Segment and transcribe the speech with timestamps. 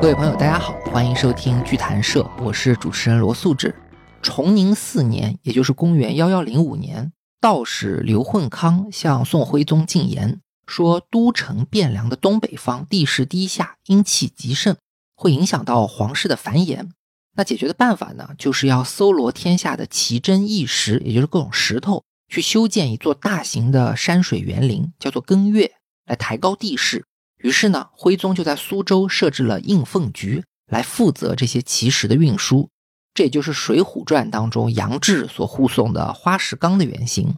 [0.00, 3.74] 各位朋友，大家好，欢迎收听剧谈社，我是主持人罗素志。
[4.22, 14.76] 崇宁四年，也就是公元幺幺零五年，道士刘混康向宋徽宗进言，说都城汴梁的东北方地势低下，阴气极盛，
[15.16, 16.90] 会影响到皇室的繁衍。
[17.36, 25.72] 那解决的办法呢，就是要搜罗天下的奇珍异石，也就是各种石头，去修建一座大型的山水园林，叫做艮岳，
[26.06, 27.04] 来抬高地势。
[27.38, 32.68] 于是呢，徽宗就在苏州设置了应奉局，来负责这些奇石的运输。
[33.14, 37.36] 这也就是《水浒传》当中杨志所护送的花石纲的原型。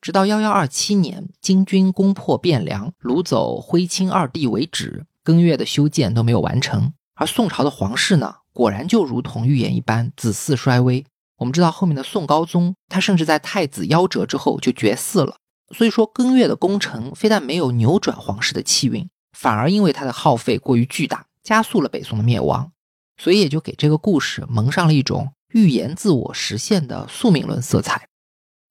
[0.00, 6.92] 直到幺幺二七年，金军攻破汴梁，掳走徽钦二帝为止，艮岳的修建都没有完成。
[7.14, 11.04] 而宋朝的皇室呢，果然就如同预言一般，子嗣衰微。
[11.38, 15.36] 我们知道后面的宋高宗，他甚至在太子夭折之后就绝嗣了。
[15.74, 19.08] 所以说，艮岳的工程非但没有扭转皇室的气运。
[19.36, 22.72] 反而因为它的耗费过于巨大，加速了北宋的灭亡，
[23.18, 28.08] 所以也就给这个故事蒙上了一种预言自我实现的宿命论色彩。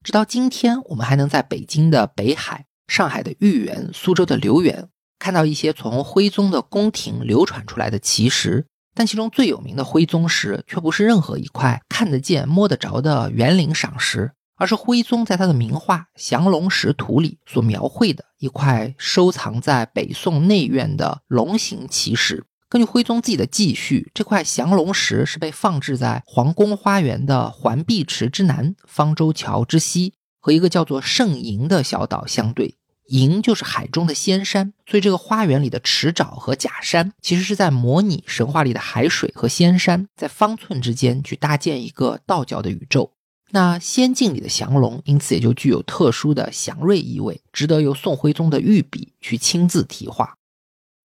[0.03, 14.31] 直到今天，我们还能在北京的北海、上海的豫园、苏州的留园看到一些从徽宗的宫廷流传出来的奇石，但其中最有名的徽宗石却不是任何一块看得见、摸得着的园林赏石。
[14.55, 22.45] 而是徽宗在他的名画《降龙石图》里所描绘的一块收藏在北宋内院的龙形奇石。
[22.67, 32.75] 根据徽宗自己的记叙，这块降龙石是被放置在皇宫花园的环碧池之南、方舟桥之西，和一个叫做圣营的小岛相对。
[33.09, 43.11] 营就是海中的仙山，所以这个花园里的池沼和假山，其实是在模拟神话里的海水和仙山，在方寸之间去搭建一个道教的宇宙。
[43.55, 50.35] 那仙境里的降龙，因此也就具有特殊的祥瑞意味，值得由宋徽宗的御笔去亲自题画。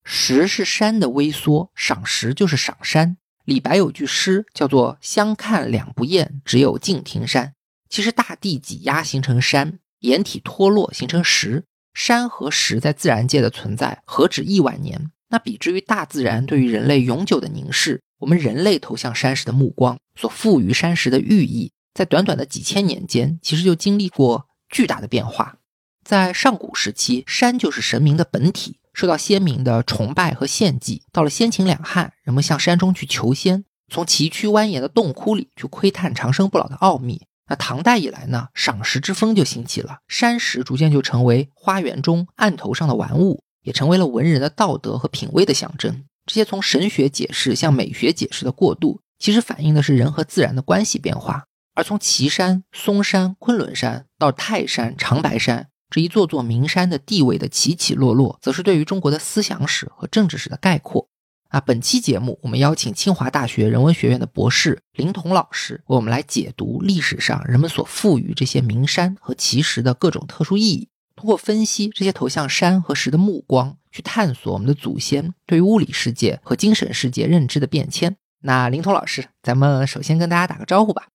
[0.03, 3.17] 石是山的微缩，赏石就是赏山。
[3.45, 7.55] 李白有句诗叫做“相看两不厌，只有敬亭山”。
[7.89, 11.63] 其实大地挤压形成山，岩体脱落形成石。
[11.95, 15.13] 山和石在自然界的存在何止亿万年？
[15.29, 21.71] 那比之于大自然对于人类永久的凝视，我们人类投向山石的目光所赋予山石的寓意。
[22.01, 25.59] 在短短的几千年间，其实就经历过巨大的变化。
[26.03, 31.03] 在上古时期，山就是神明的本体，受到先民的崇拜和献祭。
[31.13, 37.21] 到了先秦两汉，人们向山中去求仙，从崎岖蜿蜒的洞窟里去窥探长生不老的奥秘。
[37.51, 46.05] 那唐代以来呢，赏石之风就兴起了，山石逐渐就成为花园中案头上的玩物，也成为了文人的道德和品味的象征。
[46.25, 51.45] 这些从神学解释向美学解释的过渡，其实反映的是人和自然的关系变化。
[51.75, 61.09] 而从岐山、嵩山、昆仑山到泰山、长白山这一座座名山的地位的起起落落，则是对于中国的思想史和政治史的概括。
[61.49, 78.17] 啊，本期节目我们邀请清华大学人文学院的博士林彤老师，为我们来解读历史上人们所赋予这些名山和奇石的各种特殊意义，通过分析这些投向山和石的目光，去探索我们的祖先对于物理世界和精神世界认知的变迁。
[78.43, 81.09] 那林彤老师，咱们首先跟大家打个招呼吧。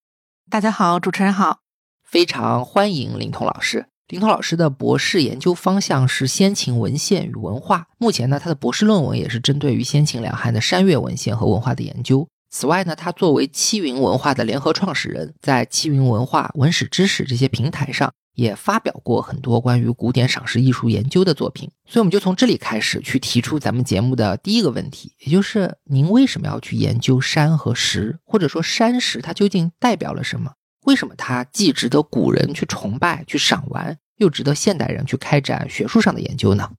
[0.48, 1.62] 大家好，主持人好，
[2.04, 3.88] 非常欢迎林彤老师。
[4.08, 12.28] 林彤老师的博士研究方向是先秦文献与文化，目前呢，他的博士论文也是针对于先秦两汉的山岳文献和文化的研究。
[12.52, 18.14] 此外呢，他作为七云文化的联合创始人，在七云文化、文史知识这些平台上。
[18.36, 30.52] 也发表过很多关于古典赏石艺术研究的作品，所以我们就从这里开始去提出咱们节目的第一个问题，也就是您为什么要去研究山和石，或者说山石它究竟代表了什么？
[30.86, 36.70] 为什么它既值得古人去崇拜、去赏玩，又值得现代人去开展学术上的研究呢？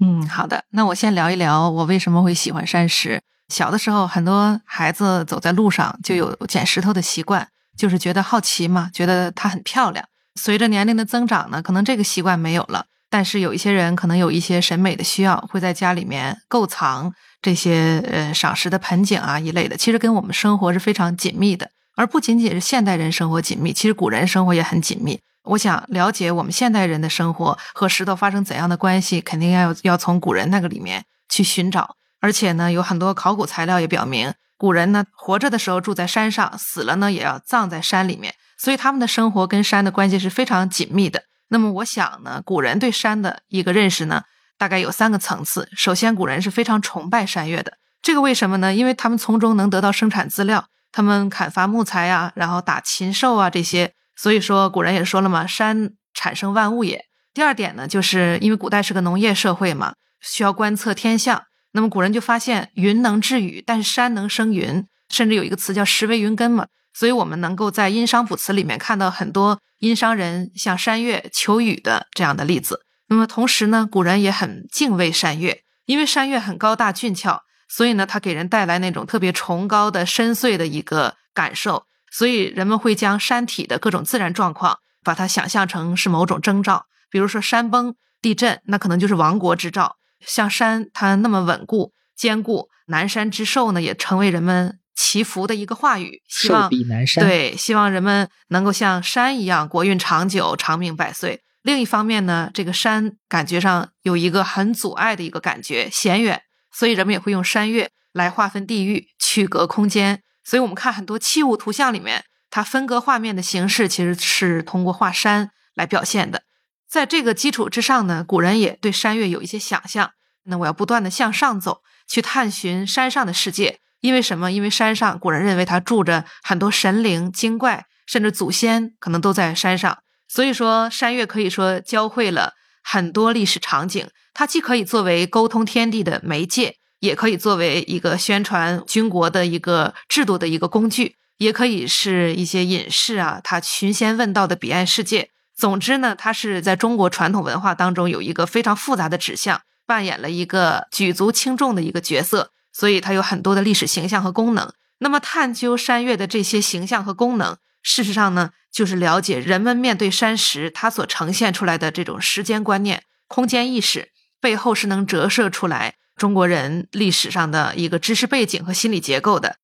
[0.00, 3.20] 嗯，好的，那我先聊一聊我为什么会喜欢山石。
[3.48, 10.06] 小的时候，很多孩子走在路上就有捡石头的习惯，就是觉得好奇嘛，觉得它很漂亮。
[10.34, 12.86] 随着年龄的增长呢，可能这个习惯没有了。
[13.10, 19.76] 但是有一些人可能有一些审美的需要，会在家里面购藏这些呃赏石的盆景啊一类的。
[19.76, 25.20] 其实跟我们生活是非常紧密的，而不仅仅是现代人生活紧密，其实古人生活也很紧密。
[25.44, 31.94] 我想了解我们现代人的生活和石头发生怎样的关系，肯定要要从古人那个里面去寻找。
[32.20, 38.34] 而且呢，有很多考古材料也表明，古人呢活着的时候住在山上，死了呢也要葬在山里面。
[38.64, 41.22] 所以他们的生活跟山的关系是非常紧密的。
[41.48, 44.22] 那么我想呢，古人对山的一个认识呢，
[44.56, 45.68] 大概有三个层次。
[45.76, 47.74] 首先，古人是非常崇拜山岳的。
[48.00, 48.74] 这个为什么呢？
[48.74, 53.92] 因为他们从中能得到生产资料，他们砍伐木材啊，然后打禽兽啊这些。
[54.16, 57.04] 所以说，古人也说了嘛，山产生万物也。
[57.34, 61.42] 第二点呢，就是因为古代是个农业社会嘛，需要观测天象。
[61.72, 66.66] 那么古人就发现云能治雨，但是山能生云，甚至有一个词叫石为云根嘛。
[66.94, 72.80] 所以我们能够在殷商卜辞里面看到很多殷商人向山岳求雨的这样的例子。
[73.08, 81.84] 那么同时呢，古人也很敬畏山岳，因为山岳很高大俊俏，所以呢，它给人带来那种特别崇高的深邃的一个感受。
[82.10, 89.96] 所以人们会将山体的各种自然状况，把它想象成是某种征兆，比如说山崩、地震，那可能就是亡国之兆。
[90.24, 96.70] 像山它那么稳固坚固，南山之寿呢，也成为人们祈福的一个话语，希望
[97.16, 101.42] 对，希望人们能够像山一样国运长久、长命百岁。
[101.62, 106.42] 另一方面呢，这个山感觉上有一个很阻碍的一个感觉，险远，
[106.72, 110.22] 所以人们也会用山岳来划分地域、区隔空间。
[110.44, 116.42] 所以我们看很多器物图像里面，它分割画面的形式其实是通过画山来表现的。
[116.86, 120.10] 在这个基础之上呢，古人也对山岳有一些想象。
[120.44, 123.80] 那我要不断的向上走，去探寻山上的世界。
[124.04, 124.52] 因为什么？
[124.52, 129.96] 因为山上古人认为它住着很多神灵精怪，甚至祖先可能都在山上。
[130.28, 132.52] 所以说，山岳可以说教会了
[132.82, 134.06] 很多历史场景。
[134.34, 136.76] 它既可以作为沟通天地的媒介。
[137.00, 145.28] 也可以作为一个宣传军国的一个制度的一个工具，也可以是一些隐士啊，他寻仙问道的彼岸世界。
[145.54, 154.70] 总之呢，它是在中国传统文化当中有一个非常复杂的指向，扮演了一个举足轻重的一个角色，所以它有很多的历史形象和功能。
[154.98, 164.10] 那么，探究山岳的这些形象和功能，事实上呢，就是了解人们面对山石它所呈现出来的这种时间观念、空间意识
[164.40, 165.94] 背后是能折射出来。
[166.16, 169.56] 中国人历史上的一个知识背景和心理结构的，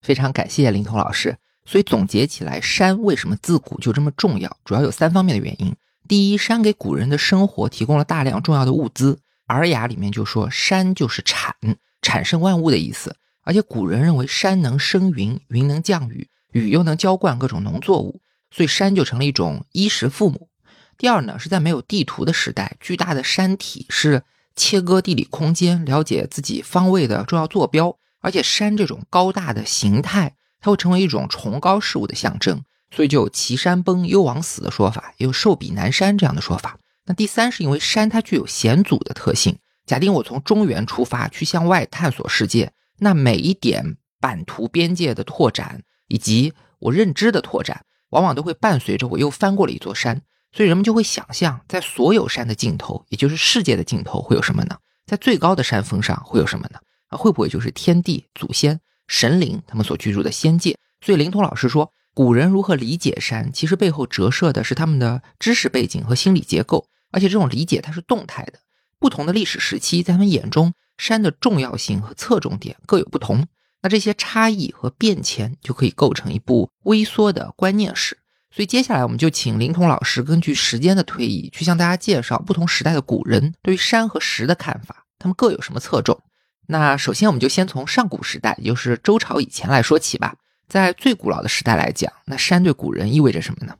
[0.00, 1.36] 非常感谢林彤老师。
[1.66, 4.56] 所以总结起来，山为什么自古就这么重要？
[4.64, 5.76] 主要有三方面的原因。
[6.08, 9.12] 第一，山给古人的生活提供了大量重要的物资，
[9.46, 11.54] 《尔雅》里面就说山就是产，
[12.02, 13.16] 产生万物的意思。
[13.42, 20.48] 而且古人认为山能生云，云能降雨，雨又能浇灌各种农作物，所以山就成了一种衣食父母。
[20.96, 24.22] 第二呢，是在没有地图的时代，巨大的山体是。
[24.60, 32.60] 切割地理空间，了解自己方位的重要坐标，而且山这种高大的形态，它会成为一种崇高事物的象征，
[32.90, 36.76] 所以就有岐山崩，幽王死的说法，也有寿比南山这样的说法。
[37.06, 39.56] 那第三是因为山它具有险阻的特性。
[39.88, 50.20] 假定我从中原出发去向外探索世界，那每一点版图边界的拓展，以及我认知的拓展，往往都会伴随着我又翻过了一座山。
[50.52, 54.76] 所以人们就会想象，在所有山的尽头，也就是世界的尽头，会有什么呢？
[55.06, 56.78] 在最高的山峰上会有什么呢？
[57.08, 60.76] 啊，会不会就是天地、祖先、神灵他们所居住的仙界？
[61.00, 68.58] 所以灵通老师说，古人如何理解山，其实背后折射的是他们的知识背景和心理结构，而且这种理解它是动态的。
[68.98, 73.46] 不同的历史时期，在他们眼中，山的重要性和侧重点各有不同。
[73.80, 78.18] 那这些差异和变迁，就可以构成一部微缩的观念史。
[78.50, 86.18] 所以接下来我们就请林彤老师根据时间的推移，去向大家介绍不同时代的古人对于山和石的看法，他们各有什么侧重。
[86.66, 90.34] 那首先我们就先从上古时代，也就是周朝以前来说起吧。
[90.66, 93.76] 在最古老的时代来讲，那山对古人意味着什么呢？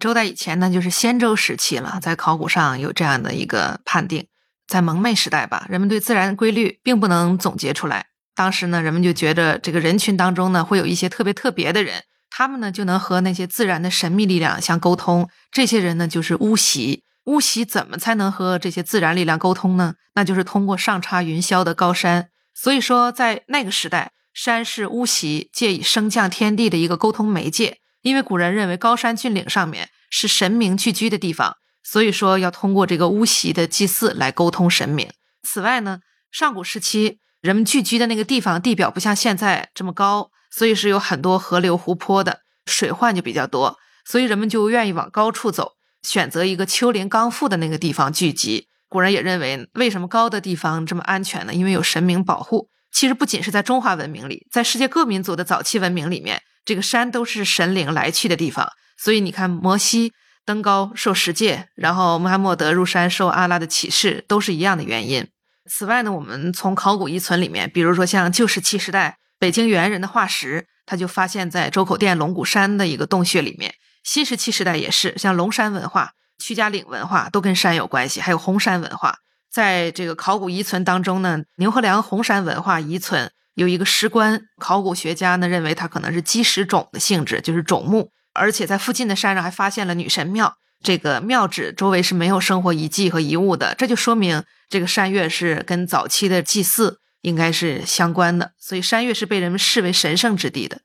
[0.00, 4.26] 周代以前呢，就是先周时期了，在考古上有这样的一个判定。
[4.74, 8.06] 在蒙昧时代吧，人们对自然规律并不能总结出来。
[8.34, 12.02] 当时呢，人们就觉得这个人群当中呢，会有一些特别特别的人。
[12.28, 15.28] 他们呢就能和那些自然的神秘力量相沟通。
[15.52, 17.04] 这些人呢就是巫习。
[17.26, 19.94] 巫习怎么才能和这些自然力量沟通呢？
[20.16, 22.30] 那就是通过上插云霄的高山。
[22.52, 27.78] 所以说，在那个时代，山是巫习借以升降天地的一个沟通媒介。
[28.02, 35.08] 因为古人认为高山峻岭上面是神明聚居的地方，所以说要通过这个巫习的祭祀来沟通神明。
[35.42, 36.00] 此外呢，
[36.32, 40.30] 上古时期人们聚居的那个地方地表不像现在这么高。
[40.56, 45.72] 所以是有很多河流、湖泊的水患就比较多，所以人们就愿意往高处走，
[46.04, 48.68] 选择一个丘陵刚复的那个地方聚集。
[48.88, 51.52] 古人也认为，为什么高的地方这么安全呢？
[51.52, 52.68] 因为有神明保护。
[52.92, 58.68] 其实不仅是在中华文明里，在世界各民族的早期文明里面，这个山都是神灵来去的地方。
[58.96, 60.12] 所以你看，摩西
[60.44, 65.26] 登高受十诫，然后穆罕默德入山受阿拉的启示，都是一样的原因。
[65.70, 69.18] 此外呢，我们从考古遗存里面，比如说像旧石器时代。
[69.36, 73.74] 北京猿人的化石，它就发现，在周口店龙骨山的一个洞穴里面。
[74.02, 79.16] 新石器时代也是，像龙山文化、屈家岭文化都跟山有关系，还有红山文化。
[79.52, 90.58] 在这个考古遗存当中呢，牛河梁红山文化遗存有一个石棺，考古学家呢认为它可能是基石冢的性质，就是冢墓，而且在附近的山上还发现了女神庙。
[90.82, 97.00] 这个庙址周围是没有生活遗迹和遗物的，这就说明这个山岳是跟早期的祭祀。
[97.24, 100.82] 应该是相关的，所以山岳是被人们视为神圣之地的。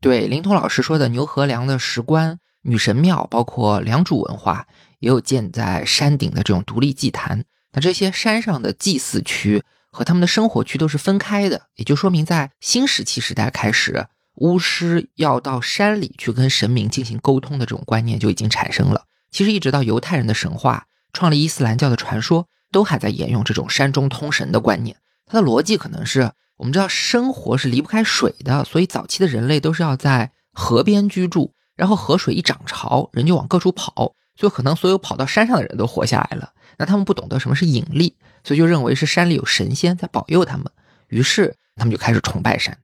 [0.00, 4.66] 对，林通老师说的牛河梁的石棺、女神庙，包括良渚文化，
[4.98, 7.44] 也有建在山顶的这种独立祭坛。
[7.72, 9.62] 那这些山上的祭祀区
[9.92, 19.04] 和他们的生活区都是分开的，也就说明在新石器时代开始，巫师要到山里去跟神明进行沟通的这种观念就已经产生了。
[19.30, 24.96] 其实一直到犹太人的神话、创立伊斯兰教的传说，都还在沿用这种山中通神的观念。
[25.26, 26.32] 它的逻辑可能是。
[26.58, 36.54] 我们知道生活是离不开水的，所以早期的人类都是要在河边居住，然后河水一涨潮，人就往各处跑，所以可能所有跑到山上的人都活下来了。
[36.78, 40.64] 那他们不懂得什么是引力，所以就认为是山里有神仙在保佑他们，
[41.08, 42.78] 于是他们就开始崇拜山。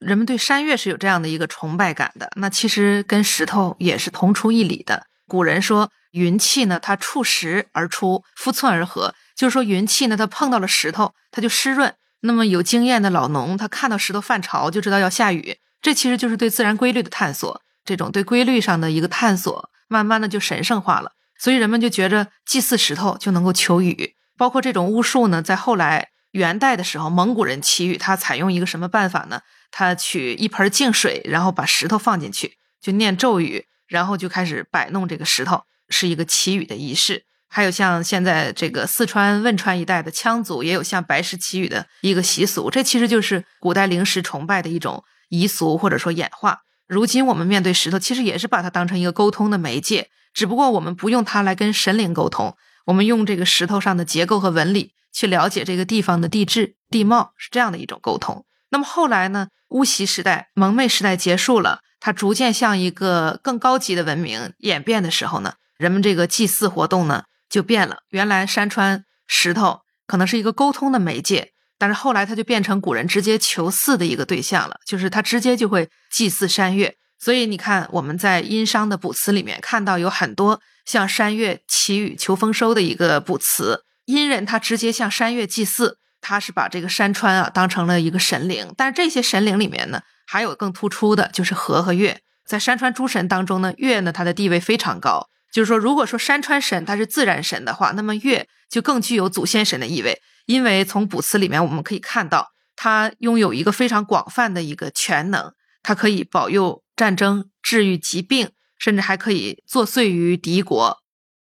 [0.00, 5.06] 人们对山岳是有这样的一个崇拜感的，那其实跟石头也是同出一理的。
[5.28, 11.94] 古人说云气呢，它触石而出，复寸而合，就是说云气呢，它碰到了石头，它就湿润。
[12.22, 17.62] 那么有经验的老农，他看到石头泛潮就知道要下雨，这其实就是对自然规律的探索。
[17.84, 21.12] 这种对规律上的一个探索，慢慢的就神圣化了。
[21.38, 24.14] 所以人们就觉着祭祀石头就能够求雨。
[24.36, 29.40] 包括这种巫术呢，在后来元代的时候，蒙古人祈雨，他采用一个什么办法呢？
[29.70, 37.24] 他取一盆净水，然后把石头放进去，就念咒语，然后就开始摆弄这个石头，是一个祈雨的仪式。
[37.52, 46.60] 还有像现在这个四川汶川一带的羌族，也有像白石祈雨的一个习俗，这其实就是古代灵石崇拜的一种遗俗或者说演化。
[46.86, 58.44] 如今我们面对石头，其实也是把它当成一个沟通的媒介，只不过我们不用它来跟神灵沟通，我们用这个石头上的结构和纹理去了解这个地方的地质地貌，是这样的一种沟通。
[58.70, 67.24] 那么后来呢，巫习时代、蒙昧时代结束了，它逐渐向一个更高级的文明演变的时候呢，人们这个祭祀活动呢。
[67.50, 76.94] 就变了，原来山川石头可能是一个沟通的媒介，但是后来它就变成古人直接求祀的一个对象了，就是他直接就会祭祀山岳。
[77.18, 88.72] 所以你看，我们在殷商的卜辞里面看到有很多向山岳祈雨求丰收的一个卜辞，殷人他直接向山岳祭祀，他是把这个山川啊当成了一个神灵。
[88.76, 95.28] 但是这些神灵里面呢，还有更突出的就是河和月，在山川诸神当中呢，月呢它的地位非常高。
[95.52, 100.20] 就是说，如果说山川神它是自然神的话，那么月就更具有祖先神的意味。
[100.46, 110.98] 因为从卜辞里面我们可以看到，它拥有一个非常广泛的一个全能，它可以保佑战争、治愈疾病，甚至还可以作祟于敌国。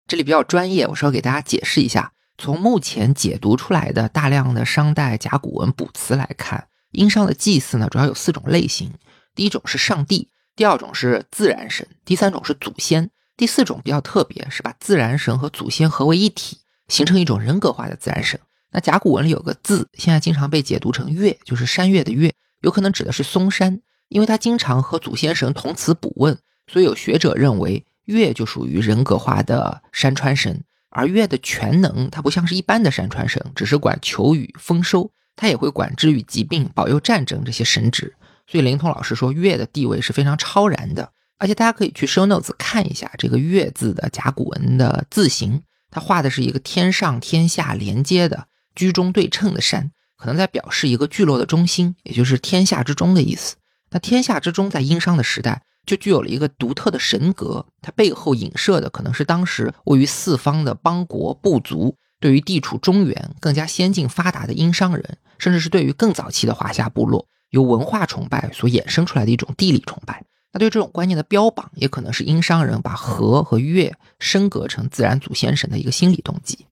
[0.06, 2.13] 这里比较专业，我稍微给大家解释一下。
[2.36, 8.92] 从目前解读出来的大量的商代甲骨文卜辞来看，殷商的祭祀呢，主要有四种类型。
[9.34, 13.10] 第一种是上帝，第二种是自然神，第三种是祖先。
[13.36, 18.38] 第四种比较特别，是把自然神和祖先合为一体，形成一种人格化的自然神。
[18.70, 26.38] 那甲骨文里有个字，现在经常被解读成月，就是山岳的岳，有可能指的是嵩山，因为它经常和祖先神同词卜问，
[26.68, 30.62] 所以有学者认为月就属于人格化的山川神。
[30.94, 38.14] 而月的全能，它不像是一般的山川神，只是管求雨丰收，它也会管治愈疾病、保佑战争这些神职。
[38.46, 41.10] 所以灵通老师说，月的地位是非常超然的。
[41.38, 45.60] 而且大家可以去 show notes 看一下这个“月”字的甲骨文的字形，
[45.90, 48.46] 它画的是一个天上天下连接的
[48.76, 53.56] 居中对称的山，可能在表示一个聚落的中心，也就是天下之中的意思。
[53.90, 70.24] 那天下之中在殷商的时代就具有了一个独特的神格，它背后影射的可能是当时位于四方的邦国部族，对于地处中原更加先进发达的殷商人，甚至是对于更早期的华夏部落，由文化崇拜所衍生出来的一种地理崇拜。
[70.52, 76.66] 那对这种观念的标榜，也可能是殷商人把河和月升格成自然祖先神的一个心理动机。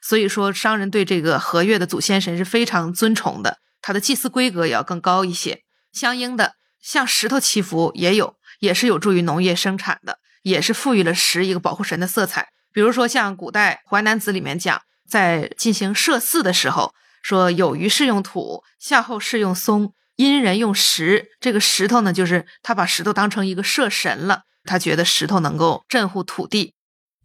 [0.00, 5.62] 所以说，商人对这个河月的祖先神是非常尊崇的，他的祭祀规格也要更高一些。
[5.92, 12.48] 相应的，向石头祈福也有，也是有助于农业生产的，也是赋予了石一个保护神的色彩。
[12.72, 16.92] 比如说，像古代《淮南子》里面讲，在进行设祀的时候，
[17.22, 19.92] 说有余是用土，夏后是用松。
[20.16, 24.42] 殷人用石，这个石头呢，就是他把石头当成一个社神了。
[24.64, 26.74] 他觉得石头能够镇护土地。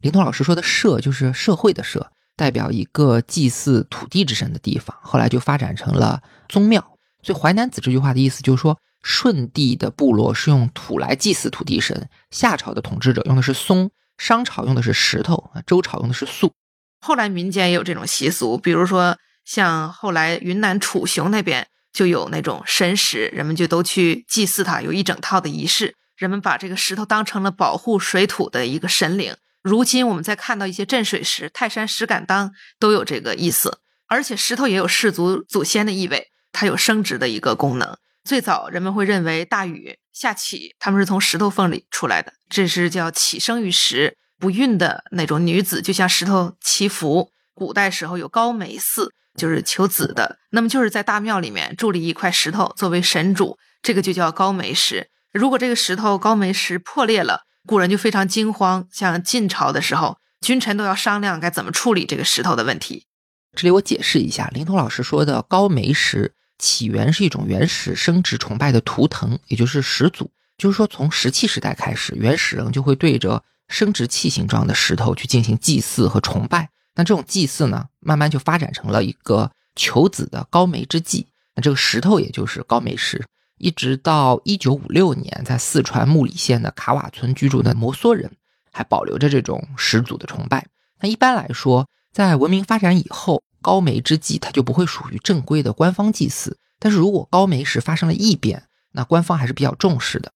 [0.01, 4.97] 林通老师说的“社”就是社会的“社”，代表一个祭祀土地之神的地方。
[5.01, 6.81] 后来就发展成了宗庙。
[7.21, 16.53] 所以《淮南子》这句话的意思就是说，舜帝的部落是用土来祭祀土地神，夏朝的统治者用的是松，商朝用的是石头，周朝用的是粟。
[16.99, 21.67] 后来民间也有这种习俗，比如说像后来云南楚雄那边。
[21.91, 25.95] 就有那种神石，人们就都去祭祀它，有一整套的仪式。
[26.15, 29.35] 人们把这个石头当成了保护水土的一个神灵。
[29.63, 33.79] 如今我们再看到一些镇水石、泰山石敢当，都有这个意思。
[34.07, 36.27] 而且石头也有氏族祖先的意味。
[36.51, 37.97] 它有生殖的一个功能。
[38.29, 47.31] 最早人们会认为大禹、夏启他们是从石头缝里出来的，这是叫启生于石，不孕的那种女子，就像石头祈福。
[47.55, 55.09] 古代时候有高梅寺，就是求子的，那么就是在大庙里面筑立一块石头作为神主，这个就叫高梅石。
[55.33, 58.87] 如果这个石头高梅石破裂了，古人就非常惊慌。
[58.91, 63.07] 像晋朝的时候，君臣都要商量该怎么处理这个石头的问题。
[63.55, 70.29] 这里我解释一下，灵通老师说的高梅石起源是一种原始生殖崇拜的图腾，也就是始祖。
[70.57, 76.69] 就是说，从石器时代开始，原始人就会对着生殖器形状的石头去进行祭祀和崇拜。
[76.95, 81.25] 那这种祭祀呢，慢慢就发展成了一个求子的高梅之祭。
[81.55, 83.25] 那这个石头也就是高梅石，
[83.57, 88.29] 一直到一九五六年，在四川木里县的卡瓦村居住的摩梭人
[88.71, 90.67] 还保留着这种始祖的崇拜。
[90.99, 96.57] 那一般来说，在文明发展以后，高梅之祭它就不会属于正规的官方祭祀。
[96.79, 98.63] 但是如果高梅石发生了异变，
[98.93, 100.31] 那官方还是比较重视的。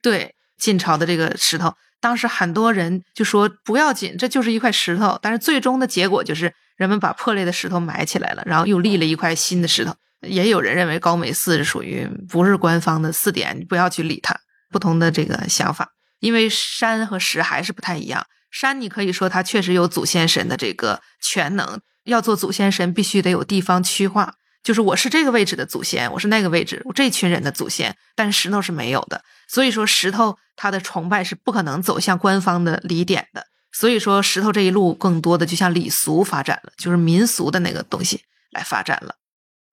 [0.00, 1.74] 对，晋朝的这个石头。
[2.00, 5.18] 当时很多人就说不要紧，这就是一块石头。
[5.20, 9.94] 但是最终的结果就是人们把破裂的石头埋起来了，然后又立了一块新的石头。
[10.22, 14.38] 也有人认为高梅寺是属于不是官方的寺典，你不要去理它。
[14.70, 18.26] 不同的这个想法，因为山和石还是不太一样。
[18.50, 24.34] 山你可以说它确实有祖先神的这个全能，要做祖先神必须得有地方区划，
[24.64, 27.94] 就是我是这个位置的祖先，我是那个位置，我这群人的祖先。
[28.16, 29.22] 但石头是没有的。
[29.46, 33.46] 所以说，石头它的崇拜是不可能走向官方的礼典的。
[33.70, 39.16] 所以说，石头这一路更多的就像礼俗发展了，就是民俗的那个东西来发展了。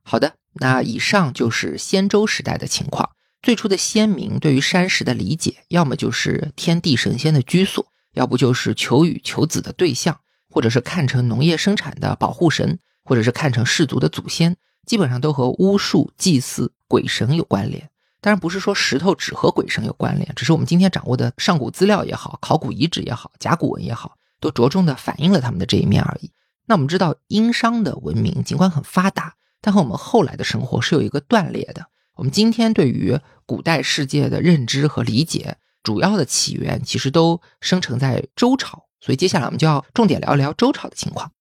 [0.03, 3.11] 好的，那以上就是先周时代的情况。
[3.41, 10.19] 最初的先民对于山石的理解，要么就是天地神仙的居所，要不就是求雨求子的对象，
[10.55, 17.89] 或者是看成农业生产的保护神，或者是看成氏族的祖先，基本上都和巫术、祭祀、鬼神有关联。
[18.21, 26.31] 当然不是说石头只和鬼神有关联，只是我们今天掌握的上古资料也好，考古遗址也好，甲骨文也好，都着重的反映了他们的这一面而已。
[26.67, 31.87] 那我们知道，殷商的文明尽管很发达，但和我们后来的生活是有一个断裂的。
[32.15, 38.84] 我们今天对于古代世界的认知和理解，主要的起源其实都生成在周朝。
[39.05, 41.31] 所以接下来我们就要重点聊一聊周朝的情况。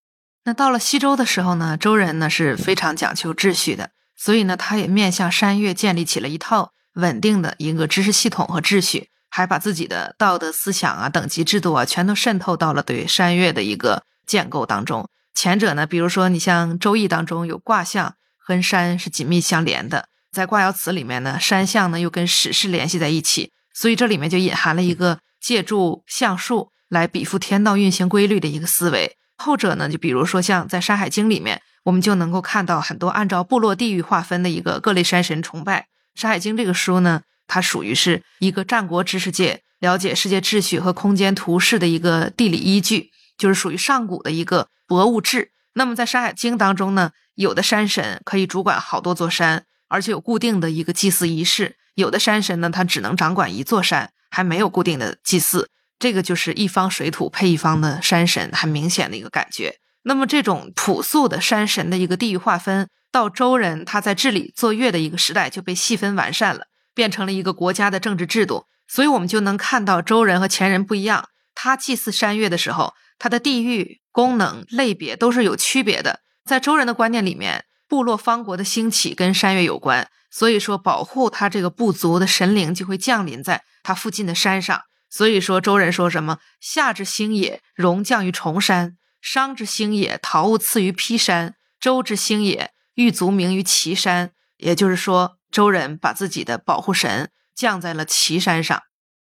[0.44, 3.90] 那到了西周的时候呢，周人呢是非常讲究秩序的。
[4.16, 15.08] 所以呢，他也面向山岳建立起了一套稳定的一个知识系统和秩序，还把自己的道德思想啊、等级制度啊，全都渗透到了对山岳的一个建构当中。
[15.34, 29.18] 前者呢，比如说你像《周易》当中有卦象和山是紧密相连的，在卦爻辞里面呢，山象呢又跟史事联系在一起，所以这里面就隐含了一个借助象数来比附天道运行规律的一个思维。
[29.36, 31.60] 后者呢，就比如说像在《山海经》里面。
[31.84, 35.86] 我们就能够看到很多按照部落地域划分的一个各类山神崇拜。
[36.18, 45.50] 《山海经》这个书呢，它属于是一个战国知识界了解世界秩序和空间图示的一个地理依据，就是属于上古的一个博物志。
[45.74, 55.68] 那么在《山海经》当中呢，有的山神可以主管好多座山，而且有固定的一个祭祀仪式；有的山神呢，他只能掌管一座山，还没有固定的祭祀。
[55.98, 59.78] 这个就是一方水土配一方的山神，很明显的一个感觉。
[60.02, 68.66] 那么，这种朴素的山神的一个地域划分，到周人他在治理作乐的一个时代就被细分完善了，变成了一个国家的政治制度。
[68.86, 71.28] 所以，我们就能看到周人和前人不一样。
[71.54, 76.20] 他祭祀山岳的时候，他的地域功能类别都是有区别的。
[76.44, 84.82] 在周人的观念里面，部落方国的兴起跟山岳有关，所以说保护他这个部族的神灵就会降临在他附近的山上。
[85.16, 88.96] 所以说，周人说什么“夏之星也，荣降于崇山”。
[89.22, 94.32] 商之兴也，陶物次于披山；周之兴也，玉足名于岐山。
[94.56, 98.82] 也就是说，周人把自己的保护神降在了岐山上。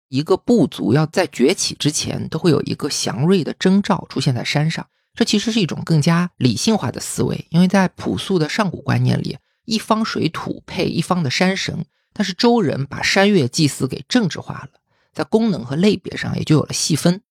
[0.08, 4.88] 一个部族要在崛起之前，都会有一个祥瑞的征兆出现在山上。
[5.13, 11.86] 这其实是一种更加理性化的思维，因为在朴素的上古观念里，一方水土配一方的山神。
[12.13, 14.69] 但是周人把山岳祭祀给政治化了，
[15.13, 17.21] 在功能和类别上也就有了细分。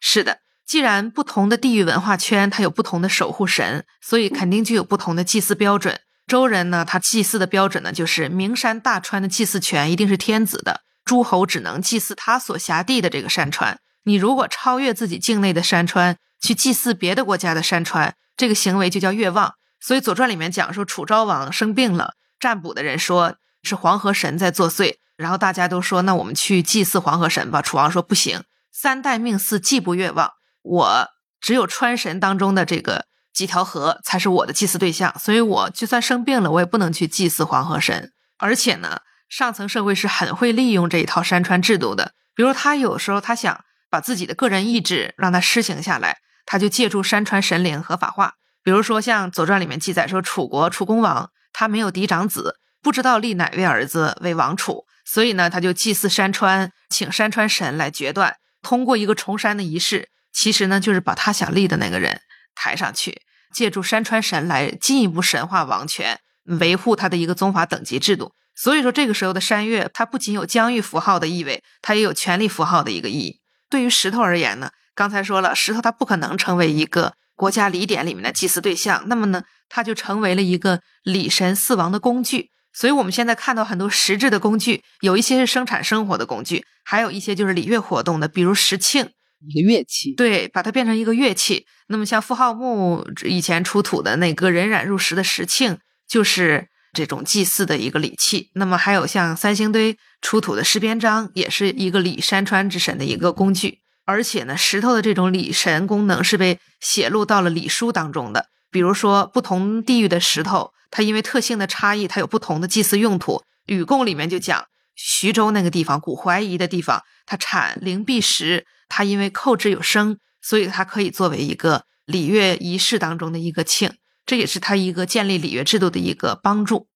[0.00, 0.40] 是的。
[0.66, 5.98] 既然不同的地域文化圈，它有不同的守护神，所以肯定就有不同的祭祀标准。
[6.26, 13.80] 周人呢，他祭祀的标准呢，就是名山大川的祭祀权一定是天子的，诸侯只能祭祀他所辖地的这个山川。
[14.04, 19.54] 你如果超越自己境内的山川，去祭祀别的国家的山川，这个行为就叫越望。
[19.80, 27.60] 所以《左传》里面讲说，楚昭王生病了，占卜的人说是黄河神在作祟，然后大家都说，那我们去祭祀黄河神吧。
[27.60, 30.30] 楚王说不行，三代命祀既不越望。
[30.62, 31.08] 我
[31.40, 38.12] 只有川神当中的这个几条河才是我的祭祀对象，所以我就算生病了，我也不能去祭祀黄河神。
[38.38, 42.12] 而且呢，上层社会是很会利用这一套山川制度的。
[42.36, 48.34] 比如他有时候他想把自己的个人意志让他施行下来，他就借助山川神灵合法化。
[48.62, 58.36] 比如说像《左传》里面记载说，楚国楚公王他没有嫡长子，不知道立哪位儿子为王储，所以呢，他就祭祀山川，请山川神来决断。
[58.60, 62.20] 通过一个重山的仪式，其实呢，就是把他想立的那个人
[62.54, 63.22] 抬上去，
[63.54, 66.18] 借助山川神来进一步神化王权，
[66.60, 68.34] 维护他的一个宗法等级制度。
[68.54, 73.40] 所以说，这个时候的山岳，它不仅有疆域符号的意味，它也有权力符号的一个意义。
[73.70, 82.50] 对于石头而言呢，刚才说了，石头它不可能成为一个国家礼典里面的祭祀对象，那么呢，它就成为了一个礼神祀王的工具。
[82.72, 89.08] 所以，我们现在看到很多实质的工具，有一些是生产生活的工具，还有一些就是礼乐活动的，比如石磬，
[89.48, 90.14] 一个乐器。
[90.14, 91.66] 对，把它变成一个乐器。
[91.88, 95.78] 那么，像富浩墓以前出土的那个荏苒入石的石磬，
[96.08, 98.50] 就是这种祭祀的一个礼器。
[98.54, 103.80] 那么，还有像三星堆出土的石边章，也是一个礼山川之神的一个工具。
[104.04, 108.46] 而且呢，石头的这种礼神功能是被写录到了礼书当中的。
[108.70, 113.42] 比如说，不同地域的石头，它因为特性的差异，它有不同的祭祀用途。
[113.66, 123.92] 禹贡里面就讲，徐州那个地方，古怀疑的地方，它产灵璧石，它因为扣之有声，所以它可以作为一个礼乐仪式当中的一个磬，
[124.24, 126.88] 这也是它一个建立礼乐制度的一个帮助。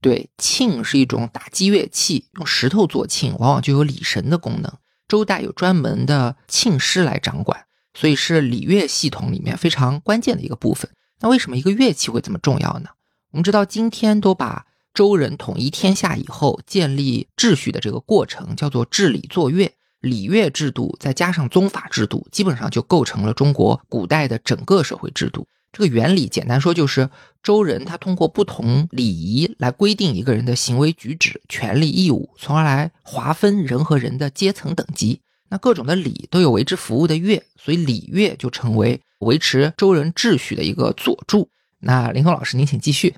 [0.00, 4.72] 对，磬是一种打击乐器，用石头做磬，往往就有礼神的功能。
[5.08, 10.90] 周代有专门的磬师来掌管，所以是礼乐系统里面非常关键的一个部分。
[11.24, 12.90] 那为什么一个乐器会这么重要呢？
[13.30, 25.48] 我们知道，今天都把周人统一天下以后建立秩序的这个过程叫做治礼作乐，礼乐制度再加上宗法制度，基本上就构成了中国古代的整个社会制度。
[25.72, 27.08] 这个原理简单说就是，
[27.42, 35.22] 周人他通过不同礼仪来规定一个人的行为举止、权利义务，从而来划分人和人的阶层等级。
[35.54, 41.48] 那各种的礼都有为之服务的乐，所以礼乐就成为维持周人秩序的一个佐助。
[41.78, 43.14] 那林峰老师，您请继续。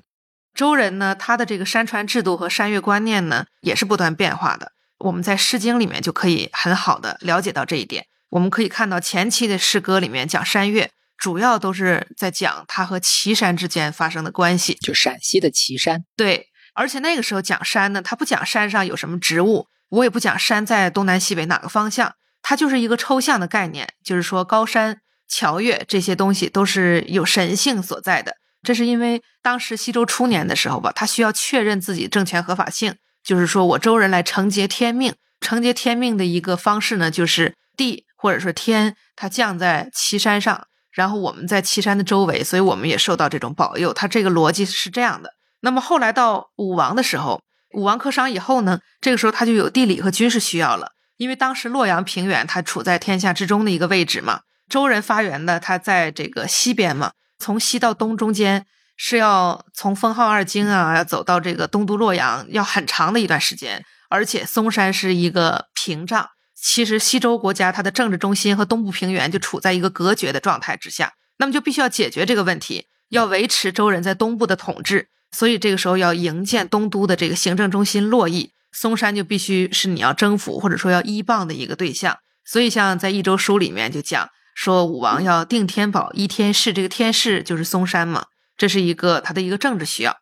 [0.53, 4.73] 周人呢，他的这个山川制度和山岳观念呢，也是不断变化的。
[4.99, 8.05] 我们在《诗经》里面就可以很好的了解到这一点。
[8.29, 10.91] 我们可以看到前期的诗歌里面讲山岳。
[11.17, 16.03] 主要都是在讲它和岐山之间发生的关系，就陕西的岐山。
[16.15, 28.35] 对，而且那个时候讲山呢，他不讲山上有什么植物，我也不讲山在东南西北哪个方向，它就是一个抽象的概念，就是说高山、桥岳这些东西都是有神性所在的。
[28.63, 40.67] 这是因为当时西周初年的时候吧，他需要确认自己政权合法性，就是说我周人来承接天命，承接天命的一个方式呢，就是地或者说天，它降在岐山上。
[40.91, 43.93] 然后我们在岐山的周围，所以我们也受到这种保佑。
[43.93, 45.29] 他这个逻辑是这样的。
[45.59, 47.39] 那么后来到武王的时候，
[47.75, 50.93] 武王克商以后呢，这个时候他就有地理和军事需要了。
[51.17, 63.83] 因为当时洛阳平原它处在天下之中的一个位置嘛，周人发源的，它在这个西边嘛，从西到东中间是要从封号二京啊，要走到这个东都洛阳，要很长的一段时间。
[64.09, 66.29] 而且嵩山是一个屏障。
[66.55, 82.15] 其实西周国家它的政治中心和东部平原就处在一个隔绝的状态之下，那么就必须要解决这个问题，要维持周人在东部的统治，所以这个时候要营建东都的这个行政中心洛邑，嵩山就必须是你要征服或者说要依傍的一个对象。
[82.45, 90.15] 所以像在《益州书》里面就讲说武王要定天宝依天市，这个天市就是嵩山嘛，这是一个他的一个政治需要。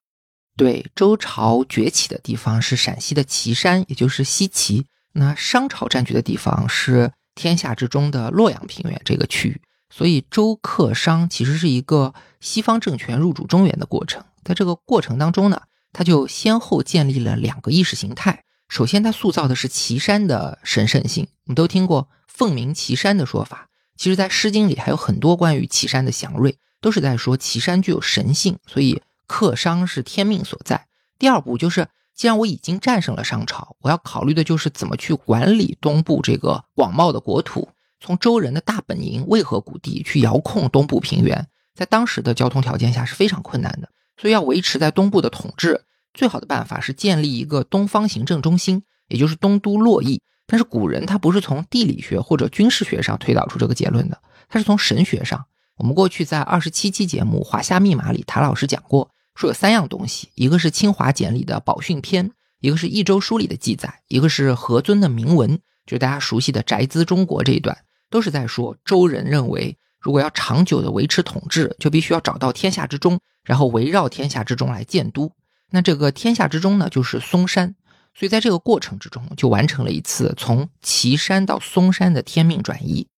[0.55, 4.85] 对，周朝崛起的地方是陕西的岐山，也就是西岐。
[5.11, 9.61] 那商朝占据的地方是天下之中的洛阳平原这个区域，
[9.93, 14.23] 所以周克商其实是一个西方政权入主中原的过程。
[14.45, 15.61] 在这个过程当中呢，
[15.95, 18.43] 他就先后建立了两个意识形态。
[18.67, 21.27] 首先，他塑造的是岐山的神圣性。
[21.45, 30.85] 我们都听过凤鸣岐山的说法，其实，在《诗经》里还有很多关于岐山的祥瑞，都是在说岐山具有神性，所以克商是天命所在。
[31.17, 31.87] 第二步就是。
[32.17, 37.67] 既然我已经战胜了商朝，我要考虑的就是怎么去管理东部这个广袤的国土。
[37.99, 43.89] 从周人的大本营渭河谷地去遥控东部平原，在当时的交通条件下是非常困难的。
[44.15, 45.81] 所以要维持在东部的统治，
[46.15, 50.19] 最好的办法是建立一个东方行政中心，也就是东都洛邑。
[50.47, 55.45] 但是古人他不是从地理学或者军事学上推导出这个结论的，他是从神学上。
[55.77, 59.11] 我们过去在二十七期节目《华夏密码》里，谭老师讲过。
[59.35, 67.77] 说有三样东西，一个是清华简里的宝训篇，一个是益州书里的记载，一个是何尊的铭文，就是大家熟悉的宅兹中国这一段，
[68.09, 75.29] 都是在说周人认为，如果要长久的维持统治，就必须要找到天下之中，然后围绕天下之中来建都。
[75.71, 77.75] 那这个天下之中呢，就是嵩山。
[78.17, 83.09] 所以在这个过程之中，就完成了一次从岐山到嵩山的天命转移。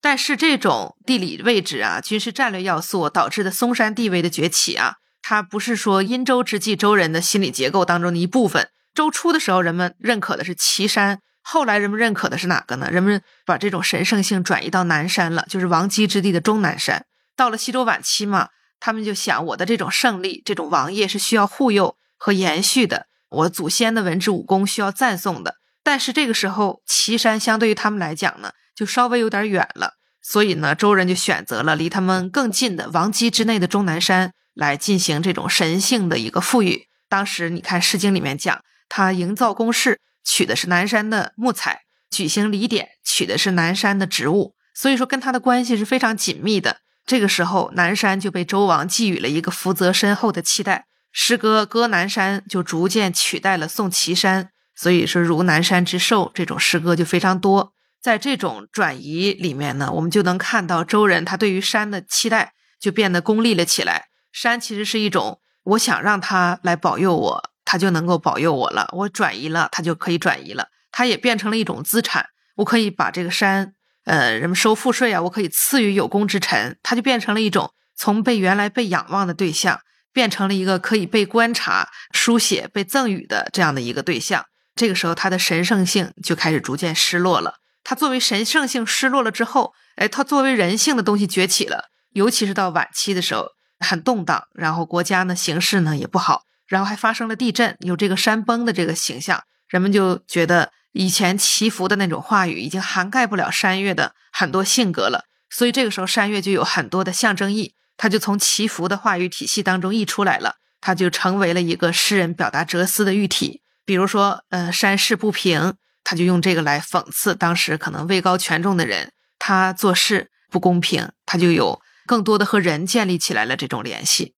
[0.00, 8.70] 但是这种地理位置啊、军事战略要素导致的嵩山地位的崛起啊，它不是说殷周之际周人的心理结构当中的一部分。
[8.94, 12.88] 周初的时候，人们认可的是岐山，后来人们认可的是哪个呢？
[12.90, 17.04] 人们把这种神圣性转移到南山了，就是王姬之地的终南山。
[17.36, 18.48] 到了西周晚期嘛，
[18.80, 23.06] 他们就想，我的这种胜利、这种王业是需要护佑和延续的。
[23.28, 36.86] 我祖先的文治武功需要赞颂的，但是这个时候岐山相对于他们来讲呢，就稍微有点远了，所以呢，周人就选择了离他们更近的王畿之内的终南山来进行这种神性的一个赋予。
[37.08, 46.78] 当时你看《诗经》里面讲，他营造宫室取的是南山的木材，举行礼典取的是南山的植物，所以说跟他的关系是非常紧密的。
[47.06, 50.86] 这个时候，南山就被周王寄予了一个福泽深厚的期待。
[51.12, 57.72] 诗歌《歌南山》就逐渐取代了宋岐山，所以说如南山之寿这种诗歌就非常多。
[58.02, 64.06] 在这种转移里面呢，我们就能看到周人他对于山的期待就变得功利了起来。
[64.32, 68.88] 山其实是一种，我想让他来保佑我，他就能够保佑我了。
[68.92, 70.68] 我转移了，他就可以转移了。
[70.90, 73.74] 它也变成了一种资产，我可以把这个山，
[74.06, 79.78] 呃，人们收赋税啊，我可以赐予有功之臣，他就变成了一种从被原来被仰望的对象。
[80.12, 84.46] 变成了一个可以被观察、书写、被赠予的这样的一个对象。
[84.74, 87.56] 这个时候，他的神圣性就开始逐渐失落了。
[87.84, 91.90] 他作为神圣性失落了之后，哎，他作为人性的东西崛起了。
[92.14, 93.46] 尤其是到晚期的时候，
[93.80, 105.24] 很动荡，然后国家呢形势呢也不好，然后还发生了地震，有这个山崩的这个形象，人们就觉得以前祈福的那种话语已经涵盖不了山岳的很多性格了。
[105.50, 107.74] 所以这个时候，山岳就有很多的象征意。
[107.98, 113.62] 他就从祈福的话语体系当中溢出来了，他就成为了一个诗人表达哲思的喻体。
[113.84, 124.34] 比如说，呃，山势不平，他就用这个来讽刺当时可能位高权重的人，他做事不公平，他就有更多的和人建立起来了这种联系。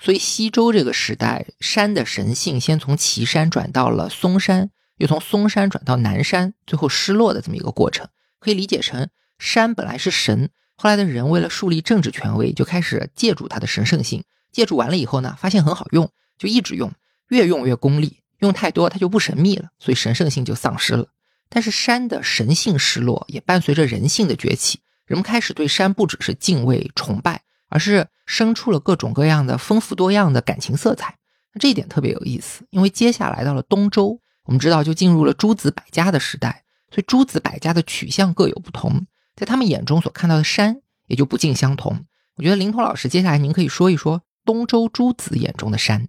[0.00, 4.70] 所以西周这个时代，山的神性先从岐山转到了嵩山，
[5.02, 8.06] 又从嵩山转到南山，最后失落的这么一个过程，
[8.38, 10.48] 可以理解成山本来是神。
[10.76, 14.22] 后来的人为了树立政治权威，就开始借助它的神圣性。
[14.52, 16.92] 借助完了以后呢，发现很好用，就一直用，
[17.30, 18.20] 越用越功利。
[18.38, 21.08] 用太多，它就不神秘了，所以神圣性就丧失了。
[21.48, 24.78] 但是山的神性失落，也伴随着人性的崛起。
[25.04, 31.18] 人们开始对山不只是敬畏崇拜，而是生出了各种各样的丰富多样的感情色彩。
[31.52, 39.06] 那这一点特别有意思，因为接下来到了东周，我们知道就进入了诸子百家的时代，所以诸子百家的取向各有不同。
[39.36, 40.76] 在他们眼中所看到的山
[41.06, 42.04] 也就不尽相同。
[42.36, 46.08] 我觉得灵通老师接下来您可以说一说东周诸子眼中的山。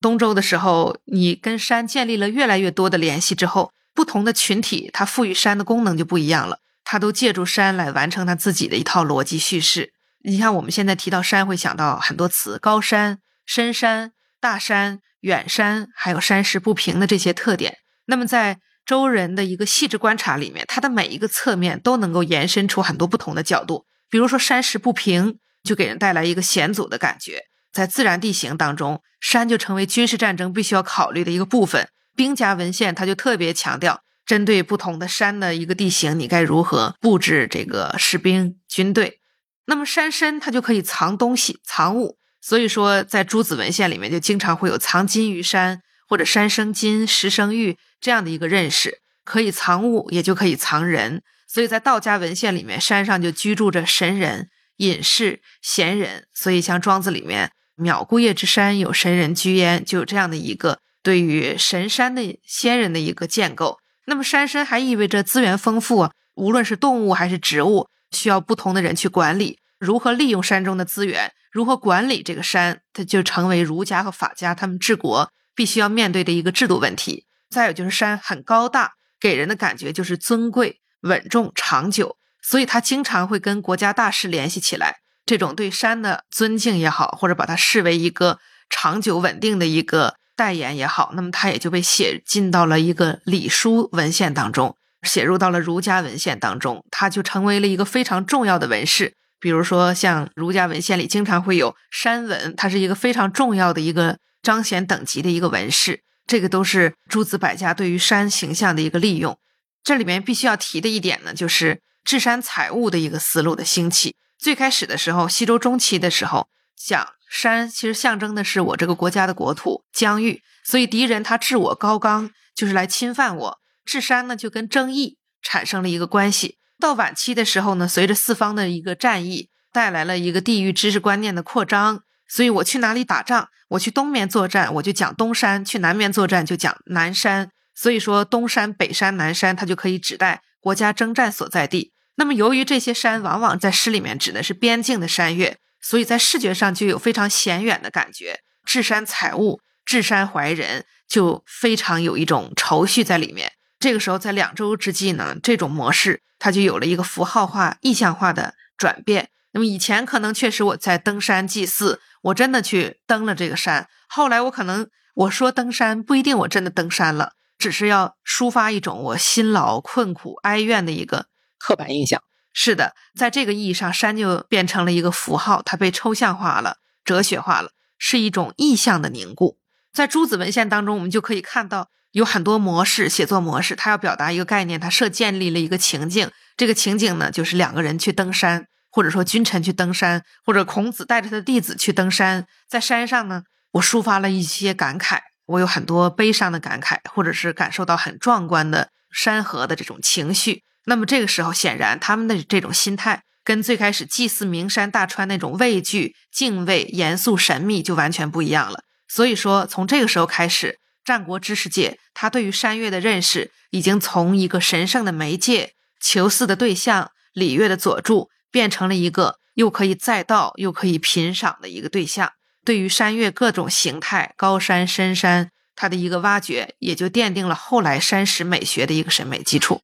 [0.00, 9.92] 东周的时候，你跟山建立了越来越多的联系之后，不同的群体它赋予山的功能就不一样了，它都借助山来完成它自己的一套逻辑叙事。
[10.24, 17.78] 你像我们现在提到山，会想到很多词：高山、深山、大山、远山，还有山势不平的这些特点。
[18.06, 23.84] 那么在周人的一个细致观察里面，它的每一个侧面都能够延伸出很多不同的角度。
[24.08, 27.42] 比如说山势不平，就给人带来一个险阻的感觉。
[27.70, 31.88] 在自然地形当中，山就成为军事战争必须要考虑的一个部分。
[32.16, 39.20] 兵家文献它就特别强调，针对不同的山的一个地形，你该如何布置这个士兵军队。
[39.66, 42.16] 那么山深，它就可以藏东西、藏物。
[42.40, 45.82] 所以说，在诸子文献里面，就经常会有藏金于山。
[46.10, 51.22] 或者山生金，石生玉这样的一个认识，可以藏物，也就可以藏人。
[51.46, 54.48] 所以在道家文献里面，山上就居住着神人、
[54.78, 56.26] 隐士、贤人。
[56.32, 63.78] 所以像庄子里面“渺孤叶之山，有神人居焉”，就有这样的一个对于神山的仙人的一个建构。
[64.06, 69.58] 那么山深还意味着资源丰富，无论是动物还是植物，需要不同的人去管理。
[69.78, 75.30] 如何利用山中的资源，如何管理这个山，它就成为儒家和法家他们治国。
[75.54, 77.26] 必须要面对的一个制度问题。
[77.50, 84.98] 再有就是山很高大，给人的感觉就是尊贵、稳重、长久，所以他经常会跟国家大事联系起来。
[85.26, 88.38] 这种对山的尊敬也好，或者把它视为一个
[88.70, 99.14] 长久稳定的一个代言也好，那么它也就被写进到了一个礼书文献当中，写入到了儒家文献当中，它就成为了一个非常重要的文饰。
[99.40, 104.18] 比如说，像儒家文献里经常会有山文，它是一个非常重要的一个。
[104.40, 109.36] 彰显等级的一个纹饰，这个都是诸子百家对于山形象的一个利用。
[109.82, 114.14] 这里面必须要提的一点呢，就是治山采物的一个思路的兴起。
[114.38, 123.58] 最开始的时候，西周中期的时候，讲山其实象征的是我这个国家的国土疆域，所以敌人他置我高冈，就是来侵犯我。
[123.84, 126.57] 治山呢，就跟争议产生了一个关系。
[126.80, 132.02] 到晚期的时候呢，随着四方的一个战役，带来了一个地域知识观念的扩张。
[132.28, 137.50] 所以我去哪里打仗，我去东面作战，我就讲东山；去南面作战就讲南山。
[137.74, 141.92] 所以说，东山、北山、南山，它就可以指代国家征战所在地。
[142.16, 148.40] 那么，由于这些山往往在诗里面指的是边境的山岳，所以在视觉上就有非常显远的感觉。
[148.64, 153.52] 置山采物，置山怀人，就非常有一种愁绪在里面。
[153.78, 159.30] 这个时候，在两周之际呢，这种模式它就有了一个符号化、意象化的转变。
[159.52, 163.88] 那么以前可能确实我在登山祭祀，我真的去登了这个山。
[164.08, 167.32] 后来我可能我说登山不一定我真的登山了。
[167.58, 171.26] 只是要抒发一种我辛劳困苦哀怨的一个
[171.58, 172.22] 刻板印象。
[172.52, 179.58] 是的，在这个意义上，山就变成了一个符号，它被抽象化了、哲学化了，是一种意象的凝固。
[179.92, 186.30] 在诸子文献当中，我们就可以看到有很多模式写作模式，他要表达一个概念，他设建立了一个情境。
[186.56, 193.42] 这个情景呢，就是两个人去登山，或者说君臣去登山，或者孔子带着他的弟子去登山，在山上呢，
[193.72, 195.18] 我抒发了一些感慨。
[195.46, 200.62] 我有很多悲伤的感慨，或者是感受到很壮观的山河的这种情绪。
[200.84, 208.82] 那么这个时候，显然他们的这种心态跟最开始祭祀名山大川那种畏惧、敬畏、严肃、神秘就完全不一样了。
[209.06, 222.32] 所以说，从这个时候开始，战国知识界他对于山岳的认识，已经从一个神圣的媒介、求祀的对象、礼乐的佐助，变成了一个又可以载道又可以品赏的一个对象。
[222.62, 229.80] 对于山岳各种形态、高山深山，它的一个挖掘，也就奠定了后来山石美学的一个审美基础。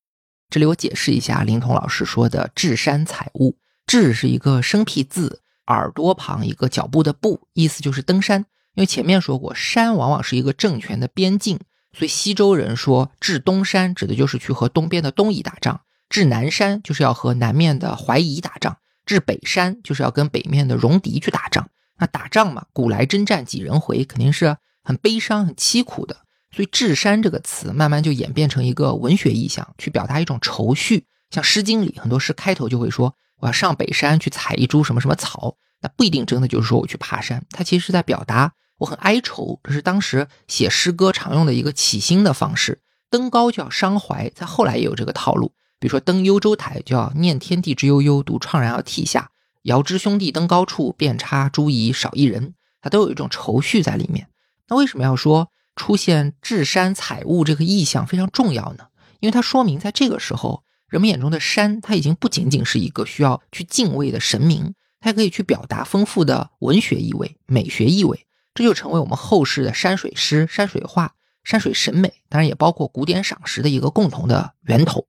[0.51, 3.57] 这里我解释一下，林彤老师说的“置山采物
[3.89, 8.45] ”，“置”是一个生僻字，耳朵旁一个脚步的“步”，意思就是登山。
[8.75, 11.61] 因为前面说过，山往往是一个政权的边境，
[11.93, 15.77] 所以西周人说“至东山”指的就是去和东边的东夷打仗
[16.09, 18.73] ；“至南山”就是要和南面的淮夷打仗
[19.07, 21.69] ；“至北山”就是要跟北面的戎狄去打仗。
[21.99, 26.17] 那打仗嘛，古来征战几人回，肯定是很悲伤、很凄苦的。
[26.51, 31.05] 所以“至山”这个词慢慢就演变成一个文学意象，去表达一种愁绪。
[31.31, 39.61] 像《诗经》里很多诗开头就会说：“我要上北山去采一株什么什么草。”那不一定真的就是说我去爬山，它其实是在表达我很哀愁。
[39.63, 42.81] 这是当时写诗歌常用的一个起兴的方式。
[43.11, 45.53] 登高就要伤怀，在后来也有这个套路。
[45.79, 49.31] 比如说登幽州台，就要念天地之悠悠，独怆然而涕下。
[49.63, 52.55] 遥知兄弟登高处，遍插茱萸少一人。
[52.81, 54.29] 它都有一种愁绪在里面。
[54.69, 58.87] 那为什么要说出现置山采物这个意象非常重要呢？
[59.21, 68.27] 因为它说明在这个时候，人们眼中的山，它已经不仅仅是一个需要去敬畏的神明，它还可以去表达丰富的文学意味、美学意味。
[68.55, 75.07] 这就成为我们后世的山水诗、山水画、山水审美，当然也包括古典赏识的一个共同的源头。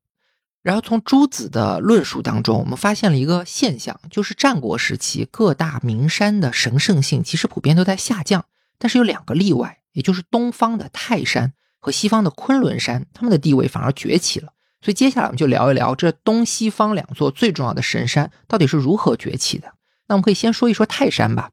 [0.64, 8.46] 然后从朱子的论述当中，我们发现了一个现象，就是战国时期各大名山的神圣性其实普遍都在下降，
[8.80, 14.54] 但是有两个例外，也就是东方的泰山和西方的昆仑山，他们的地位反而崛起了。
[14.82, 19.74] 所以接下来我们就聊一聊这东西方两座最重要的神山到底是如何崛起的。
[20.08, 21.52] 那我们可以先说一说泰山吧。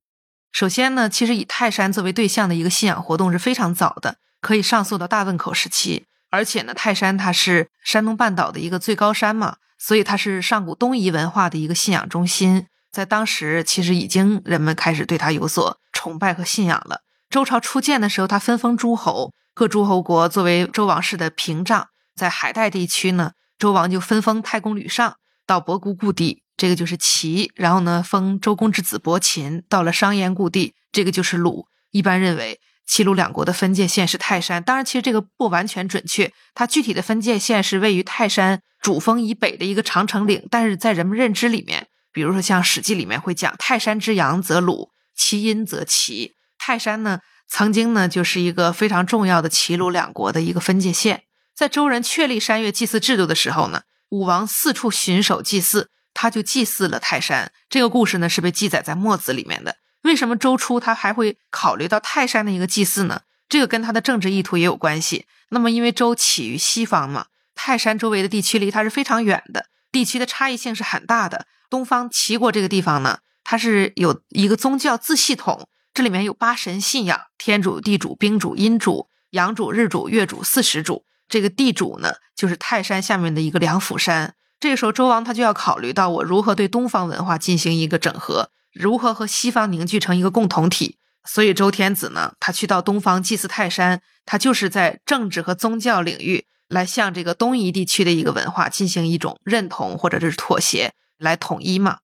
[0.52, 6.04] 首先呢，其实以泰山作为对象的一个信仰活动是非常早的，可以上溯到大汶口时期。
[6.30, 12.66] 而且呢，泰山它是山东半岛的一个最高山嘛，所以它是上古东夷文化的一个信仰中心。
[12.90, 17.00] 在当时，其实已经人们开始对它有所崇拜和信仰了。
[17.30, 21.88] 周朝初建的时候，它分封诸侯，各诸侯国作为周王室的屏障。
[22.14, 31.66] 在海带地区呢，周王就分封太公吕尚到博古故地，这个就是齐；然后呢，封周公之子伯禽到了商燕故地，这个就是鲁。
[31.90, 32.60] 一般认为。
[32.84, 36.30] 齐鲁两国的分界线是泰山，当然，其实这个不完全准确。
[36.52, 46.32] 它具体的分界线是位于泰山主峰以北的一个长城岭，但是在人们认知里面，比如说像《史记》里面会讲“泰山之阳则鲁，其阴则齐”。
[46.58, 51.22] 泰山呢，曾经呢就是一个非常重要的齐鲁两国的一个分界线。
[51.56, 57.52] 在周人确立山岳祭祀制度的时候呢，武王四处巡守祭祀，他就祭祀了泰山。
[57.68, 59.76] 这个故事呢是被记载在《墨子》里面的。
[60.02, 63.22] 为什么周初他还会考虑到泰山的一个祭祀呢？
[63.48, 65.26] 这个跟他的政治意图也有关系。
[65.50, 71.46] 那么，因为周起于西方嘛，泰山周围的地区离它是非常远的，地区的差异性是很大的。
[71.68, 81.04] 东方齐国这个地方呢，它是有一个宗教自系统，这里面有八神信仰：天主、地主、兵主、阴主、阳主、日主、月主、四时主。
[81.28, 84.34] 这个地主呢，就是泰山下面的一个梁甫山。
[84.62, 90.98] 这个时候周王他就要考虑到我如何对东方文化进行一个整合，如何和西方凝聚成一个共同体。
[91.24, 101.98] 所以周天子呢，他去到东方祭祀泰山，他就是在政治和宗教领域来向这个东夷地区的一个文化进行一种认同或者是妥协，来统一嘛。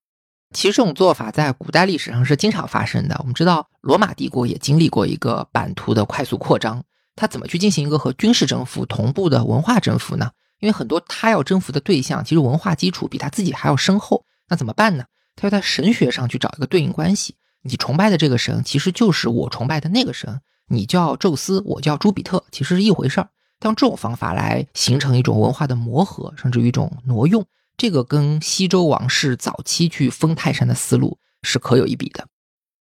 [0.53, 3.15] 其实这种做法在古代历史上是经常发生的。
[3.19, 6.83] 我们知道罗马帝国也经历过一个版图的快速扩张，
[7.15, 10.31] 它怎么去进行一个和军事征服同步的文化征服呢？
[10.59, 15.05] 因为很多他要征服的对象其实文化基础比他自己还要深厚，那怎么办呢？
[15.35, 17.35] 他要在神学上去找一个对应关系。
[17.61, 23.29] 你崇拜的这个神其实就是我崇拜的那个神，你叫宙斯，我叫朱比特，其实是一回事儿。
[23.63, 27.45] 用这种方法来形成一种文化的磨合，甚至于一种挪用。
[27.75, 32.27] 这个跟西周王室早期去封泰山的思路是可有一比的，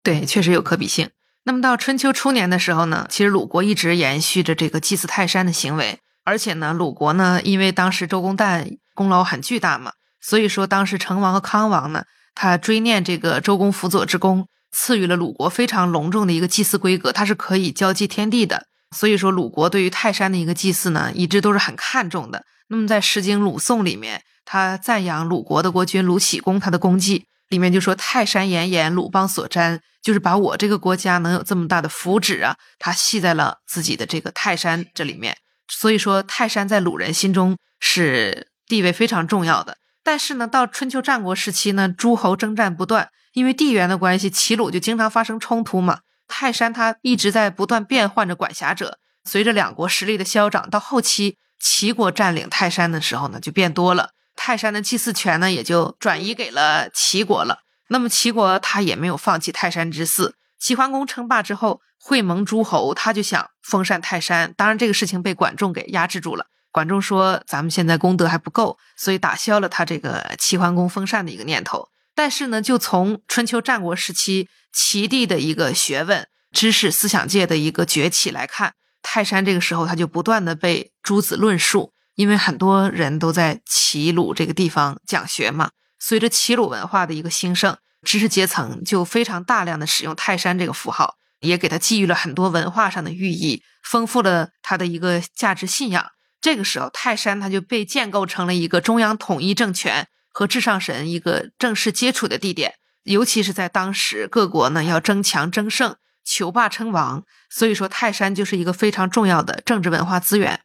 [0.03, 1.09] 对，确实有可比性。
[1.43, 12.03] 那么到春秋初年的时候呢，其实鲁国一直延续着这个祭祀泰山的行为，而且呢，鲁国呢，因为当时周公旦功劳很巨大嘛，所以说当时成王和康王呢，
[12.36, 18.65] 他追念这个周公辅佐之功，赐予了鲁国非常隆重的一个祭祀规格，它是可以交祭天地的。
[18.93, 22.43] 所以说，鲁国对于泰山的一个祭祀呢，一直都是很看重的。
[22.67, 24.21] 那么在《诗经·鲁颂》里面。
[24.49, 35.36] 他赞扬鲁国的国君鲁启公，他的功绩里面就说：“泰山岩岩，鲁邦所瞻，就是把我这个国家能有这么大的福祉啊，他系在了自己的这个泰山这里面。
[35.68, 39.78] 所以说，泰山在鲁人心中是地位非常重要的。
[40.03, 45.99] 但是呢，到春秋战国时期呢，诸侯征战不断，因为地缘的关系，齐鲁就经常发生冲突嘛。
[46.28, 57.59] 泰山它一直在不断变换着管辖者，随着两国实力的消长，到后期齐国占领泰山的时候呢，就变多了。”泰山的祭祀权呢，也就转移给了齐国了。
[57.89, 60.36] 那么齐国他也没有放弃泰山之祀。
[60.59, 64.53] 齐桓公称霸之后，会盟诸侯，他就想封禅泰山。
[64.55, 66.47] 当然，这个事情被管仲给压制住了。
[66.71, 81.93] 管仲说：“咱们现在功德还不够，所以打消了他这个齐桓公封禅的一个念头。”但是呢，就从春秋战国时期齐地的一个学问、知识、思想界的一个崛起来看，泰山这个时候他就不断的被诸子论述。
[82.15, 96.05] 因为很多人都在齐鲁这个地方讲学嘛，随着齐鲁文化的一个兴盛，知识阶层就非常大量的使用泰山这个符号，也给它寄予了很多文化上的寓意，丰富了它的一个价值信仰。
[96.39, 110.61] 这个时候，泰山它就被建构成了一个中央统一政权和至上神一个正式接触的地点，尤其是在当时各国呢要争强争胜、求霸称王，所以说泰山就是一个非常重要的政治文化资源。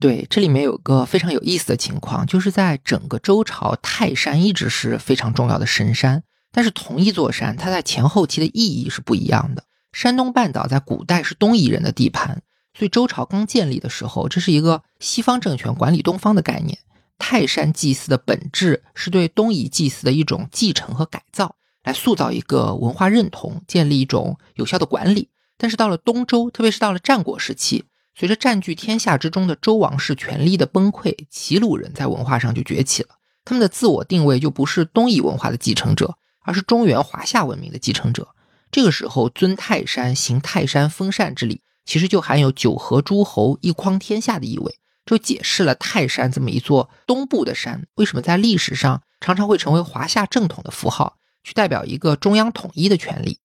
[0.00, 6.24] 对，这里面有个非常有意思的情况，就是在整个周朝，泰山一直是非常重要的神山。
[6.52, 9.64] 但是同一座山，它在前后期的意义是不一样的。
[9.92, 12.42] 山东半岛在古代是东夷人的地盘，
[12.78, 16.78] 所以周朝刚建立的时候，这是一个西方政权管理东方的概念。
[17.18, 25.28] 泰山祭祀的本质是对东夷祭祀的一种继承和改造，来塑造一个文化认同，建立一种有效的管理。
[25.56, 27.84] 但是到了东周，特别是到了战国时期。
[28.14, 33.10] 随着占据天下之中的周王室权力的崩溃，齐鲁人在文化上就崛起了。
[33.44, 38.28] 他们的自我定位就不是东夷文化的继承者，而是中原华夏文明的继承者。
[38.70, 53.38] 这个时候，尊泰山、行泰山封禅之礼，其实就含有九合诸侯、一匡天下的意味，就解释了泰山这么一座东部的山，为什么在历史上常常会成为华夏正统的符号，去代表一个中央统一的权利。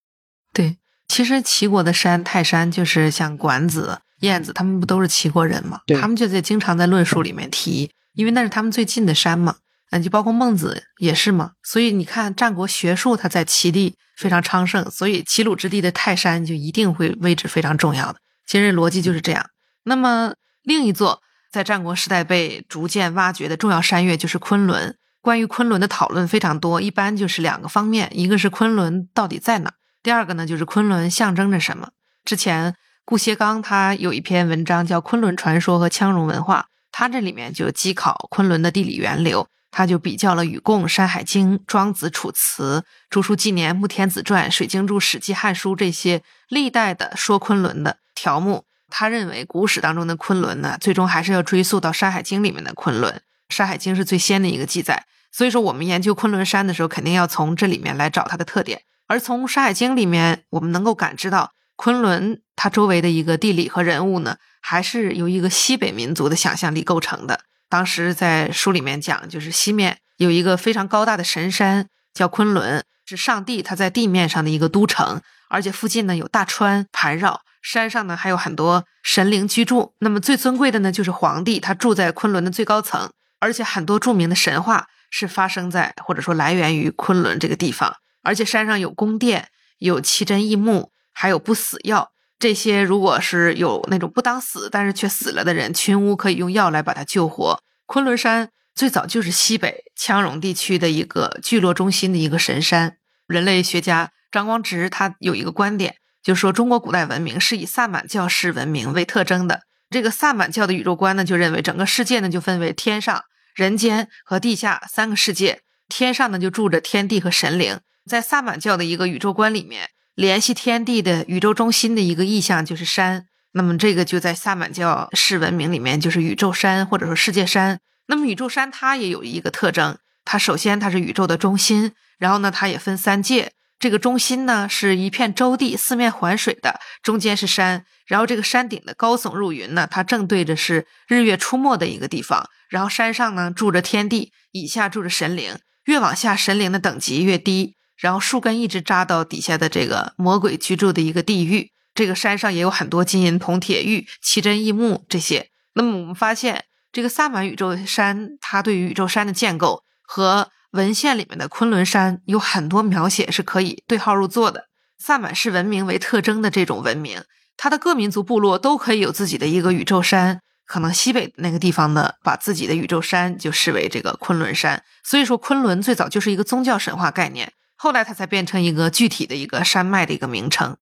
[0.54, 0.78] 对，
[1.08, 4.00] 其实齐国的山泰山就是像管子。
[4.22, 5.82] 晏子他们不都是齐国人吗？
[6.02, 9.58] 他们就在经常在论述里面提，因为那是他们最近的山嘛。
[9.92, 11.52] 嗯，就包括孟子也是嘛。
[11.64, 18.20] 所以你看，战国学术它在齐地非常昌盛，所以齐鲁之地的泰山就一定会位置非常重要的。
[18.46, 19.46] 其实逻辑就是这样。
[19.84, 20.34] 那么
[20.64, 21.22] 另一座
[21.52, 24.96] 在战国时代被逐渐挖掘的重要山岳就是昆仑。
[25.22, 31.90] 关于昆仑的讨论非常多，一般就是两个方面，一个是昆仑到底在哪，第二个呢就是昆仑象征着什么。
[32.26, 32.76] 之前。
[33.10, 36.60] 顾颉刚他有一篇文章叫《昆仑传说和羌戎文化》，
[36.92, 39.48] 他这里面就机考昆仑的地理源流，
[39.78, 48.66] 他就比较了禹贡、山海经、庄子、楚辞、竹书纪年、穆天子传、水经注、史记、汉书这些历代的说昆仑的条目。
[48.90, 53.14] 他认为古史当中的昆仑呢，最终还是要追溯到《山海经》里面的昆仑，
[53.56, 55.06] 《山海经》是最先的一个记载。
[55.32, 58.82] 所以说，我们研究昆仑山的时候，肯定要从这里面来找它的特点。
[59.06, 61.52] 而从《山海经》里面，我们能够感知到。
[61.76, 67.42] 昆仑它周围的一个地理和人物呢，还是由一个西北民族的想象力构成的。
[67.70, 79.94] 当时在书里面讲，就是西面有一个非常高大的神山，叫昆仑，是上帝他在地面上的一个都城，而且附近呢有大川盘绕，山上呢还有很多神灵居住。
[80.00, 83.10] 那么最尊贵的呢，就是皇帝，他住在昆仑的最高层，
[83.40, 89.50] 而且很多著名的神话是发生在或者说来源于昆仑这个地方，而且山上有宫殿，
[89.80, 92.12] 有奇珍异木，还有不死药。
[92.40, 97.62] 这些如果是有那种不当死但是却死了的人，群巫可以用药来把他救活。
[97.86, 102.98] 昆仑山最早就是西北羌戎地区的一个聚落中心的一个神山。
[103.28, 109.64] 人类学家张光直他有一个观点，就是说中国古代文明是以萨满教式文明为特征的。
[109.90, 113.24] 这个萨满教的宇宙观呢，就认为整个世界呢就分为天上、
[113.56, 115.62] 人间和地下三个世界。
[115.90, 117.80] 天上呢就住着天地和神灵。
[118.06, 123.28] 在萨满教的一个宇宙观里面，联系天地的宇宙中心的一个意象就是山。
[123.52, 127.80] 那么这个就在萨满教世文明里面就是宇宙山或者说世界山。
[128.08, 129.96] 那么宇宙山它也有一个特征，
[130.26, 133.52] 它首先它是宇宙的中心，然后呢它也分三界。
[133.78, 151.72] 这个中心呢是一片洲地，四面环水的，中间是山，然后这个山顶的高耸入云呢，它正对着是日月出没的一个地方，然后山上呢住着天地，以下住着神灵，越往下神灵的等级越低，然后树根一直扎到底下的这个魔鬼居住的一个地狱。
[151.94, 155.50] 这个山上也有很多金银铜铁玉、奇珍异木这些。
[155.74, 164.66] 那么我们发现，这个萨满宇宙山，它对于宇宙山的建构和文献里面的昆仑山有很多描写是可以对号入座的。
[165.00, 167.24] 萨满式文明为特征的这种文明，
[167.56, 170.42] 它的各民族部落都可以有自己的一个宇宙山。
[170.66, 174.84] 可能西北那个地方呢，把自己的宇宙山就视为这个昆仑山。
[175.04, 180.76] 所以说，昆仑最早就是一个宗教神话概念，后来它才变成一个具体的一个山脉的一个名称。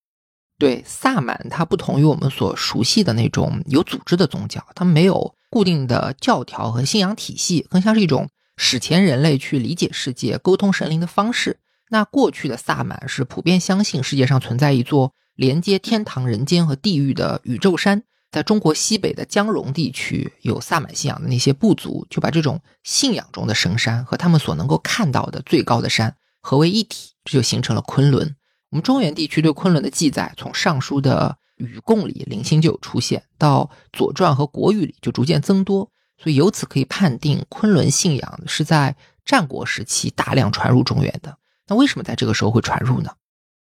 [0.57, 8.29] 对，萨满它不同于我们所熟悉的那种有组织的宗教，它没有固定的教条和信仰体系，更像是一种。
[8.57, 11.59] 史前人类去理解世界、沟通神灵的方式。
[11.89, 18.03] 那过去的萨满是普遍相信世界上存在一座连接天堂、人间和地狱的宇宙山。
[18.31, 26.15] 在中国西北的江戎地区，有萨满信仰的那些部族，就把这种信仰中的神山和他们所能够看到的最高的山
[26.45, 28.35] 合为一体，这就形成了昆仑。
[28.69, 35.89] 我们中原地区对昆仑的记载，从《尚书》的禹贡里零星就有出现，到《左传》和《国语》里就逐渐增多。
[36.19, 41.35] 所以由此可以判定，昆仑信仰是在战国时期大量传入中原的。
[41.67, 43.13] 那为什么在这个时候会传入呢？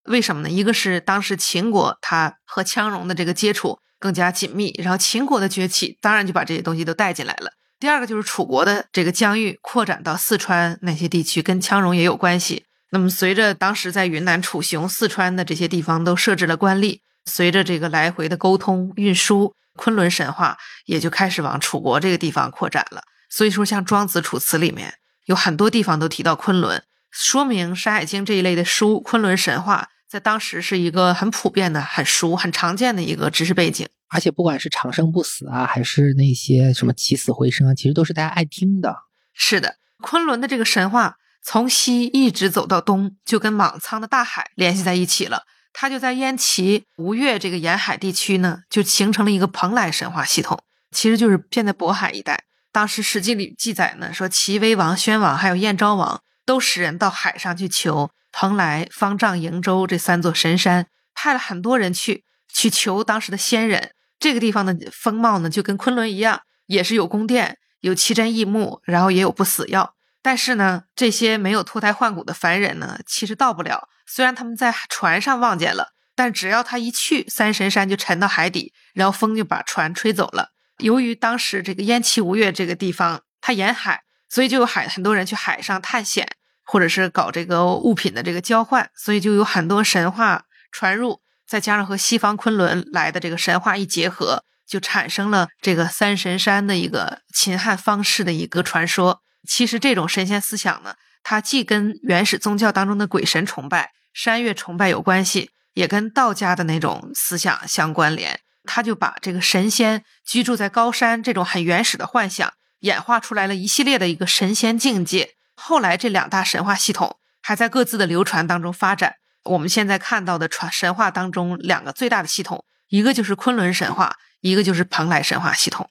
[0.04, 0.48] 为什么呢？
[0.48, 7.50] 一个是当时秦国它和羌戎的这个接触更加紧密，然后秦国的崛起当然就把这些东西都带进来了。
[7.80, 12.64] 第二个就是楚国的这个疆域扩展到四川那些地区，跟羌戎也有关系。
[12.90, 19.54] 那么随着当时在云南、楚雄、四川的这些地方都设置了官吏，随着这个来回的沟通运输。
[19.76, 23.02] 昆仑神话也就开始往楚国这个地方扩展了。
[23.30, 24.94] 所以说，像《庄子·楚辞》里面
[25.26, 26.82] 有很多地方都提到昆仑，
[27.12, 33.86] 说明《山海经》这一类的书，昆仑神话在当时是一个很普遍的、很熟、很常见的一个知识背景。
[34.08, 38.96] 而且，不管是长生不死啊，还是那些什么起死回生啊，其实都是大家爱听的。
[39.34, 41.16] 是的，昆仑的这个神话
[41.50, 45.44] 从西一直走到东，就跟莽苍的大海联系在一起了。
[45.72, 52.44] 它就在燕齐吴越这个沿海地区呢，就形成了一个蓬莱神话系统，其实就是现在渤海一带。
[52.70, 63.92] 当时《史记》里记载呢，说齐威王、宣王还有燕昭王都使人到海上去求蓬莱、方丈、瀛洲这三座神山，派了很多人去去求当时的仙人。
[64.20, 69.94] 这个地方的风貌呢，就跟昆仑一样，也是有宫殿、有奇珍异木，然后也有不死药。
[70.28, 73.88] 但是呢，这些没有脱胎换骨的凡人呢，其实到不了。
[74.06, 80.50] 虽然他们在船上望见了，但只要他一去，三神山就沉到海底，然后风就把船吹走了。
[80.80, 86.28] 由于当时这个燕齐吴越这个地方它沿海，所以就有海很多人去海上探险，
[86.62, 99.22] 或者是搞这个物品的这个交换，所以就有很多神话传入，再加上和西方昆仑来的这个神话一结合，就产生了这个三神山的一个秦汉方式的一个传说。
[99.46, 103.92] 其实这种神仙思想呢，它既跟原始宗教当中的鬼神崇拜。
[104.14, 108.40] 山岳崇拜有关系，也跟道家的那种思想相关联。
[108.64, 115.34] 他就把这个神仙居住在高山这种很原始的幻想，演化出来了一系列的一个神仙境界。
[115.54, 119.14] 后来这两大神话系统还在各自的流传当中发展。
[119.44, 125.88] 我们现在看到的传神话当中，两个最大的系统，一个就是昆仑神话，一个就是蓬莱神话系统。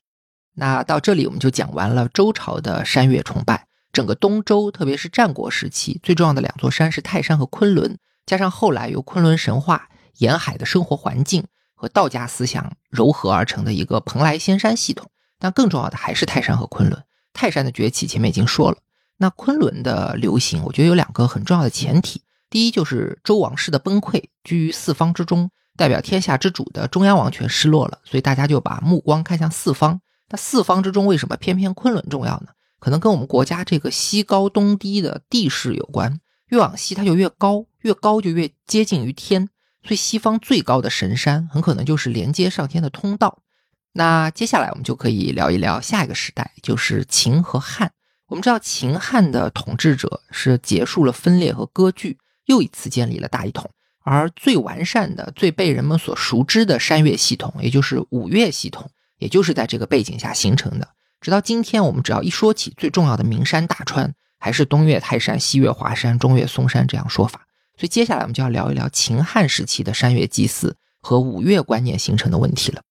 [0.60, 3.68] 那到这里我们就讲完了周朝的山岳崇拜。
[3.93, 7.97] 整个东周，特别是战国时期，最重要的两座山是泰山和昆仑。
[8.26, 11.45] 加上后来由昆仑神话、沿海的生活环境
[11.76, 17.03] 和道家思想糅合而成的一个蓬莱仙山系统，但更重要的还是泰山和昆仑。
[17.34, 18.78] 泰山的崛起前面已经说了，
[19.18, 22.24] 那昆仑的流行，我觉得有两个很重要的前提。
[22.49, 30.01] 第一就是周王室的崩溃，居于四方之中，代表天下之主的中央王权失落了，所以大家就把目光看向四方。
[30.30, 32.47] 那四方之中为什么偏偏昆仑重要呢？
[32.80, 36.19] 可能跟我们国家这个西高东低的地势有关。
[36.47, 39.49] 越往西它就越高，越高就越接近于天，
[39.84, 43.39] 所以西方最高的神山很可能就是连接上天的通道。
[43.93, 47.91] 那接下来我们就可以聊一聊下一个时代，就是秦和汉。
[48.28, 53.69] 我们知道秦汉的统治者是结束了分裂和割据，又一次建立了大一统。
[54.03, 60.89] 而最完善的、最被人们所熟知的山岳系统，也就是五岳系统，也就是在这个背景下形成的。
[61.22, 67.41] 直到今天，我们只要一说起最重要的名山大川，还是东岳泰山、西岳华山、中岳嵩山这样说法。
[67.76, 72.82] 所以接下来我们就要聊一聊秦汉时期的山岳祭祀和五岳观念形成的问题了。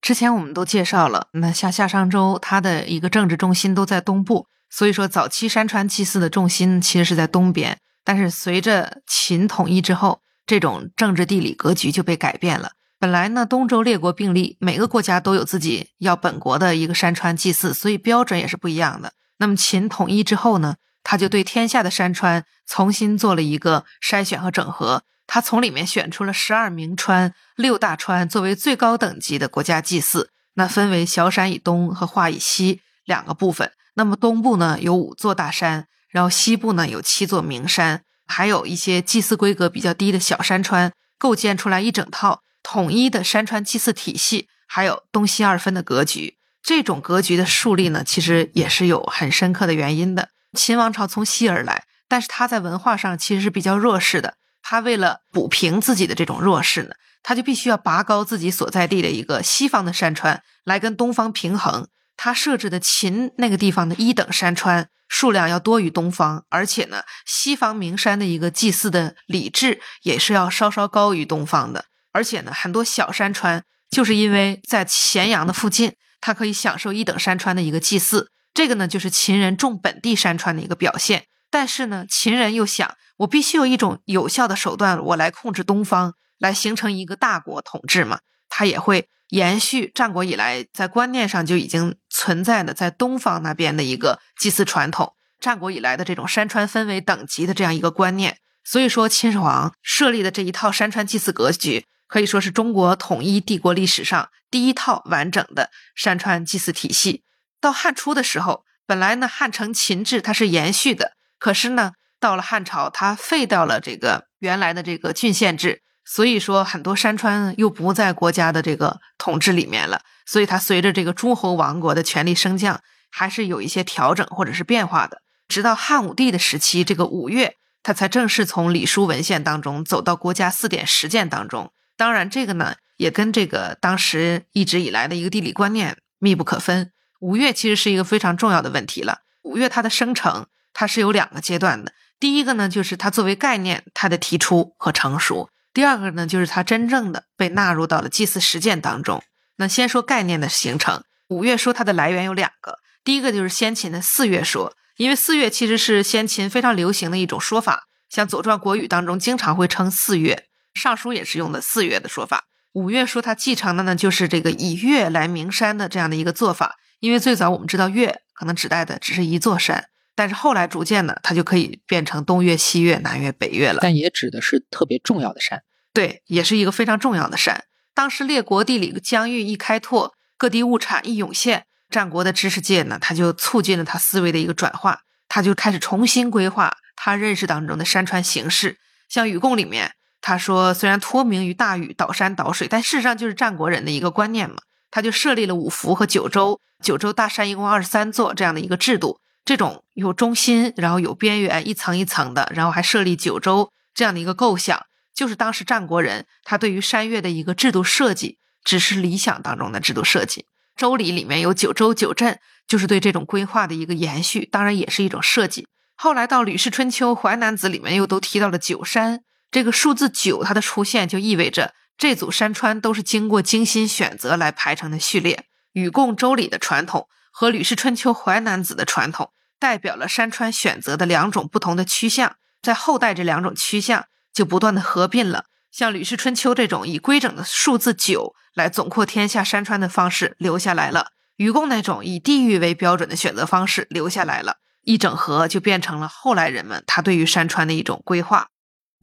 [0.00, 7.78] 之前我们都介绍了，那像夏商周，它的一个政治中心都在东部，所以说早期山川祭祀的重心其实是在东边。
[8.04, 12.72] 但是随着秦统一之后，这种政治地理格局就被改变了。
[13.02, 19.14] 本来呢，东周列国并立，每个国家都有自己要本国的一个山川祭祀，所以标准也是不一样的。
[19.38, 25.02] 那么秦统一之后呢，他就对天下的山川重新做了一个筛选和整合。
[25.26, 33.72] 他从里面选出了十二名川、六大川作为最高等级的国家祭祀，那分为小山以东和华以西两个部分。
[33.94, 46.38] 那么东部呢有五座大山，然后西部呢有七座名山，还有一些祭祀规格比较低的小山川，构建出来一整套统一的山川祭祀体系，还有东西二分的格局。
[46.62, 50.28] 这种格局的树立呢，其实也是有很深刻的原因的。
[50.56, 54.34] 秦王朝从西而来，但是他在文化上其实是比较弱势的。
[54.62, 61.88] 他为了补平自己的这种弱势呢，他就必须要拔高自己所在地的一个西方的山川来跟东方平衡。
[62.16, 71.86] 他设置的秦那个地方的一等山川数量要多于东方，而且呢，西方名山的一个祭祀的礼制也是要稍稍高于东方的。
[72.12, 78.30] 而且呢，很多小山川就是因为在咸阳的附近，它可以享受一等山川的一个祭祀。
[78.54, 81.24] 这个呢，就是秦人重本地山川的一个表现。
[81.50, 82.94] 但是呢，秦人又想。
[83.18, 88.18] 我必须有一种有效的手段，我来控制东方，来形成一个大国统治嘛。
[88.48, 98.38] 他也会延续战国以来在观念上就已经存在的在东方那边的一个祭祀传统，战国以来的这种山川分为等级的这样一个观念。
[98.64, 107.24] 所以说，秦始皇设立的这一套山川祭祀格局，可以说是中国统一帝国历史上第一套完整的山川祭祀体系。
[107.58, 111.92] 到汉初的时候，本来呢汉承秦制它是延续的，可是呢。
[112.20, 120.02] 到了汉朝，它废掉了这个原来的这个郡县制，所以说很多山川又不在国家的这个统治里面了。
[120.24, 125.20] 所以它随着这个诸侯王国的权力升降，还是有一些调整或者是变化的。
[125.48, 131.72] 直到汉武帝的时期，这个五岳它才正式从礼书文献当中走到国家四典实践当中。
[132.02, 136.90] 当然，这个呢也跟这个当时一直以来的一个地理观念密不可分。
[137.20, 139.20] 五岳其实是一个非常重要的问题了。
[139.42, 141.92] 五岳它的生成，它是有两个阶段的。
[142.18, 149.22] 第一个呢，就是它作为概念，它的提出和成熟；第二个呢，就是它真正的被纳入到了祭祀实践当中。
[149.58, 160.34] 那先说概念的形成，五岳说它的来源有两个，第一个就是先秦的四岳说，因为四岳其实是先秦非常流行的一种说法，像《左传》《国语》当中经常会称四岳，
[160.74, 162.44] 《尚书》也是用的四月的说法。
[162.72, 169.88] 五岳说他继承的呢，就是这个以岳来名山的这样的一个做法，因为最早我们知道岳可能指代的只是一座山。
[170.14, 173.78] 但是后来逐渐呢，它就可以变成东岳、西岳、南岳、北岳了。
[173.80, 175.62] 但也指的是特别重要的山，
[175.94, 177.64] 对，也是一个非常重要的山。
[177.94, 188.78] 当时列国地理疆域一开拓，各地物产一涌现，战国的知识界呢，他就促进了他思维的一个转化，他就开始重新规划他认识当中的山川形势。
[189.08, 189.92] 像禹贡里面，
[190.22, 194.56] 他说虽然托名于大禹，导山导水，但事实上就是战国人的一个观念嘛。
[194.90, 199.18] 他就设立了五福和九州，九州大山一共二十三座这样的一个制度。
[199.44, 204.80] 这种有中心，然后有边缘，一层一层的，然后还设立九州这样的一个构想，
[205.14, 210.44] 就是当时战国人他对于山岳的一个制度设计，只是理想当中的制度设计。
[210.76, 215.66] 周礼里面有九州九镇，就是对这种规划的一个延续，当然也是一种设计。
[215.96, 225.44] 后来到《吕氏春秋·淮南子》里面又都提到了九山，这个数字九它的出现就意味着这组山川都是经过精心选择来排成的序列。
[225.74, 227.06] 禹贡周礼的传统。
[227.34, 235.46] 和《吕氏春秋·淮南子》的传统，代表了山川选择的两种不同的趋向，在后代这两种趋向就不断的合并了。
[235.70, 248.48] 像《吕氏春秋》这种以规整的数字九来总括天下山川的方式留下来了，禹贡那种以地域为标准的选择方式留下来了，一整合就变成了后来人们他对于山川的一种规划。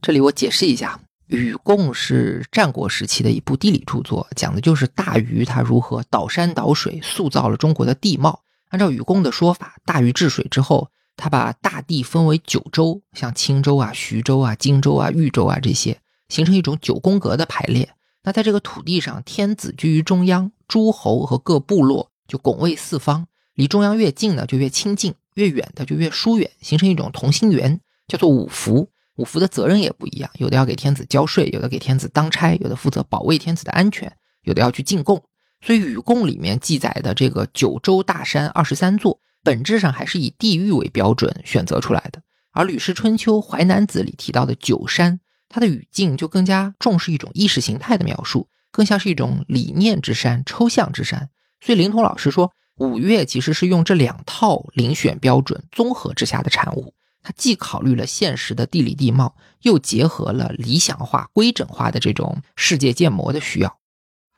[0.02, 0.98] 这里我解释一下。
[1.36, 8.42] 《禹贡》是战国时期的一部地理著作，讲的就是大禹他如何导山导水，塑造了中国的地貌。
[8.70, 17.90] 按照禹贡的说法，大禹治水之后，他把大地分为九州，像青州啊、徐州啊、荆州啊、豫州啊这些，形成一种九宫格的排列。
[18.24, 23.26] 那在这个土地上，天子居于中央，诸侯和各部落就拱卫四方。
[23.54, 28.88] 离中央越近呢，就越亲近；越远的就越疏远，形成一种同心圆，叫做五福。
[29.20, 34.10] 五福的责任也不一样，有的要给天子交税，有的给天子当差，有的负责保卫天子的安全，
[34.44, 35.22] 有的要去进贡。
[35.60, 42.22] 所以《禹贡》里面记载的这个九州大山二十三座，本质上还是以地域为标准选择出来的。
[42.52, 51.28] 而《吕氏春秋·淮南子》里提到的九山，它的语境就更加重视一种意识形态的描述，更像是一种理念之山、抽象之山。
[51.60, 56.94] 所以灵通老师说，五岳其实是用这两套遴选标准综合之下的产物。
[57.22, 63.78] 它既考虑了现实的地理地貌，又结合了理想化、规整化的这种世界建模的需要。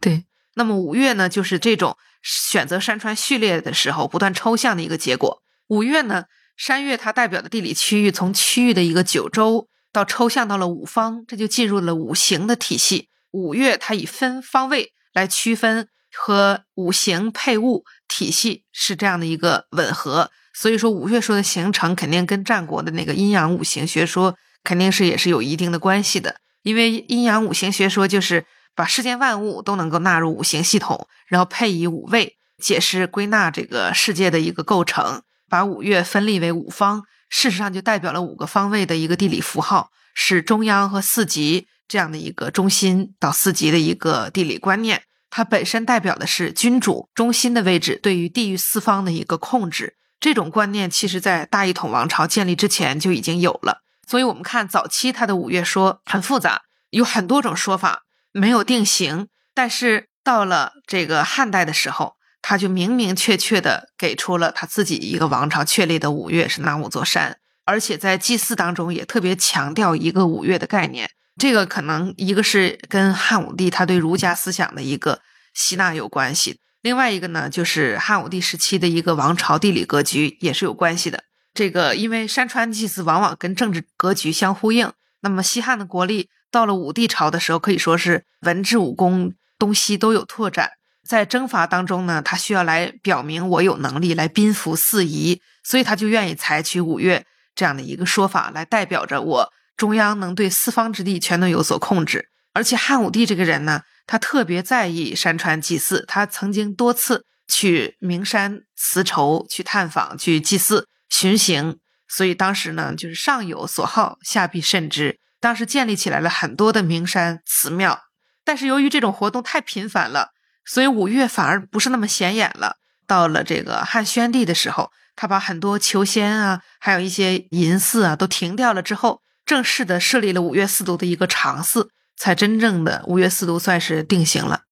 [0.01, 0.25] 对，
[0.55, 5.43] 那么五岳呢，就是这种选择山川序列的时候不断抽象的一个结果。
[5.69, 6.25] 五岳呢，
[6.57, 13.09] 山岳它代表的地理区域，从区域的一个九州到抽象到了五方，这就进入了五行的体系。
[13.31, 20.31] 五岳它以分方位来区分，和五行配物体系是这样的一个吻合。
[20.53, 26.37] 所以说，五岳说的形成肯定跟战国的那个阴阳五行学说肯定是也是有一定的关系的。
[26.63, 28.45] 因为阴阳五行学说就是
[28.75, 45.03] 把世间万物都能够纳入五行系统，然后配以五位解释归纳这个世界的一个构成，把五岳分立为五方，事实上就代表了五个方位的一个地理符号，是中央和四极这样的一个中心到四极的一个地理观念。
[45.35, 49.97] 它本身代表的是君主中心的位置对于地域四方的一个控制。
[50.21, 53.81] 这种观念其实，在大一统王朝建立之前就已经有了。
[54.07, 56.61] 所以，我们看早期他的五岳说很复杂，
[56.91, 59.29] 有很多种说法，没有定型。
[59.55, 71.09] 但是到了这个汉代的时候，他就明明确确的给出了他自己一个王朝确立的五岳是哪五座山，而且在祭祀当中也特别强调一个五岳的概念。
[71.39, 75.21] 这个可能一个是跟汉武帝他对儒家思想的一个
[75.55, 76.59] 吸纳有关系。
[76.83, 81.25] 另外一个呢，就是汉武帝时期的一个王朝地理格局也是有关系的。
[81.55, 84.93] 这个因为山川祭祀往往跟政治格局相呼应。
[85.21, 90.71] 那么西汉的国力到了武帝朝的时候，可以说是文治武功东西都有拓展。
[91.09, 97.25] 在征伐当中呢，他需要来表明我有能力来宾服四夷，所以他就愿意采取五岳
[97.55, 102.29] 这样的一个说法来代表着我中央能对四方之地全都有所控制。
[102.53, 103.83] 而且汉武帝这个人呢。
[104.05, 111.79] 他特别在意山川祭祀，他曾经多次去名山辞仇，去探访，去祭祀巡行。
[112.09, 115.21] 所以当时呢，就是上有所好，下必甚之。
[115.41, 118.01] 当时建立起来了很多的名山祠庙，
[118.45, 120.31] 但是由于这种活动太频繁了，
[120.67, 122.79] 所以五岳反而不是那么显眼了。
[123.07, 129.23] 到了这个汉宣帝的时候，他把很多求仙啊，还有一些淫祀啊都停掉了之后，
[129.53, 131.91] 正式的设立了五岳四渎的一个常祀。
[132.17, 134.63] 才真正的五岳四渎算是定型了。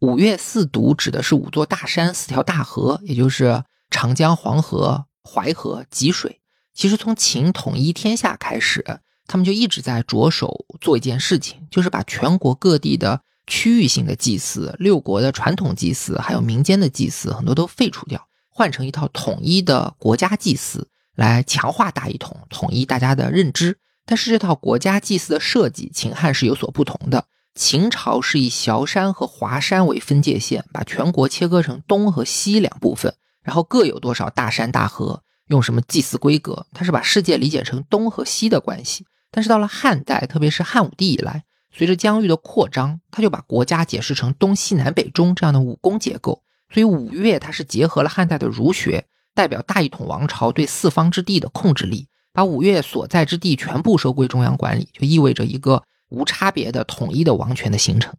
[0.00, 6.40] 五岳四渎指的是五座大山、四条大河，也就是长江、黄河、淮河、济水。
[6.74, 23.78] 其实从秦统一天下开始，他们就一直在着手做一件事情，就是把全国各地的区域性的祭祀、六国的传统祭祀，还有民间的祭祀，很多都废除掉，换成一套统一的国家祭祀，来强化大一统，统一大家的认知。
[24.10, 27.26] 但是这套国家祭祀的设计，秦汉是有所不同的。
[27.54, 39.04] 秦朝是以崤山和华山为分界线，把全国切割成东和西两部分，然后各有多少大山大河，用什么祭祀规格，它是把世界理解成东和西的关系。
[39.30, 46.42] 但是到了汉代，特别是汉武帝以来，随着疆域的扩张，他就把国家解释成东西南北中这样的五宫结构。
[46.72, 49.04] 所以五岳它是结合了汉代的儒学，
[49.34, 52.07] 代表大一统王朝对四方之地的控制力。
[52.32, 58.14] 把五岳所在之地全部收归中央管理，就意味着一个无差别的统一的王权的形成。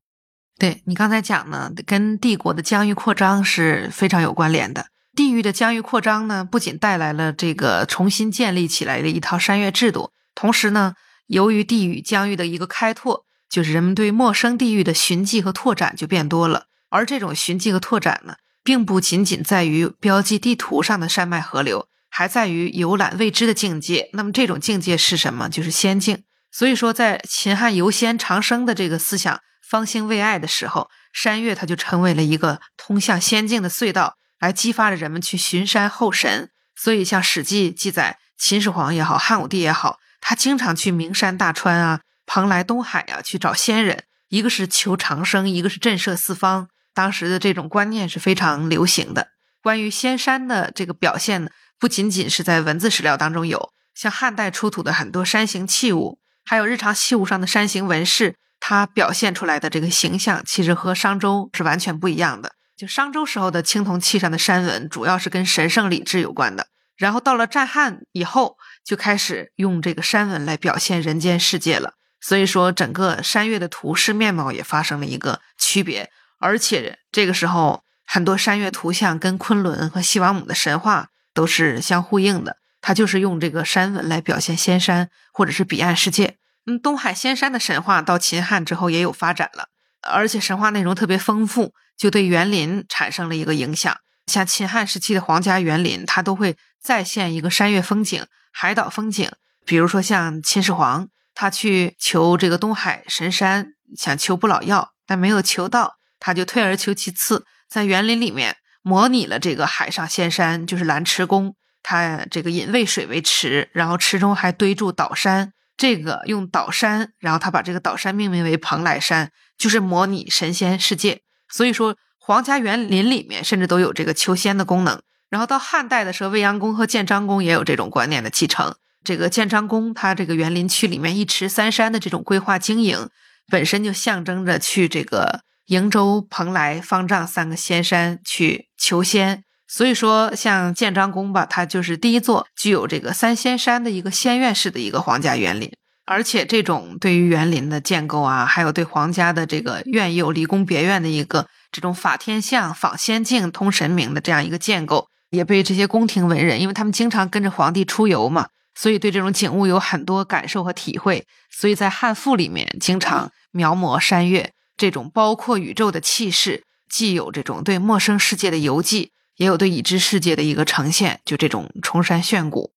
[0.57, 4.87] 对你刚才讲呢，跟帝国的疆域扩张是非常有关联的。
[5.15, 10.93] 地域的疆域扩张呢，不仅带来了这个重新建立起来的一套山岳制度，同时呢，
[11.27, 16.67] 由于地域疆域的一个开拓，就是人们对陌生地域的寻迹和拓展就变多了。
[16.89, 21.87] 而这种寻迹和拓展呢，并不仅仅在于标记地图上的山脉河流。
[22.09, 25.47] 还在于游览未知的境界，那么这种境界是什么？
[25.49, 26.23] 就是仙境。
[26.51, 36.49] 所以说，在秦汉游仙长生的这个思想方兴未艾的时候，山岳它就成为了一个通向仙境的隧道，来激发着人们去巡山候神。
[36.75, 46.69] 所以，像《史记》记载，秦始皇也好，汉武帝也好，他经常去名山大川啊、蓬莱东海啊去找仙人，一个是求长生，一个是震慑四方。
[46.93, 49.27] 当时的这种观念是非常流行的。
[49.61, 62.53] 关于仙山的这个表现呢，不仅仅是在文字史料当中有，像汉代出土的很多山形器物，还有日常器物上的山形纹饰，它表现出来的这个形象，其实和商周是完全不一样的。
[62.75, 66.67] 就商周时候的青铜器上的山纹，主要是跟神圣礼制有关的。
[66.97, 71.93] 然后到了战汉以后，就开始用这个山纹来表现人间世界了。
[72.21, 76.09] 所以说，整个山岳的图式面貌也发生了一个区别。
[76.39, 82.57] 而且这个时候，很多山岳图像跟昆仑和西王母的神话都是相呼应的。
[82.81, 86.37] 它就是用这个山纹来表现仙山或者是彼岸世界。
[86.65, 89.67] 嗯，东海仙山的神话到秦汉之后也有发展了，
[90.01, 91.73] 而且神话内容特别丰富。
[91.97, 93.93] 就对园林产生了一个影响，
[94.27, 99.29] 像秦汉时期的皇家园林，它都会再现一个山岳风景、海岛风景。
[99.65, 111.55] 比如说像秦始皇，他去求这个东海神山，想求不老药，但没有求到，他就退而求其次，在园林里面模拟了这个海上仙山，就是蓝池宫。
[111.81, 121.21] 它这个引渭水为池，然后池中还堆筑岛山，这个用岛山，然后他把这个岛山命名为蓬莱山，就是模拟神仙世界。
[121.47, 125.01] 所以说，皇家园林里面甚至都有这个求仙的功能。
[125.29, 128.75] 然后到汉代的时候，未央宫和建章宫也有这种观念的继承。
[129.03, 133.09] 这个建章宫，它这个园林区里面一池三山的这种规划经营，
[133.47, 139.43] 本身就象征着去这个瀛洲、蓬莱、方丈三个仙山去求仙。
[139.67, 145.71] 所以说，像建章宫吧，它就是第一座具有这个三仙山的一个仙院式的一个皇家园林。
[146.07, 161.27] 而且这种对于园林的建构啊，还有对皇家的这个院囿、离宫别院的一个这种法天象、仿仙境、通神明的这样一个建构，也被这些宫廷文人，因为他们经常跟着皇帝出游嘛，所以对这种景物有很多感受和体会。
[161.51, 172.71] 所以在汉赋里面经常描摹山岳这种包括宇宙的气势，既有这种对陌生世界的游记，也有对已知世界的一个呈现，就这种崇山炫谷。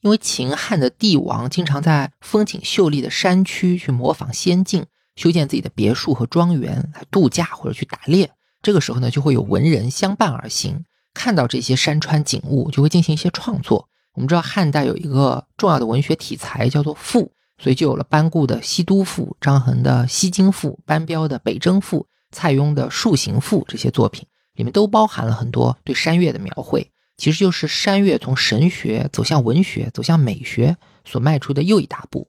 [0.00, 8.30] 因为秦汉的帝王经常在风景秀丽的山区去模仿仙境，修建自己的别墅和庄园来度假或者去打猎。
[8.62, 13.90] 这个时候呢，就会有文人相伴而行，看到这些山川景物，就会进行一些创作。
[14.14, 22.00] 我们知道汉代有一个重要的文学题材叫做赋，所以就有了班固的《西都赋》、张衡的《西京赋》、班彪的《北征赋》、
[22.30, 26.90] 蔡邕的《树行赋》这些作品，里面都包含了很多对山岳的描绘。
[27.16, 32.28] 其实就是山岳从神学走向文学、走向美学所迈出的又一大步。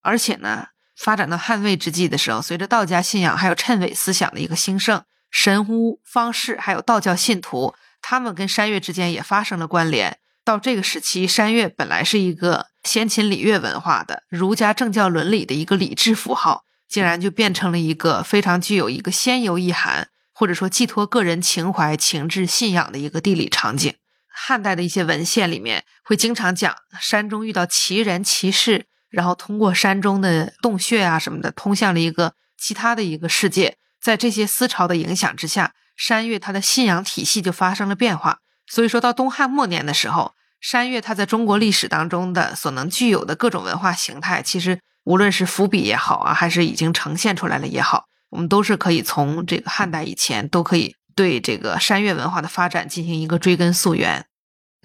[0.00, 0.66] 而且呢，
[0.96, 10.18] 发展到汉魏之际的时候，随着道家信仰还有谶纬思想的一个兴盛，神巫方士还有道教信徒，他们跟山岳之间也发生了关联。
[10.44, 23.94] 到这个时期，山岳本来是一个先秦礼乐文化的儒家政教伦理的一个礼制符号，竟然就变成了一个非常具有一个仙游意涵，或者说寄托个人情怀、情志、信仰的一个地理场景。
[24.34, 33.76] 汉代的一些文献里面会经常讲山中遇到奇人奇事，然后通过山中的洞穴啊什么的，通向了一个其他的一个世界。
[34.00, 38.40] 在这些思潮的影响之下，山岳它的信仰体系就发生了变化。
[38.66, 50.94] 所以说到东汉末年的时候，山岳它在中国历史当中的所能具有的各种文化形态，其实无论是伏笔也好啊，还是已经呈现出来了也好，我们都是可以从这个汉代以前都可以。
[51.14, 54.24] 对这个山岳文化的发展进行一个追根溯源。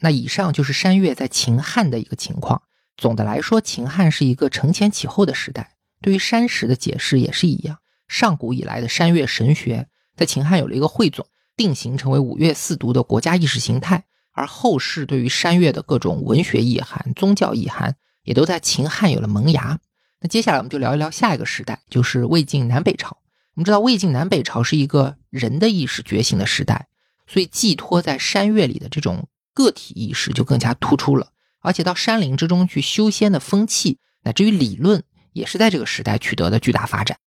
[0.01, 2.63] 那以上就是山岳在秦汉的一个情况。
[2.97, 5.75] 总的来说，秦汉是一个承前启后的时代。
[6.01, 7.77] 对于山石的解释也是一样。
[8.09, 11.25] 上古以来的山岳神学在秦汉有了一个汇总，
[11.55, 14.03] 定型成为五岳四渎的国家意识形态。
[14.37, 19.79] 而后世对于山岳的各种文学意涵、宗教意涵，也都在秦汉有了萌芽。
[20.21, 23.17] 那接下来我们就聊一聊下一个时代，就是魏晋南北朝。
[23.55, 26.87] 我们知道魏晋南北朝是一个人的意识觉醒的时代，
[27.25, 31.31] 所以寄托在山岳里的这种个体意识就更加突出了。
[31.61, 37.17] 而且到山林之中去修仙的风气，乃至于理论，也是在这个时代取得的巨大发展。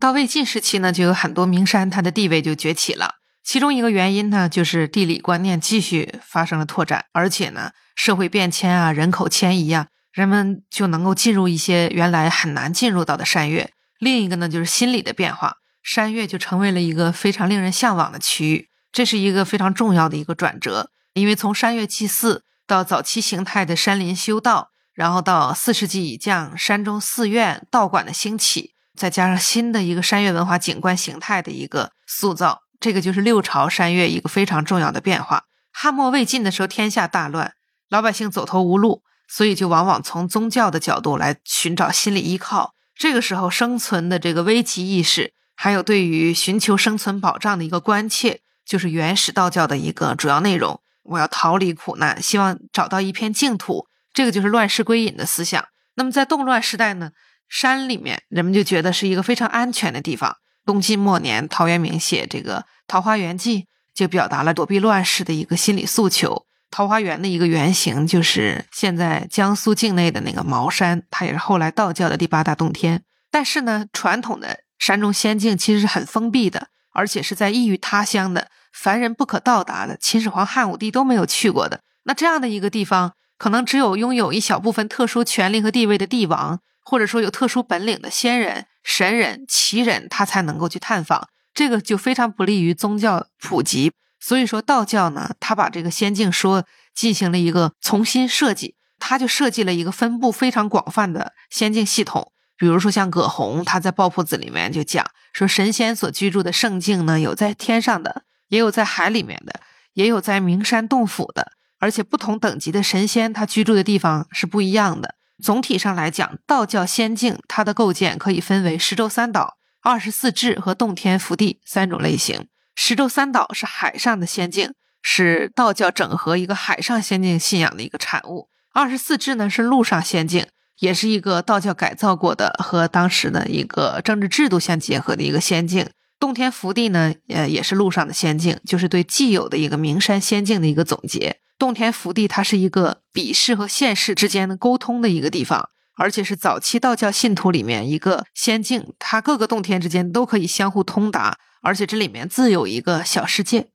[0.00, 3.14] 到魏晋时期呢，就有很多名山，它的地位就崛起了。
[3.46, 13.70] 其中一个原因呢，就是地理观念继续发生了拓展，而且呢，社会变迁啊，人口迁移啊，人们就能够进入一些原来很难进入到的山岳。
[14.00, 15.58] 另一个呢，就是心理的变化。
[15.80, 20.90] 山岳就成为了一个非常令人向往的区域，这是一个非常重要的一个转折。
[21.14, 35.44] 因为从山岳祭祀到早期形态的山林修道，然后到四世纪以降山中寺院道观的兴起，再加上新的一个山岳文化景观形态的一个塑造，这个就是六朝山岳一个非常重要的变化。
[35.72, 37.52] 汉末魏晋的时候，天下大乱，
[37.88, 42.74] 老百姓走投无路，所以就往往从宗教的角度来寻找心理依靠。
[42.94, 45.34] 这个时候，生存的这个危机意识。
[45.58, 50.80] 还有对于寻求生存保障的一个关切，就是原始道教的一个主要内容。
[51.04, 55.64] 我要逃离苦难，希望找到一片净土，这个就是乱世归隐的思想。
[55.94, 57.12] 那么在动乱时代呢，
[57.48, 60.36] 山里面人们就觉得是一个非常安全的地方。
[60.66, 62.58] 东晋末年，陶渊明写这个
[62.88, 63.60] 《桃花源记》，
[63.94, 66.44] 就表达了躲避乱世的一个心理诉求。
[66.70, 73.04] 桃花源的一个原型就是现在江苏境内的那个茅山，它也是后来道教的第八大洞天。
[73.30, 81.80] 但是呢，传统的山中仙境其实是很封闭的，而且是在异域他乡的，凡人不可到达的，秦始皇、汉武帝都没有去过的。
[82.02, 91.28] 那这样的一个地方，可能只有拥有一小部分特殊权力和地位的帝王，或者说有特殊本领的仙人、神人、奇人，他才能够去探访。
[91.52, 93.92] 这个就非常不利于宗教普及。
[94.20, 96.64] 所以说，道教呢，他把这个仙境说
[96.94, 102.30] 进行了一个重新设计，他就设计了一个分布非常广泛的仙境系统。
[102.56, 109.60] 比如说，像葛洪，他在《抱朴子》里面就讲说，神仙所居住的圣境呢，有在天上的，也有在海里面的，
[109.94, 115.16] 也有在名山洞府的，而且不同等级的神仙，他居住的地方是不一样的。
[115.42, 122.48] 总体上来讲，道教仙境它的构建可以分为十洲三岛、二十四志和洞天福地三种类型。
[122.74, 124.72] 十洲三岛是海上的仙境，
[125.02, 128.48] 是道教整合一个海上仙境信仰的一个产物。
[128.72, 130.46] 二十四志呢是陆上仙境，
[130.80, 135.88] 也是一个道教改造过的和当时的一个政治制度相结合的一个仙境。
[136.18, 141.40] 洞天福地呢，呃，也是陆上的仙境，就是对既有的一个名山仙境的一个总结。
[141.58, 151.38] 洞天福地它是一个比世和现世之间的沟通的一个地方，而且是早期道教信徒里面一个仙境，它各个洞天之间都可以相互通达。
[151.62, 153.68] 而且这里面自有一个小世界，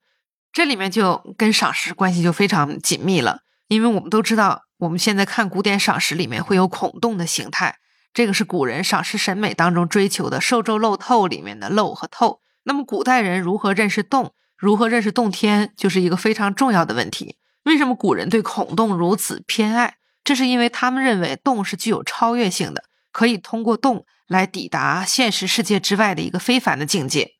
[0.54, 3.40] 这里面就跟赏识关系就非常紧密了。
[3.68, 7.78] 因为我们都知道，我们现在看古典赏识里面会有孔洞的形态，
[8.14, 12.42] 这个是古人赏识审美当中追求的“受咒漏透”里面的“漏”和“透”。
[12.64, 17.38] 那么古代人如何认识洞，如何认识洞天，就是一个非常重要的问题。
[17.64, 19.96] 为什么古人对孔洞如此偏爱？
[20.24, 27.32] 这是因为他们认为洞是具有超越性的，可以通过洞来抵达现实世界之外的一个非凡的境界。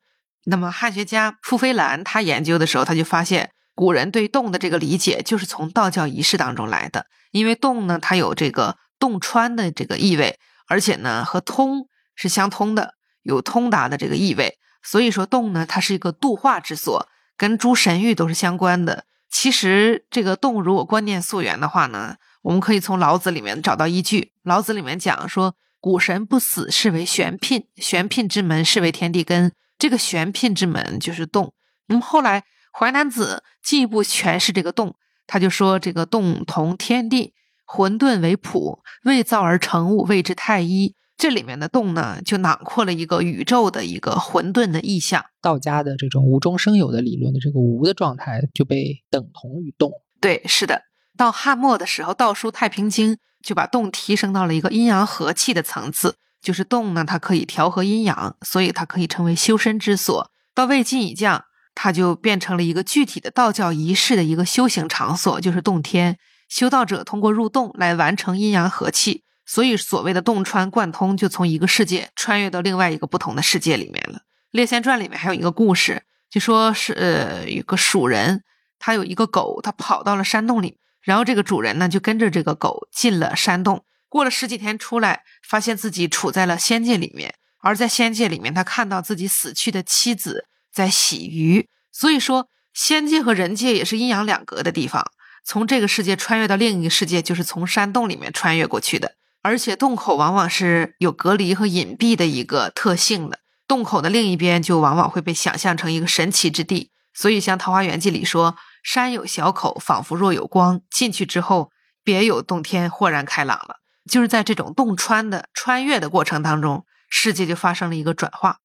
[0.44, 7.06] 那么汉学家傅飞兰他研究的时候，他就发现古人对洞的这个理解就是从道教仪式当中来的。
[7.30, 14.58] 因为洞呢，它有这个洞穿的这个意味，而且呢和通是相通的，有通达的这个意味。
[14.82, 19.04] 所以说洞呢，它是一个度化之所，跟诸神域都是相关的。
[19.32, 24.32] 其实这个洞如果观念溯源的话呢，我们可以从老子里面找到依据。
[24.42, 29.50] 老子里面讲说，古神不死，是为玄牝，玄牝之门，是为天地根。
[29.78, 31.54] 这个玄牝之门就是洞。
[31.86, 34.94] 那么后来淮南子进一步诠释这个洞，
[35.26, 37.32] 他就说这个洞同天地，
[37.64, 40.94] 混沌为朴，未造而成物，谓之太一。
[41.22, 45.24] 这里面的洞呢，就囊括了一个宇宙的一个混沌的意象。
[45.40, 49.92] 道家的这种无中生有的理论的这个无的状态就被等同于洞。
[50.20, 50.82] 对，是的。
[51.16, 56.16] 到汉末的时候，道书《太平经》就把洞提升到了一个阴阳和气的层次。
[56.40, 60.28] 就是动呢，它可以调和阴阳，所以它可以成为修身之所。
[60.56, 66.18] 到魏晋以降，它就变成了一个具体的道教仪式的一个修行场所，就是洞天。
[66.48, 74.20] 修道者通过入洞来完成阴阳和气，所以所谓的洞穿贯通，就从一个世界穿越到另外一个不同的世界里面了。
[74.50, 78.42] 《列仙传》里面还有一个故事，就说是呃，一个蜀人，
[78.78, 83.84] 他有一个狗，他跑到了山洞里，然后这个主人呢就跟着这个狗进了山洞。
[84.08, 91.68] 过了十几天出来，发现自己处在了仙界里面，而在仙界里面，他看到自己死去的妻子在洗鱼。
[91.92, 95.12] 所以说，仙界和人界也是阴阳两隔的地方。
[95.44, 99.16] 从这个世界穿越到另一个世界，就是从山洞里面穿越过去的。
[99.42, 106.90] 而且洞口往往是有隔离和隐蔽的一个特性的，洞口的另一边就往往会被想象成一个神奇之地。
[107.12, 110.80] 所以，像《桃花源记》里说：“山有小口，仿佛若有光。
[110.90, 111.70] 进去之后，
[112.02, 113.76] 别有洞天，豁然开朗了。”
[114.10, 118.58] 就是在这种洞穿的穿越的过程当中，世界就发生了一个转化。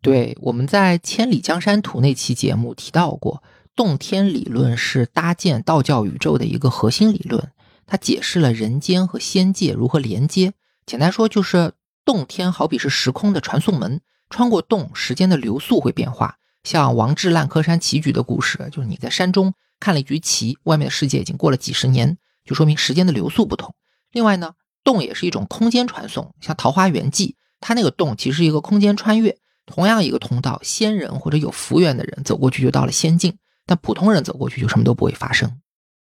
[0.00, 3.42] 对，我们在《千里江山图》那期节目提到过，
[3.74, 7.50] 洞天理论是搭建道教宇宙的一个核心理论。
[7.88, 10.52] 它解释了人间和仙界如何连接。
[10.86, 11.72] 简单说，就是
[12.04, 16.36] 洞天好比是时空的传送门，穿过洞，时间的流速会变化。
[16.62, 23.74] 像王志烂柯山棋局的故事，就是你在山中看了一局棋，外面的世界已经过了几十年，就说明时间的流速不同。
[24.12, 24.52] 另外呢？
[24.84, 27.26] 洞也是一种空间传送，像《桃花源记》，
[27.60, 29.36] 它那个洞其实是一个空间穿越，
[29.66, 33.36] 同样一个通道，仙人或者有福缘的人走过去就到了仙境，
[33.66, 35.60] 但普通人走过去就什么都不会发生。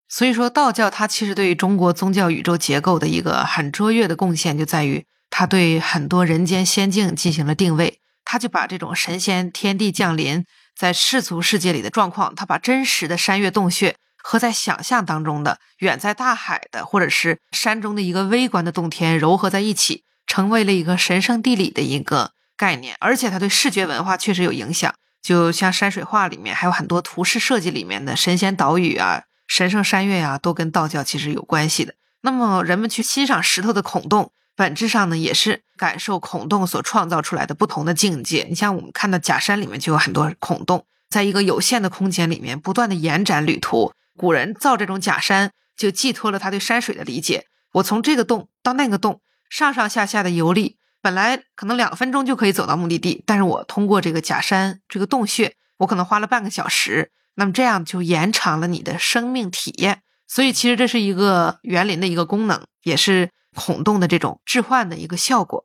[0.09, 10.44] 所以说，道教它其实对于中国宗教宇宙结构的一个很卓越的贡献，就在于它对很多人间仙境进行了定位，它就把这种神仙天地降临
[10.76, 13.96] 在世俗世界里的状况，它把真实的山岳洞穴。
[14.20, 24.92] 和在想象当中的远在大海的或者是山中的一个微观的洞天糅合在一起，成为了一个神圣地理的一个概念，而且它对视觉文化确实有影响。
[25.22, 31.94] 就像山水画里面，还有很多图示设计里面的神仙岛屿啊、神圣山岳啊，都跟道教其实有关系的。
[32.20, 38.46] 那么人们去欣赏石头的孔洞，本质上呢，也是感受孔洞所创造出来的不同的境界。
[38.49, 43.92] 你像我们看到假山里面就有很多孔洞，在一个有限的空间里面不断的延展旅途。
[44.16, 47.46] 古人造这种假山，就寄托了他对山水的理解。
[47.72, 57.12] 我从这个洞到那个洞，上上下下的游历，本来可能两分钟就可以走到目的地，但是我通过这个假山这个洞穴，我可能花了半个小时。
[57.39, 60.03] 那么这样就延长了你的生命体验。
[60.26, 65.64] 所以其实这是一个园林的一个功能，也是孔洞的这种置换的一个效果。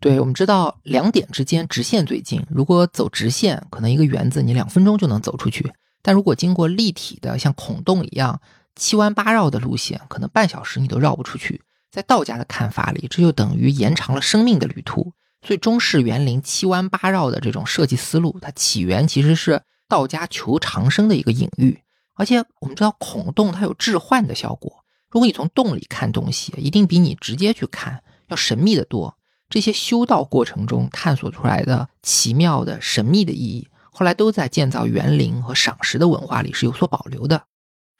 [0.00, 5.72] 对，我们知道两点之间直线最近，如果走直线，可能一个园子你两分钟就能走出去。
[6.02, 8.38] 但如果经过立体的像孔洞一样
[8.76, 11.62] 七弯八绕的路线，可能半小时你都绕不出去。
[11.90, 15.12] 在道家的看法里，这就等于延长了生命的旅途。
[15.46, 19.62] 所以中式园林七弯八绕的这种设计思路，它起源其实是
[19.94, 21.80] 道家求长生的一个隐喻。
[22.14, 29.16] 而且我们知道孔洞它有置换的效果，如果你从洞里看东西，一定比你直接去看要神秘的多。
[29.48, 33.68] 这些修道过程中探索出来的奇妙的神秘的意义。
[33.90, 37.44] 后来都在建造园林和赏识的文化里是有所保留的。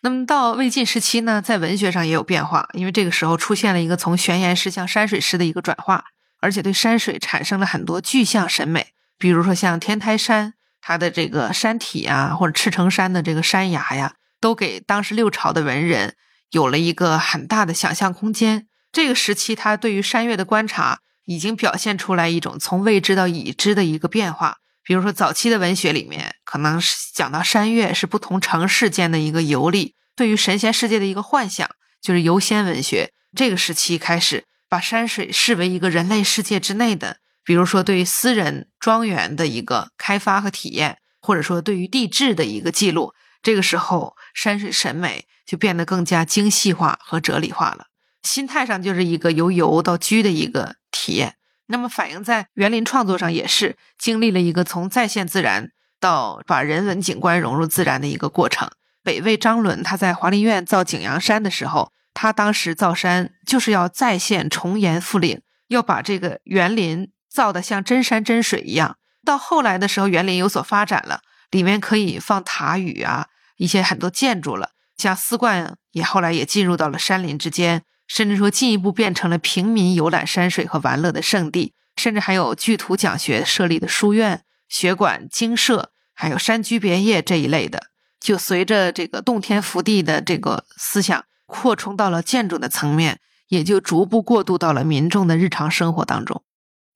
[0.03, 6.05] 那么到魏晋时期呢，在文学上也有变化，因为这个时候出现了一个从玄言诗向山水诗的一个转化，
[6.40, 8.88] 而且对山水产生了很多具象审美。
[9.18, 10.55] 比如说像天台山，
[10.87, 16.14] 他的这个山体啊，或者赤城山的这个山崖呀，都给当时六朝的文人
[16.51, 18.66] 有了一个很大的想象空间。
[18.93, 24.59] 这个时期，他对于山岳的观察已经表现出来一种从未知到已知的一个变化。
[24.82, 31.66] 比如说，早期的文学里面，可能是讲到山岳是不同城市间的一个游历，对于神仙世界的一个幻想，
[32.03, 33.11] 就是游仙文学。
[33.35, 43.12] 这个时期开始把山水视为一个人类世界之内的，比如说对于私人庄园的一个开发和体验，或者说对于地质的一个记录。
[43.42, 47.88] 这个时候，山水审美就变得更加精细化和哲理化了，
[48.22, 51.36] 心态上就是一个由游到居的一个体验。
[51.66, 58.70] 那么反映在园林创作上，也是经历了一个从再现自然到把人文景观融入自然的一个过程。
[59.03, 68.97] 北魏张伦他在华林院造景阳山的时候，他当时造山就是要再现重岩复岭，要把这个园林造的像真山真水一样。
[69.26, 71.20] 到后来的时候，园林有所发展了，
[71.51, 73.26] 里面可以放塔宇啊，
[73.57, 77.82] 一些很多建筑了，像丝冠也后来也进入到了山林之间。
[78.07, 87.87] 甚至说，进一步变成了平民游览山水和玩乐的圣地，甚至还有巨图讲学设立的书院、学馆、精舍，还有山居别业这一类的。
[88.20, 96.43] 就随着这个洞天福地的这个思想扩充到了建筑的层面，也就逐步过渡到了民众的日常生活当中。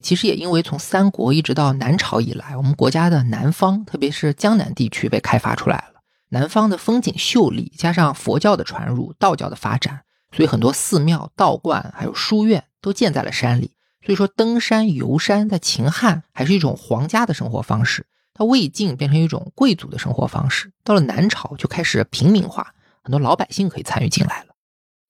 [0.00, 10.02] 其实也因为从三国一直到南朝以来，我们国家的南方，特别是江南地区被开发出来了，南方的风景秀丽，加上佛教的传入、道教的发展。
[10.30, 13.72] 所以很多寺庙、道观还有书院都建在了山里。
[14.04, 24.54] 所以说，登山游山在秦汉还是一种皇家的生活方式，到魏晋变成一种贵族的生活方式，到了南朝就开始平民化，很多老百姓可以参与进来了。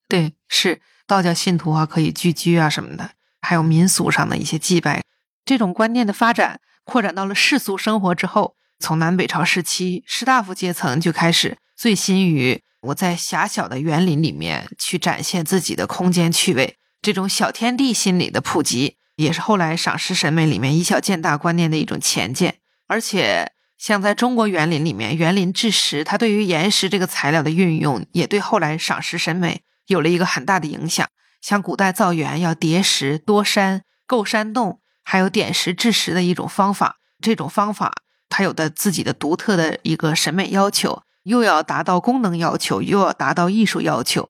[0.07, 3.11] 对，是道教信徒啊可以聚居啊什么的，
[3.41, 5.01] 还有民俗上的一些祭拜，
[5.45, 12.61] 这种观念的发展扩展到了世俗生活之后，从南北朝时期，士大夫阶层就开始醉心于。
[12.83, 22.59] 我在狭小的园林里面去展现自己的空间趣味，这种小天地心理的普及，也是后来赏识审美里面以小见大观念的一种前见。
[22.87, 31.05] 而且，像在中国园林里面，园林制石，它对于岩石这个材料的运用，也对后来赏识审美有了一个很大的影响。
[31.41, 41.03] 像古代造园要叠石、多山、构山洞，还有点石制石的一种方法，这种方法它有的自己的独特的一个审美要求。
[41.23, 44.29] 又要达到功能要求，又要达到艺术要求。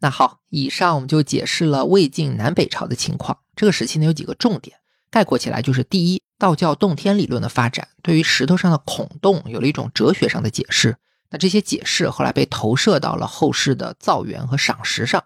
[0.00, 3.38] 那好，以上我们就解释了魏晋南北朝的情况。
[3.54, 4.76] 这个时期呢有几个重点，
[5.10, 10.96] 概括起来就是：第一，道教洞天理论的发展，对于石头上的孔洞有了一种哲学上的解释。
[11.30, 15.24] 那这些解释后来被投射到了后世的造园和赏石上。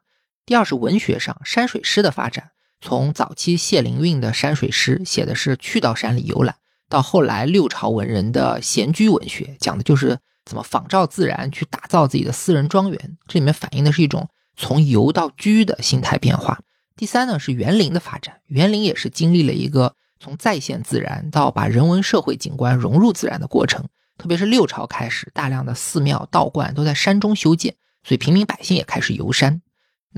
[0.48, 6.56] 第二是文学上山水诗的发展，从早期谢灵运的山水诗写的是去到山里游览，
[6.88, 10.18] 到后来六朝文人的闲居文学，讲的就是。
[10.46, 13.18] 怎么仿照自然去打造自己的私人庄园？
[13.26, 16.60] 这里面反映的是一种从游到居的心态变化。
[16.96, 23.84] 第三呢是园林的发展，园林也是经历了一个从再现自然到把人文社会景观融入自然的过程。
[24.16, 29.60] 特别是六朝开始，大量的寺庙道观都在山中修建，所以平民百姓也开始游山。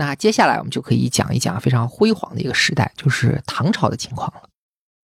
[0.00, 4.48] 那接下来我们就可以讲一讲非常辉煌的一个时代，就是唐朝的情况了。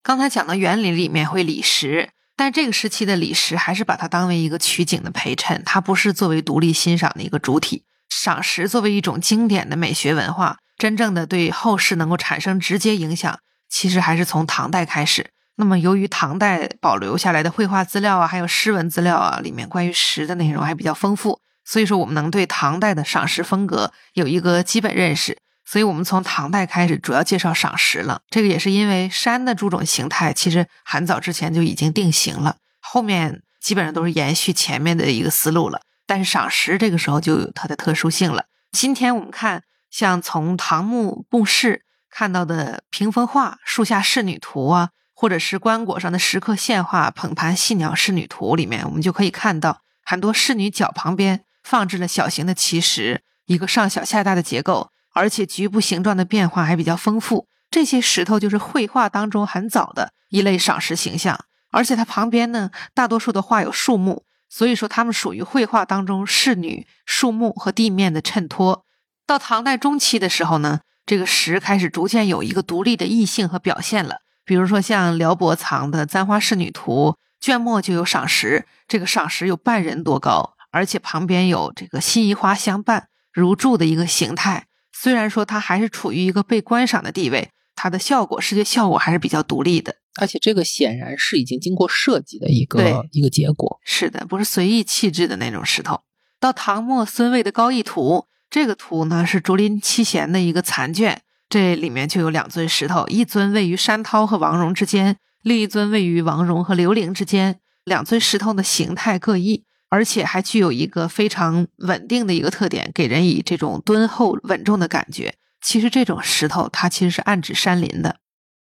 [0.03, 7.85] 刚才讲的园林里面会理石，但这个时期的理石还是把它当为一个取景的陪衬，它不是作为独立欣赏的一个主体。
[8.09, 15.29] 赏石作为一种经典的美学文化，真正的对后世能够产生直接影响，其实还是从唐代开始。
[15.57, 25.37] 那么，由于唐代保留下来的绘画资料啊，还有诗文资料啊，里面关于石的内容还比较丰富，所以说我们能对唐代的赏石风格有一个基本认识。
[25.69, 28.23] 所以我们从唐代开始主要介绍赏石了。
[28.31, 35.81] 这个也是因为山的诸种形态其实很早之前就已经定型了，后面基本上都是延续前面的一个思路了。
[36.07, 38.45] 但是赏石这个时候就有它的特殊性了。
[38.71, 57.49] 今天我们看，像从唐墓墓室看到的屏风画、树下仕女图啊，或者是棺椁上的石刻线画《捧盘戏鸟仕女图》里面，我们就可以看到很多仕女脚旁边放置了小型的奇石，一个上小下大的结构，而且局部形状的变化还比较丰富。
[57.69, 61.37] 这些石头就是绘画当中很早的一类赏石形象，
[61.73, 64.23] 而且它旁边呢，大多数的画有树木。
[64.49, 68.85] 所以说，它们属于绘画当中仕女、树木和地面的衬托。
[69.27, 74.19] 到唐代中期的时候呢，这个石开始逐渐有一个独立的异性和表现了。
[74.45, 84.67] 比如说，像辽博藏的《簪花仕女图》，卷末就有赏石，这个赏石有半人多高，而且旁边有这个辛夷花相伴如柱的一个形态。
[84.93, 89.97] 虽然说它还是处于一个被观赏的地位，它的效果视觉效果还是比较独立的。
[90.19, 93.79] 而且这个显然是已经经过设计的一个一个结果。
[93.85, 96.01] 是的，不是随意弃置的那种石头。
[96.41, 101.21] 到唐末孙魏的《高逸图》，这个图呢是竹林七贤的一个残卷，
[101.51, 107.61] 这里面就有两尊石头，一尊位于山涛和王戎之间，另一尊位于王戎和刘伶之间。
[107.85, 115.35] 两尊石头的形态各异，而且还具有一个非常稳定的一个特点，给人以这种敦厚稳重的感觉。
[115.61, 118.17] 其实这种石头它其实是暗指山林的。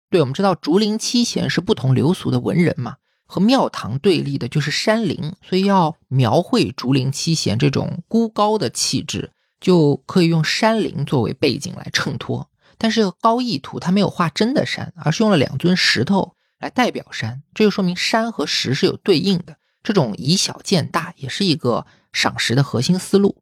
[0.09, 12.49] 对，我们知道竹林七贤是不同流俗的文人嘛，和庙堂对立的就是山林，所以要描绘竹林七贤这种孤高的气质，就可以用山林作为背景来衬托。
[12.77, 19.55] 但是高逸图他没有画真的山，而是用了两尊石头来代表山，这就说明山和石是有对应的。
[19.83, 23.41] 这种以小见大也是一个赏石的核心思路。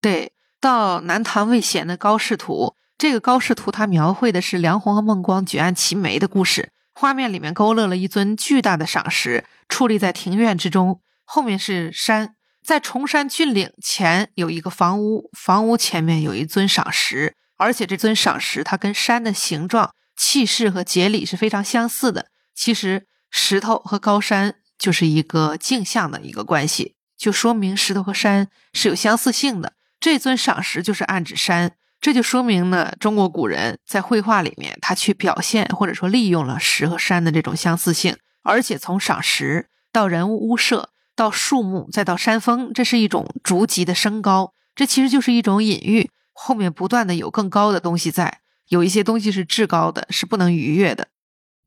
[0.00, 2.76] 对，到南唐魏贤的高士图。
[2.96, 6.70] 这个高士图，它描绘的是梁鸿和孟光举案齐眉的故事。
[6.92, 11.00] 画面里面勾勒了一尊巨大的赏石，矗立在庭院之中。
[11.24, 22.26] 后面是山，在崇山峻岭前有一个房屋，房屋前面有一尊赏石，而且这尊赏石它跟山的形状、气势和节理是非常相似的。
[22.54, 29.74] 其实石头和高山就是一个镜像的一个关系，就说明石头和山是有相似性的。
[30.00, 31.72] 这尊赏石就是暗指山。
[32.00, 44.52] 这就说明呢，中国古人在绘画里面，他去表现或者说利用了石和山的这种相似性，而且从赏石到人物屋舍，到树木，再到山峰，这是一种逐级的升高。
[44.74, 51.08] 这其实就是一种隐喻，后面不断的有更高的东西在，有一些东西是至高的，是不能逾越的。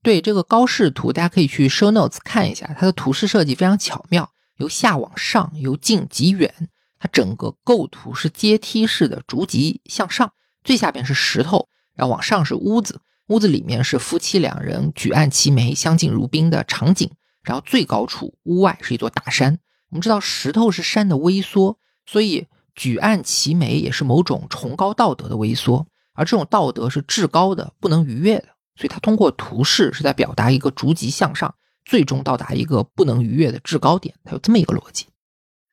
[0.04, 6.70] 对这个高视图，大家可以去 show notes 看一下，它的图示设计非常巧妙，由下往上，由近及远。
[7.00, 10.32] 它整个构图是阶梯式的，逐级向上，
[10.64, 17.12] 最下边是石头，然后往上是屋子，屋子里面是夫妻两人举案齐眉、相敬如宾的场景，
[17.44, 19.60] 然后最高处屋外是一座大山。
[19.90, 28.48] 我们知道石头是山的微缩，所以举案齐眉也是某种崇高道德的微缩，而这种道德是至高的、不能逾越的，
[28.78, 35.08] 所以它通过图示是在表达一个逐级向上，最终到达一个不能逾越的制高点，它有这么一个逻辑。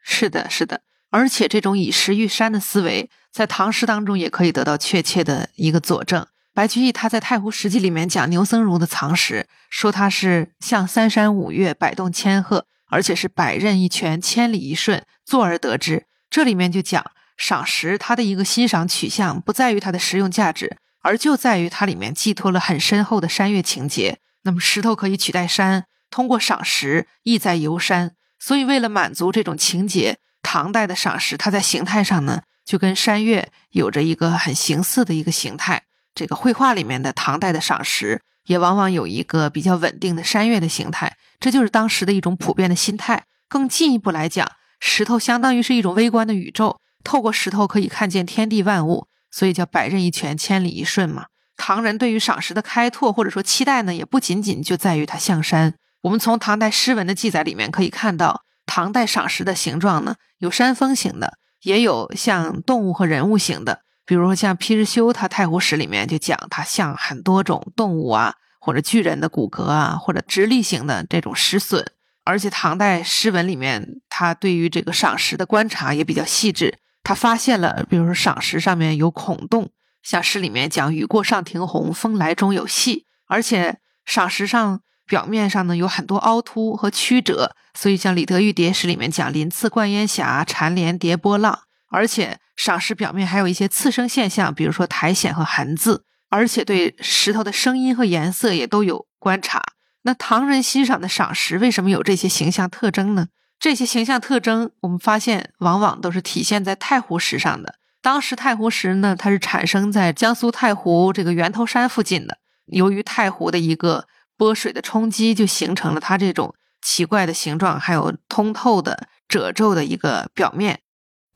[0.02, 0.80] 是的，是的。
[1.10, 6.26] 而且这种以石喻山的思维，在唐诗当中也可以得到确切的一个佐证。
[6.52, 16.06] 白居易他在《太湖石记》里面讲牛僧孺的藏石，说他是向三山五岳，摆动千壑，而且是百仞一泉，千里一瞬，坐而得之。
[16.30, 17.04] 这里面就讲
[17.36, 24.18] 赏石，它的一个欣赏取向不在于它的实用价值，而就在于它里面寄托了很深厚的山岳情节。
[24.42, 30.18] 那么石头可以取代山，通过赏石意在游山，所以为了满足这种情节。
[30.42, 35.84] 唐代的赏石，它在形态上呢，就跟山岳有着一个很形似的一个形态。
[36.14, 43.24] 这个绘画里面的唐代的赏石，也往往有一个比较稳定的山岳的形态，这就是当时的一种普遍的心态。
[43.48, 44.46] 更进一步来讲，
[44.80, 51.26] 石头相当于是一种微观的宇宙，透过石头可以看见天地万物，所以叫百仞一泉，千里一瞬嘛。
[51.56, 55.74] 唐人对于赏石的开拓或者说期待呢，也不仅仅就在于它像山。
[56.02, 58.42] 我们从唐代诗文的记载里面可以看到。
[58.66, 61.34] 唐代赏石的形状呢，有山峰形的，
[61.64, 63.80] 也有像动物和人物形的。
[64.06, 71.84] 比如说像批日修他《太湖石》里面就讲，它像很多种动物啊，或者巨人的骨骼啊，或者直立型的这种石笋。
[72.24, 76.78] 而且唐代诗文里面，他对于这个赏石的观察也比较细致。
[77.04, 79.70] 他发现了，比如说赏石上面有孔洞，
[80.02, 91.60] 像诗里面讲“雨过上庭红，风来中有细”，而且赏石上表面上呢有很多凹凸和曲折，所以像李德裕叠石里面讲“鳞次冠烟霞，缠连叠波浪”。
[91.92, 99.62] 而且赏石表面还有一些次生现象，比如说苔藓和痕渍，而且对石头的声音和颜色也都有观察。
[100.02, 103.28] 那唐人欣赏的赏石为什么有这些形象特征呢？
[103.58, 107.76] 这些形象特征，我们发现往往都是体现在太湖石上的。
[108.02, 112.38] 当时太湖石呢，它是产生在江苏太湖这个源头山附近的。
[112.66, 114.06] 由于太湖的一个
[114.36, 120.80] 波水的冲击，就形成了它这种奇怪的形状，还有通透的褶皱的一个表面。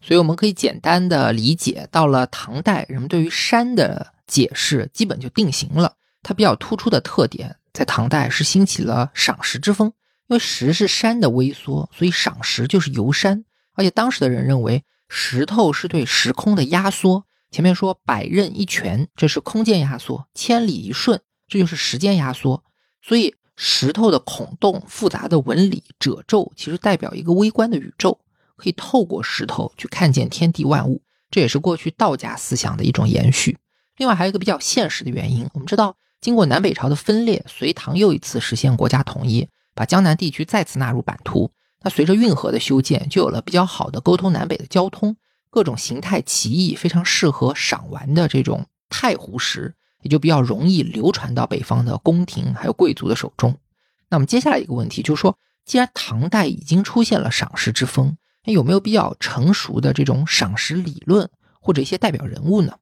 [0.00, 5.94] 所以我们可以简单的理解，到了唐代，人们对于山的解释基本就定型了。
[6.22, 9.92] 它比较突出的特点，在唐代是兴起了赏石之风。
[10.28, 13.44] 因为石是山的微缩，所以赏石就是游山。
[13.72, 17.24] 而且当时的人认为石头是对时空的压缩。
[17.50, 21.18] 前面说百仞一拳，这是空间压缩；千里一瞬，
[21.48, 22.62] 这就是时间压缩。
[23.00, 28.20] 所以石头的孔洞、复杂的纹理、褶皱，其实代表一个微观的宇宙，
[28.56, 31.00] 可以透过石头去看见天地万物。
[31.30, 33.56] 这也是过去道家思想的一种延续。
[33.96, 39.48] 另外还有一个比较现实的原因，我们知道，经过南北朝的分裂，隋唐又一次实现国家统一。
[39.78, 41.52] 把江南地区再次纳入版图，
[41.82, 45.16] 那随着运河的修建，就有了比较好的沟通南北的交通。
[45.50, 49.72] 各种形态奇异、非常适合赏玩的这种太湖石，
[50.02, 53.56] 也就比较容易流传到北方的宫廷还有贵族的手中。
[54.10, 61.30] 那么接下来一个问题就是说，既然唐代已经出现了赏石之风，那有没有比较成熟的这种赏石理论
[61.60, 62.78] 或者一些代表人物呢？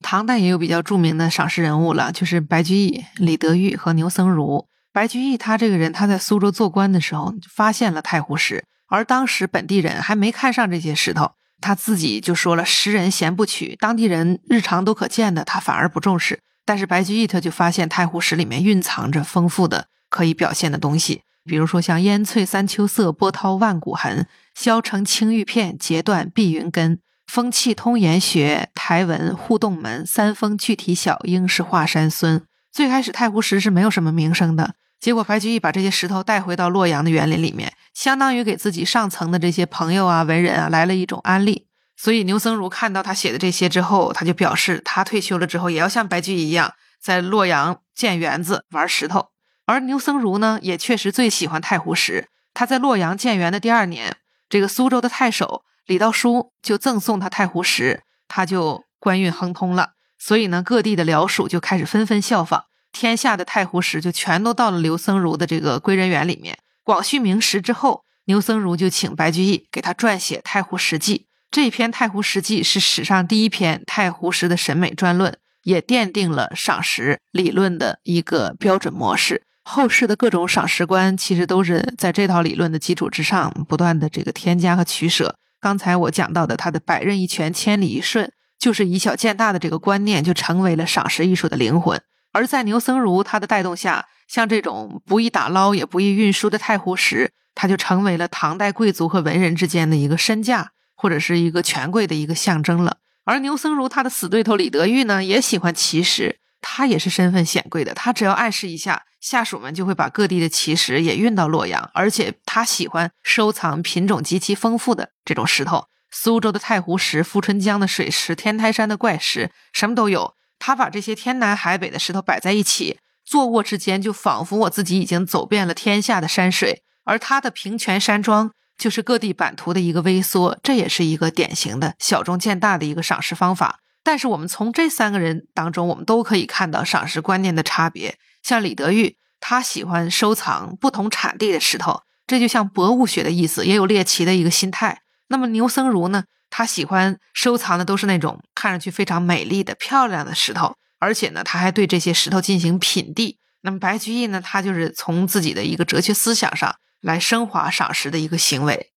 [0.00, 4.66] 唐代也有比较著名的赏石人物了，就是白居易、李德裕和牛僧孺。
[4.96, 16.40] 白居易他这个人，他在苏州做官的时候发现了太湖石，而当时本地人还没看上这些石头，他自己就说了“石人闲不取”，当地人日常都可见的，他反而不重视。
[16.64, 32.42] 但是白居易他就发现太湖石里面蕴藏着丰富的可以表现的东西，比如说像烟翠三秋色，波涛万古痕，削成青玉片，截断碧云根，风气通岩穴，台文互动门，三峰具体小，应是华山孙。
[32.72, 34.74] 最开始太湖石是没有什么名声的。
[34.98, 41.66] 结果白居易把这些石头带回到洛阳的园林里面，相当于给自己上层的这些朋友啊、文人啊来了一种安利。
[41.96, 49.28] 所以牛僧孺看到他写的这些之后，他就表示他退休了之后也要像白居易一样在洛阳建园子玩石头。
[49.64, 52.28] 而牛僧孺呢，也确实最喜欢太湖石。
[52.52, 54.16] 他在洛阳建园的第二年，
[54.48, 59.90] 这个苏州的太守李道书就赠送他太湖石，他就官运亨通了。
[60.18, 62.64] 所以呢，各地的僚属就开始纷纷效仿。
[62.98, 71.18] 天下的太湖石就全都到了刘僧孺的这个归人园里面，广蓄名石之后，刘僧孺就请白居易给他撰写《太湖石记》。
[71.50, 79.42] 这篇《太湖石记》是史上第一篇太湖石的审美专论，也奠定了赏石理论的一个标准模式。
[79.62, 85.36] 后世的各种赏石观其实都是在这套理论的基础之上不断的这个添加和取舍。
[85.60, 92.00] 刚才我讲到的他的“百仞一拳，千里一瞬”，就是以小见大的这个观念，就成为了赏石艺术的灵魂。
[92.36, 102.98] 而在牛僧孺他的带动下，像这种不易打捞也不易运输的太湖石，它就成为了唐代贵族和文人之间的一个身价或者是一个权贵的一个象征了。
[103.24, 120.35] 而牛僧孺他的死对头李德裕呢，也喜欢奇石，他也是身份显贵的，他只要暗示一下，下属们就会把各地的奇石也运到洛阳，而且他喜欢收藏品种极其丰富的这种石头，苏州的太湖石、富春江的水石、天台山的怪石，什么都有。
[120.58, 126.82] 他把这些天南海北的石头摆在一起，坐卧之间就仿佛我自己已经走遍了天下的山水。
[127.04, 133.78] 而他的平泉山庄就是各地版图的一个微缩，这也是一个典型的小中见大的一个赏识方法。
[134.02, 138.18] 但是我们从这三个人当中，我们都可以看到赏识观念的差别。
[138.42, 145.02] 像李德裕，他喜欢收藏不同产地的石头，这就像博物学的意思，也有猎奇的一个心态。
[145.28, 146.24] 那么牛僧孺呢？
[146.48, 153.38] 他喜欢收藏的都是那种看上去非常美丽的、漂亮的石头，而且呢，他还对这些石头进行品地。
[153.62, 158.92] 那么白居易呢，他就是从自己的一个哲学思想上来升华赏识的一个行为。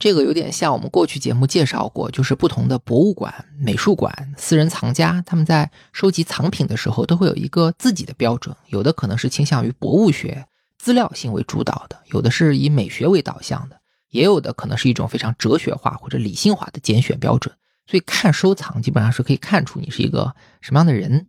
[0.00, 10.46] 这个有点像我们过去节目介绍过，就是不同的博物馆、美术馆、私人藏家，他们在收集藏品的时候都会有一个自己的标准，有的可能是倾向于博物学、
[10.78, 13.77] 资料性为主导的，有的是以美学为导向的。
[14.10, 17.54] 也有的可能是一种非常哲学化或者理性化的拣选标准。
[17.86, 21.28] 所以看收藏基本上是可以看出你是一个什么样的人。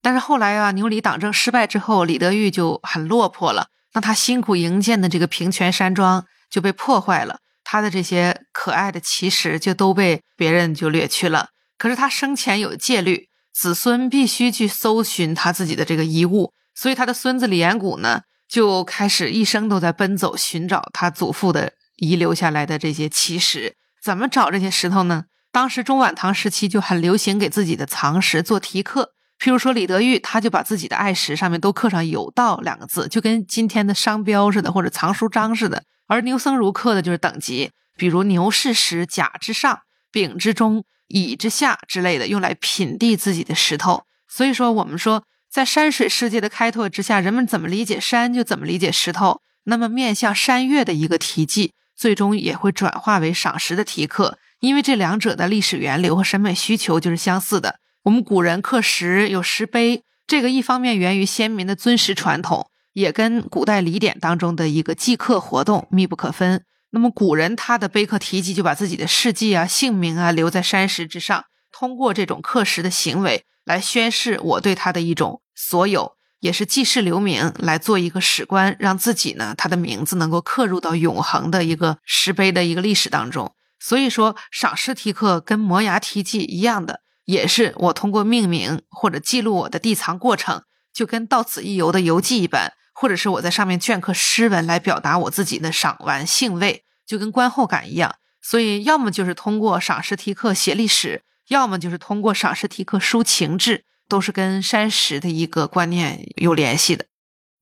[0.00, 3.68] 但是后来啊，牛李党争失败之后，李德裕就很落魄了。
[3.92, 11.48] 那他辛苦营建的这个平泉山庄就被破坏了，他的这些可爱的奇石就都被别人就掠去了。
[11.76, 23.76] 可是他生前有戒律，子孙必须去搜寻他自己的这个遗物，所以他的孙子李延谷呢，就开始一生都在奔走寻找他祖父的遗留下来的这些奇石。
[24.02, 25.26] 怎么找这些石头呢？
[25.52, 29.12] 当时中晚唐时期就很流行给自己的藏石做题刻。
[29.38, 35.82] 譬如说李德裕，他就把自己的爱石上面都刻上“有道”两个字，就跟今天的商标似的，或者藏书章似的。
[36.06, 39.80] 而牛僧孺刻的就是等级，比如牛氏石甲之上、
[40.12, 44.04] 丙之中、乙之下之类的，用来品地自己的石头。
[44.28, 49.40] 所以说，我们说在山水世界的开拓之下，人们怎么理解山，就怎么理解石头。
[49.64, 57.76] 那么面向山岳的一个题记，最终也会转化为赏石的题刻，因为这两者的历史源流和审美需求就是相似的。
[58.04, 66.64] 我们古人刻石有石碑，这个一方面源于先民的尊石传统，也跟古代礼典当中的一个祭刻活动密不可分。
[66.92, 83.54] 那么古人他的碑刻题记就把自己的事迹啊、姓名啊留在山石之上，通过这种刻石的行为来宣示我对他的一种所有，也是记事留名，来做一个史官，让自己呢他的名字能够刻入到永恒的一个石碑的一个历史当中。
[83.78, 87.00] 所以说，赏石题刻跟磨牙题记一样的。
[87.26, 90.62] 也是我通过命名或者记录我的地藏过程，
[90.92, 98.16] 就跟到此一游的游记一般，或者是我在上面镌刻诗文来表达我自己的赏玩兴味，就跟观后感一样。
[98.42, 107.06] 所以，要么就是通过赏石题刻写历史，要么就是通过赏石题刻抒情志，都是跟山石的一个观念有联系的。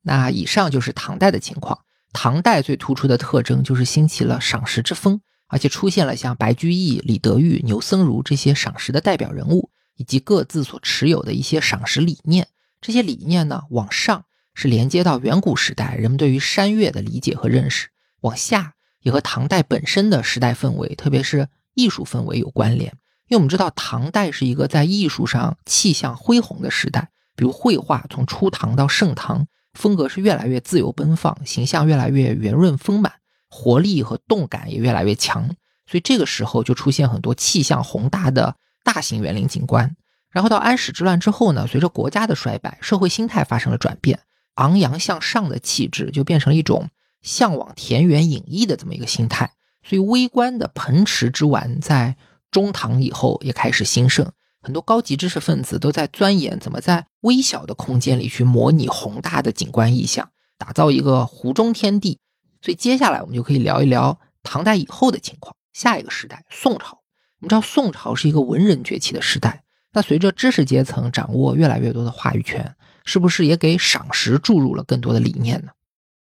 [0.03, 1.85] 那以上就是唐代的情况。
[2.13, 5.21] 唐代最突出的特征就是兴起了赏石之风。
[5.51, 12.49] 而且出现了像白居易、李德裕、牛僧孺这些赏识的代表人物，以及各自所持有的一些赏识理念。
[12.83, 17.87] 这些理念呢，往上是连接到远古时代人们对于山岳的理解和认识；
[18.21, 22.93] 往下也和唐代本身的时代氛围，特别是艺术氛围有关联。
[23.29, 33.13] 因为我们知道，唐代是一个在艺术上气象恢宏的时代，比如绘画从初唐到盛唐，风格是越来越自由奔放，形象越来越圆润丰满。
[33.51, 35.49] 活力和动感也越来越强，
[35.87, 39.97] 所以这个时候就出现很多气象宏大的大型园林景观。
[40.31, 44.21] 然后到安史之乱之后呢，随着国家的衰败，社会心态发生了转变，
[44.57, 46.91] 昂扬向上的气质就变成了一种
[47.23, 49.53] 向往田园隐逸的这么一个心态。
[49.83, 52.17] 所以微观的盆池之玩在
[52.51, 54.31] 中唐以后也开始兴盛，
[54.61, 62.19] 很多高级知识分子都在钻研怎么在微小的空间里去模拟宏大的景观意象，打造一个湖中天地。
[62.61, 65.55] 所以接下来我们就可以聊一聊唐代以后的情况。
[65.73, 66.99] 下一个时代，宋朝。
[67.41, 69.63] 我们知道宋朝是一个文人崛起的时代。
[69.93, 75.73] 那随着知识阶层掌握越来越多的话语权，是不是也给赏识注入了更多的理念呢？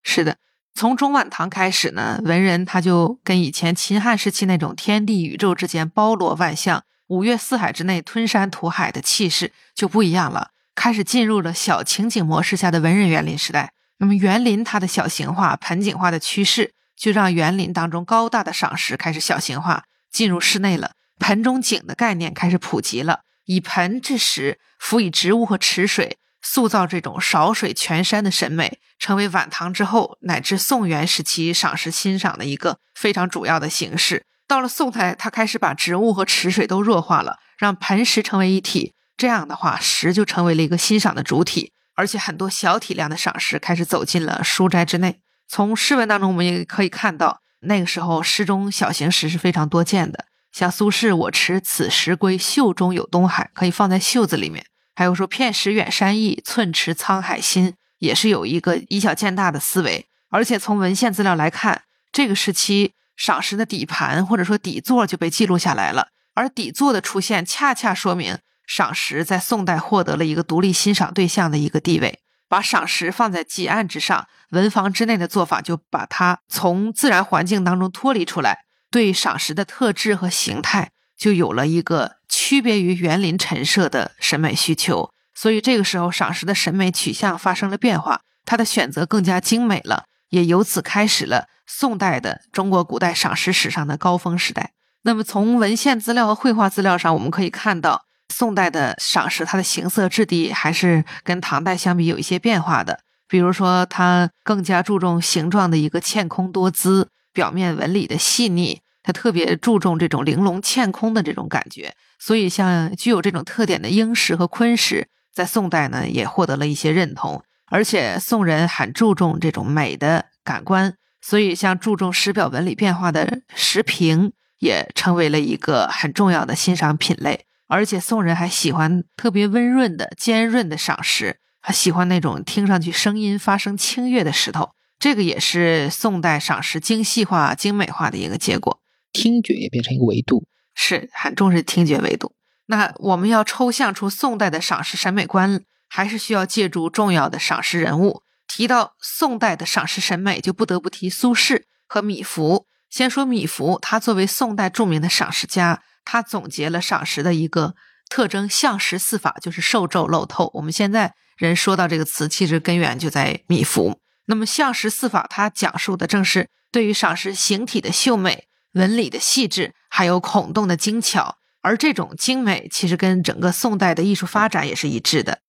[0.04, 0.38] 是的，
[0.74, 13.74] 从中晚唐开始呢，文人他就跟以前秦汉时期那种天地宇宙之间包罗万象、五岳四海之内吞山吐海的气势就不一样了，开始进入了小情景模式下的文人园林时代。
[13.98, 20.94] 那么园林它的小型化、盆景化的趋势，就让园林当中高大的赏石开始小型化，进入室内了。
[21.20, 34.26] 盆中景的概念开始普及了，以盆制石，辅以植物和池水，塑造这种少水全山的审美，成为晚唐之后乃至宋元时期赏石欣赏的一个非常主要的形式。
[34.48, 38.94] 到了宋代，他开始把植物和池水都弱化了，让盆石成为一体。
[39.16, 41.74] 这样的话，石就成为了一个欣赏的主体。
[41.96, 45.20] 而且很多小体量的赏石开始走进了书斋之内。
[45.48, 50.26] 从诗文当中，我们也可以看到，那个时候诗中小型石是非常多见的。
[50.54, 54.66] 像苏轼“我持此石归，袖中有东海”，可以放在袖子里面。
[55.00, 60.08] 还有说“片石远山易，寸池沧海心”，也是有一个以小见大的思维。
[60.30, 66.10] 而且从文献资料来看，这个时期赏石的底盘或者说底座就被记录下来了。
[66.34, 68.40] 而底座的出现，恰恰说明。
[68.68, 72.20] 赏石在宋代获得了一个独立欣赏对象的一个地位，
[72.50, 85.12] 把赏石放在几案之上，文房之内的做法就把它从自然环境当中脱离出来，对赏石的特质和形态就有了一个区别于园林陈设的审美需求。
[85.34, 94.72] 所以这个时候，赏石的审美取向发生了变化，它的选择更加精美了，也由此开始了宋代的中国古代赏石史上的高峰时代。
[95.02, 98.06] 那么从文献资料和绘画资料上，我们可以看到。
[98.32, 103.00] 宋代的赏石，它的形色质地还是跟唐代相比有一些变化的。
[103.28, 111.96] 比如说，它更加注重形状的一个嵌空多姿，表面纹理的细腻，他特别注重这种玲珑嵌空的这种感觉。
[112.20, 117.44] 所以，像具有这种特点的英石和昆石，在宋代呢也获得了一些认同。
[117.72, 127.46] 而且，宋人很注重这种美的感官，所以像注重石表纹理变化的石屏，也成为了一个很重要的欣赏品类。
[127.68, 134.70] 而且，宋人还喜欢特别温润的、尖润的赏石，还喜欢那种听上去声音发生清越的石头。
[135.00, 138.79] 这个也是宋代赏石精细化、精美化的一个结果。
[139.14, 140.46] 听觉也变成一个维度，
[140.76, 142.34] 是很重视听觉维度。
[142.68, 145.64] 那我们要抽象出宋代的赏识审美观。
[145.92, 148.22] 还是需要借助重要的赏识人物。
[148.48, 152.66] 提到宋代的赏识审美，就不得不提苏轼和米芾。
[152.92, 157.74] 先说米芾，他作为宋代著名的赏识家，他总结了赏识的一个
[158.08, 160.52] 特征——象识四法，就是瘦皱露透。
[160.54, 163.98] 我们现在人说到这个词，其实根源就在米芾。
[164.26, 171.38] 那么象识四法，它讲述的正是对于赏识形体的秀美、纹理的细致，还有孔洞的精巧。
[171.62, 175.40] 而这种精美，其实跟整个宋代的艺术发展也是一致的。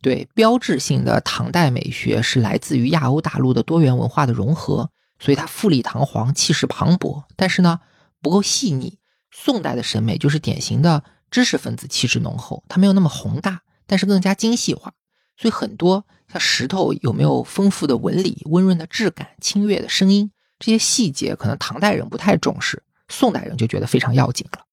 [0.00, 7.80] 对，标志性的唐代美学是来自于亚欧大陆的多元文化的融合，所以它富丽堂皇、气势磅礴，但是呢
[8.22, 8.98] 不够细腻。
[9.32, 14.92] 宋代的审美就是典型的知识分子气质浓厚，它没有那么宏大，但是更加精细化。
[15.36, 24.64] 所以很多像石头有没有丰富的纹理、温润的质感、清越的声音，这些细节可能唐代人不太重视，宋代人就觉得非常要紧了。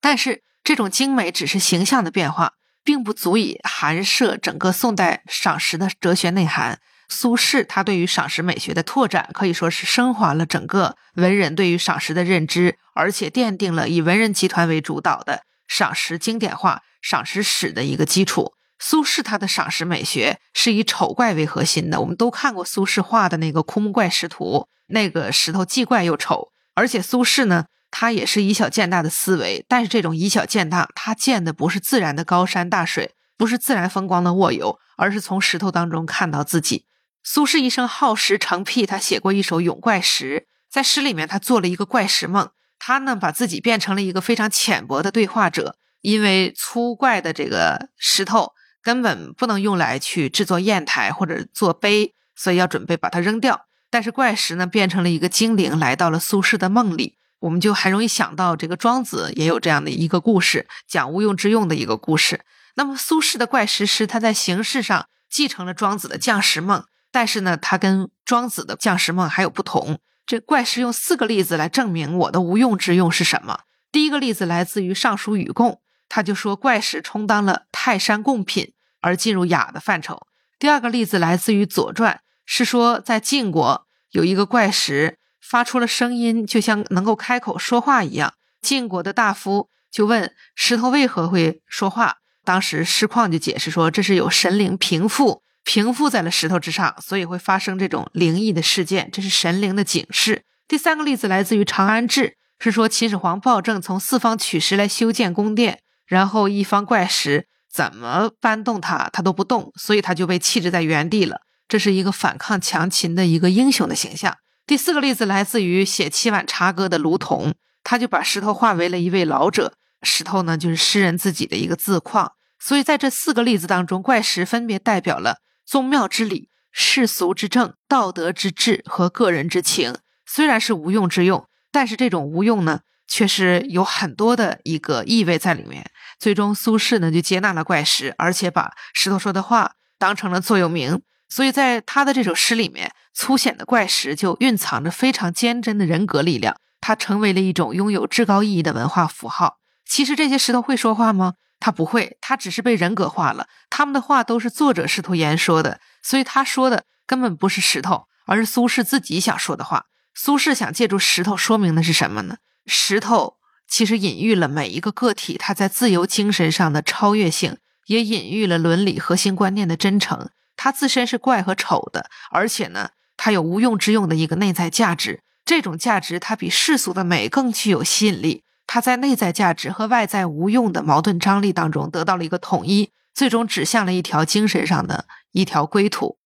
[0.00, 2.54] 但是这种精美只是形象的变化。
[2.84, 6.80] 并不足以含摄整个宋代赏识的哲学内涵。
[7.08, 18.52] 苏轼他对于赏识美学的拓展，可以说是升华了整个文人对于赏识的认知，而且奠定了以文人集团为主导的赏识经典化、赏识史的一个基础。
[18.78, 22.00] 苏轼他的赏识美学是以丑怪为核心的。
[22.00, 27.66] 我们都看过苏轼画的那个枯木怪石图，那个石头既怪又丑，而且苏轼呢。
[27.96, 36.86] 他也是以小见大的思维，但是这种以小见大，他见的不是自然的高山大水，不是自然风光的卧游，而是从石头当中看到自己。
[37.22, 48.54] 苏轼一生好石成癖，他写过一首《咏怪石》，在诗里面他做了一个怪石梦，他呢把自己变成了一个非常浅薄的对话者，因为粗怪的这个石头
[48.84, 53.66] 根本不能用来去制作砚台或者做碑，所以要准备把它扔掉。
[53.90, 57.16] 但是怪石呢变成了一个精灵，来到了苏轼的梦里。
[57.40, 62.40] 我们就很容易想到，这个庄子也有这样的一个故事，讲无用之用的一个故事。
[62.76, 69.98] 那么苏轼的怪石诗，他在形式上继承了庄子的降石梦，但是呢，他跟庄子的降石梦还有不同。
[70.26, 73.60] 这怪石用四个例子来证明我的无用之用是什么。
[73.92, 75.70] 第一个例子来自于《尚书禹贡》，
[76.08, 78.72] 他就说怪石充当了泰山贡品
[79.04, 80.26] 而进入雅的范畴。
[80.58, 82.14] 第二个例子来自于《左传》，
[82.44, 85.18] 是说在晋国有一个怪石。
[85.46, 88.32] 发出了声音，就像能够开口说话一样。
[88.62, 100.44] 晋国的大夫就问石头为何会说话，当时师旷就解释说，这是有神灵平复平复在了石头之上，所以会发生这种灵异的事件，这是神灵的警示。
[100.66, 102.20] 第三个例子来自于《长安志》，
[102.58, 111.40] 是说秦始皇暴政，从四方取石来修建宫殿，然后一方怪石怎么搬动它，它都不动，所以他就被弃置在原地了。
[111.66, 114.36] 这是一个反抗强秦的一个英雄的形象。
[114.64, 117.52] 第四个例子来自于写《七碗茶歌》的卢仝，
[117.82, 122.32] 他就把石头化为了一位老者，石头呢就是诗人自己的一个自况。
[122.60, 129.96] 所以在这四个例子当中，怪石分别代表了宗庙之礼、世俗之政、道德之治和个人之情。
[130.24, 135.90] 虽然是无用之用，但是这种无用呢，却是有很多的一个意味在里面。
[136.18, 141.02] 最终，苏轼呢就接纳了怪石，而且把石头说的话当成了座右铭。
[141.28, 142.92] 所以在他的这首诗里面。
[143.16, 149.58] 粗显的怪石就蕴藏着非常坚贞的人格力量，它成为了一种拥有至高意义的文化符号。
[149.88, 151.34] 其实这些石头会说话吗？
[151.60, 153.46] 它不会，它只是被人格化了。
[153.70, 159.84] 他们的话都是作者试图言说的，所以他说的根本不是石头，而是苏轼自己想说的话。
[160.12, 162.38] 苏轼想借助石头说明的是什么呢？
[162.66, 163.36] 石头
[163.68, 170.30] 其实隐喻了每一个个体他在自由精神上的超越性，也隐喻了伦理核心观念的真诚。
[170.56, 172.90] 它自身是怪和丑的，而且呢。
[173.16, 178.42] 它有无用之用的一个内在价值，这种价值它比世俗的美更具有吸引力。
[178.66, 186.18] 它在内在价值和外在无用的矛盾张力当中得到了一个统一，最终指向了一条精神上的一条归途。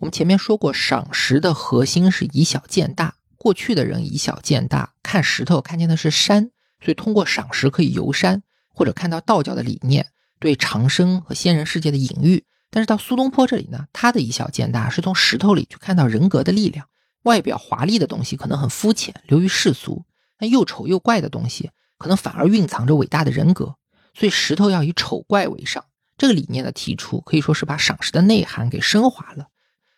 [0.00, 3.14] 我们前面说过，赏识的核心是以小见大。
[3.42, 10.06] 过去的人以小见大，看石头看见的是山，所以通过赏石可以游山，或者看到道教的理念
[10.38, 12.44] 对长生和仙人世界的隐喻。
[12.70, 16.86] 但是到苏东坡这里呢，他的以小见大是从石头里去看到人格的力量。
[17.24, 20.04] 外表华丽的东西可能很肤浅，流于世俗；
[20.38, 23.74] 那又丑又怪的东西，可能反而蕴藏着伟大的人格。
[24.14, 25.84] 所以石头要以丑怪为上，
[26.16, 29.48] 这个理念的提出，可以说是把赏石的内涵给升华了。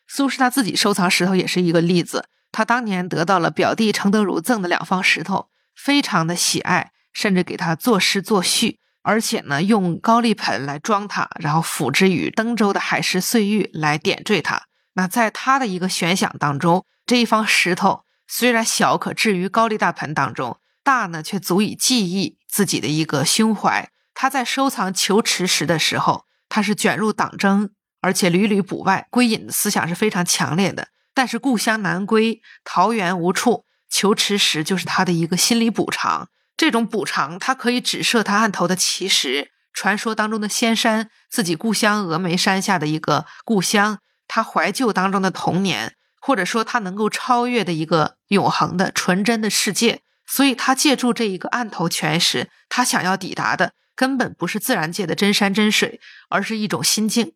[0.07, 2.25] 苏轼他自己收藏石头也是一个例子，
[2.55, 14.63] 他当年得到了表弟程德儒赠的两方石头，非常的喜爱，甚至给他作诗作序，而且呢用高丽盆来装它，然后辅之与登州的海石碎玉来点缀它。
[14.93, 23.91] 那在他的一个悬想当中，这一方石头虽然小，可置于高丽大盆当中；大呢，却足以记忆自己的一个胸怀。
[24.15, 27.71] 他在收藏求池石的时候，他是卷入党争，
[28.01, 30.87] 而且屡屡补外归隐的思想是非常强烈的。
[31.15, 36.29] 但是故乡难归，桃源无处，求池石就是他的一个心理补偿。
[36.57, 43.99] 这种补偿，他可以指涉他案头的奇石，传说当中的仙山，自己故乡峨眉山下的一个故乡。
[44.27, 56.01] 他怀旧当中的童年，或者说他能够超越的一个永恒的纯真的世界，所以他借助这一个案头全石，他想要抵达的根本不是自然界的真山真水，
[56.31, 57.35] 而是一种心境。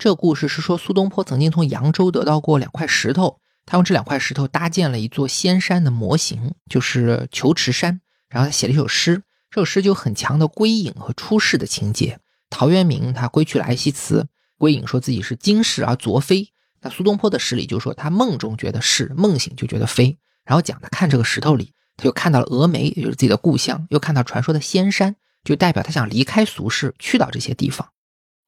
[0.00, 8.00] 这故事是说苏东坡曾经从扬州得到过两块石头，他用这两块石头搭建了一座仙山的模型，就是求池山，
[8.30, 12.18] 然后他写了一首诗，这首诗就很强的归隐和出世的情节。
[12.48, 14.26] 陶渊明他归去了哀惜词。
[14.56, 16.48] 归隐说自己是今世而昨非，
[16.80, 20.18] 那苏东坡的诗里就说他梦中觉得是，梦醒就觉得非。
[20.46, 27.90] 然后讲他看这个石头里，他就看到了峨眉，也就是自己的故乡，又看到传说的仙山，就代表他想离开俗世，去到这些地方。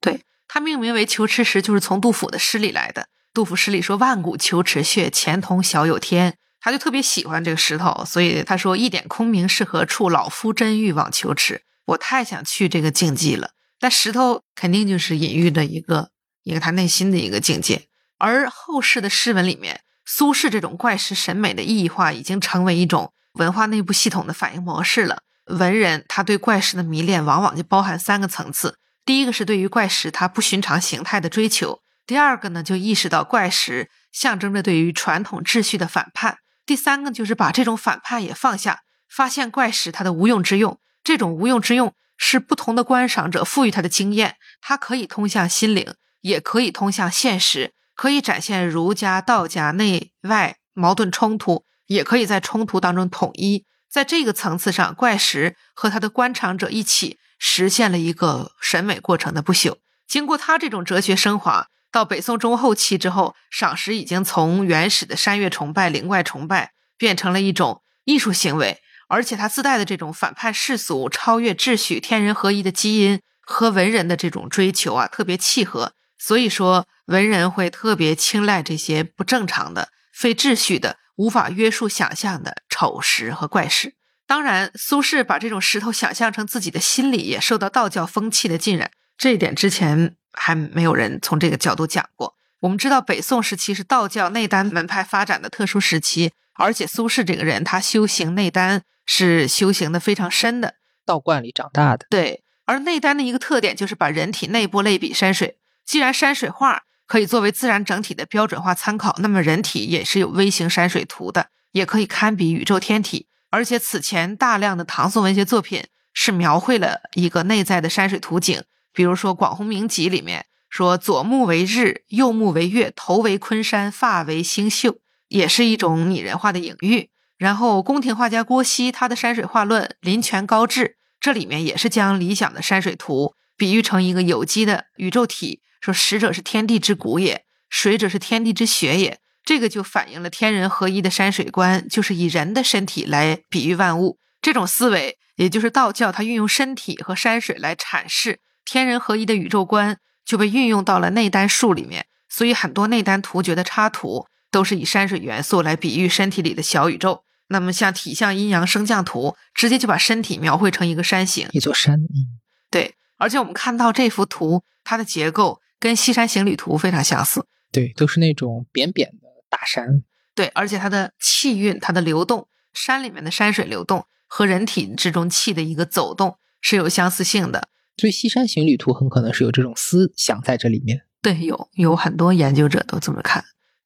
[0.01, 0.23] 对
[0.55, 3.09] 他命名为求池石，就是从杜甫的诗里来的。
[3.33, 10.11] 杜甫诗里说：“万古求池穴，前通小有天。”他就特别喜欢这个石头，所以他说：“一点空明是何处？
[10.11, 13.53] 老夫真欲往求池。”我太想去这个境界了。
[13.81, 16.11] 但石头肯定就是隐喻的一个
[16.43, 17.87] 一个他内心的一个境界，
[18.19, 25.23] 而后世的诗文里面，苏轼这种怪石审美的异化已经成为一种文化内部系统的反应模式了。
[25.47, 36.35] 文人他对怪石的迷恋，往往就包含三个层次：第一个是对于怪石它不寻常形态的追求；第二个呢，就意识到怪石象征着对于传统秩序的反叛；
[36.65, 41.95] 第三个就是把这种反叛也放下，发现怪石它的无用之用，这种无用之用。
[42.25, 53.65] 是不同的观赏者赋予他的经验，它可以通向心灵，也可以通向现实，可以展现儒家、道家内外矛盾冲突，也可以在冲突当中统一。
[53.91, 59.79] 在这个层次上，怪石和他的观赏者一起实现了一个审美过程的不朽。
[60.07, 68.79] 经过他这种哲学升华，到北宋中后期之后，赏石已经从原始的山岳崇拜、灵怪崇拜，变成了一种艺术行为。
[69.09, 75.95] 而且他自带的这种反叛世俗、超越秩序、天人合一的基因，和文人的这种追求啊，特别契合。
[76.17, 83.97] 所以说，文人会特别青睐这些不正常的、非秩序的、无法约束想象的丑石和怪石。
[84.27, 88.91] 当然，苏轼把这种石头想象成自己的心理，也受到道教风气的浸染。
[89.19, 92.37] 这一点之前还没有人从这个角度讲过。
[92.61, 98.83] 我们知道，北宋时期是道教内丹门派发展的特殊时期，而且苏轼这个人，他修行内丹。
[99.05, 102.45] 是修行的非常深的道观里长大的，对。
[102.65, 105.57] 而内丹的一个特点就是把人体内部类比山水。
[105.85, 113.27] 既然山水画可以作为自然整体的标准化参考，那么人体也是有微型山水图的，也可以堪比宇宙天体。
[113.53, 115.85] 而且此前大量的唐宋文学作品
[116.15, 118.63] 是描绘了一个内在的山水图景，
[118.95, 127.11] 比如说《广弘明集》里面说左目为日，右目为月，头为昆山，发为星宿，也是一种拟人化的隐喻。
[127.37, 130.85] 然后，宫廷画家郭熙他的山水画论《林泉高致》，
[131.21, 139.19] 这里面也是将理想的山水图比喻成一个有机的宇宙体，说石者是天地之骨也，水者是天地之血也。
[139.45, 144.19] 这个就反映了天人合一的山水观，就是以人的身体来比喻万物。
[144.41, 152.07] 这种思维，也就是道教它运用身体和山水来阐释天人合一的宇宙观，就被运用到了内丹术里面。
[152.29, 157.25] 所以，很多内丹图诀的插图都是以山水元素来比喻身体里的小宇宙。
[157.49, 161.97] 那么像体相阴阳升降图，直接就把身体描绘成一个山形，一座山。
[161.97, 162.41] 嗯，
[162.71, 162.95] 对。
[163.19, 167.45] 而且我们看到这幅图，它的结构跟《西山行旅图》非常相似。
[167.71, 169.22] 对，都是那种扁扁的
[169.53, 170.03] 大山。
[170.35, 177.69] 对，而且它的气运、它的流动，山里面的山水流动和人体之中气的一个走动是有相似性的。
[177.99, 181.03] 所以《西山行旅图》很可能是有这种思想在这里面。
[181.21, 183.45] 对，有有很多研究者都这么看。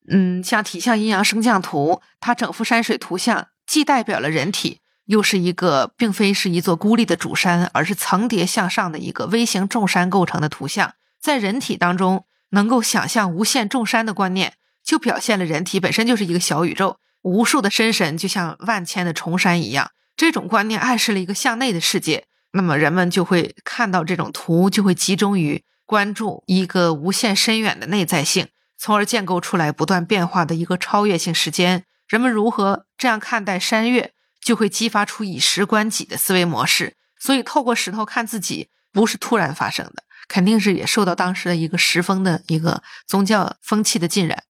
[0.08, 3.48] 嗯，像体相阴阳升降图，它整幅山水图像。
[3.66, 10.94] 既代表了人体，又是一个并非是一座孤立的主山，而是层叠向上的一个微型众山构成的图像。
[11.20, 14.54] 在人体当中，能够想象无限众山的观念，
[14.86, 19.90] 就表现了人体本身就是一个小宇宙，无数的身神就像万千的重山一样。
[20.16, 28.48] 这种观念暗示了一个向内的世界，那么人们就会看到这种图，就会集中于关注一个无限深远的内在性，
[28.78, 31.84] 从而建构出来不断变化的一个超越性时间。
[32.08, 36.94] 人们如何这样看待山岳，就会激发出以石观己的思维模式。
[37.18, 44.44] 所以，透过石头看自己，不是突然发生的，肯定是也受到当时的一个石风的一个宗教风气的浸染。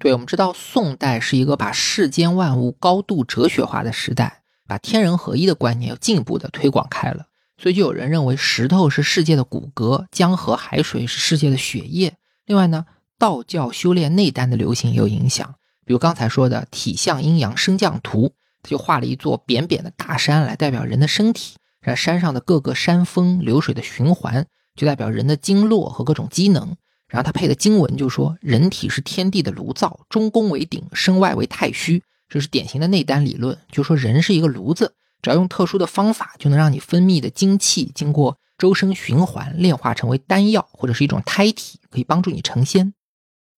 [0.00, 7.26] 对，我们知道宋代是一个把世间万物高度哲学化的时代，把天人合一的观念又进一步的推广开了。
[7.58, 12.14] 所以，就有人认为石头是世界的骨骼，江河海水是世界的血液。
[12.46, 12.86] 另外呢，
[13.18, 15.54] 道教修炼内丹的流行也有影响，
[15.84, 18.32] 比如刚才说的体相阴阳升降图，
[18.62, 21.56] 他就画了一座扁扁的大山来代表人的身体。
[21.82, 26.74] 然后山上的各个山峰流水的循环，就代表人的经络和各种机能。
[27.10, 32.02] 然后他配的经文就说：人体是天地的炉灶，中宫为鼎，身外为太虚。
[32.28, 42.94] 这是典型的内丹理论，就说人是一个炉子，只要用特殊的方法，就能让你分泌的精气经过周身循环，炼化成为丹药或者是一种胎体，可以帮助你成仙。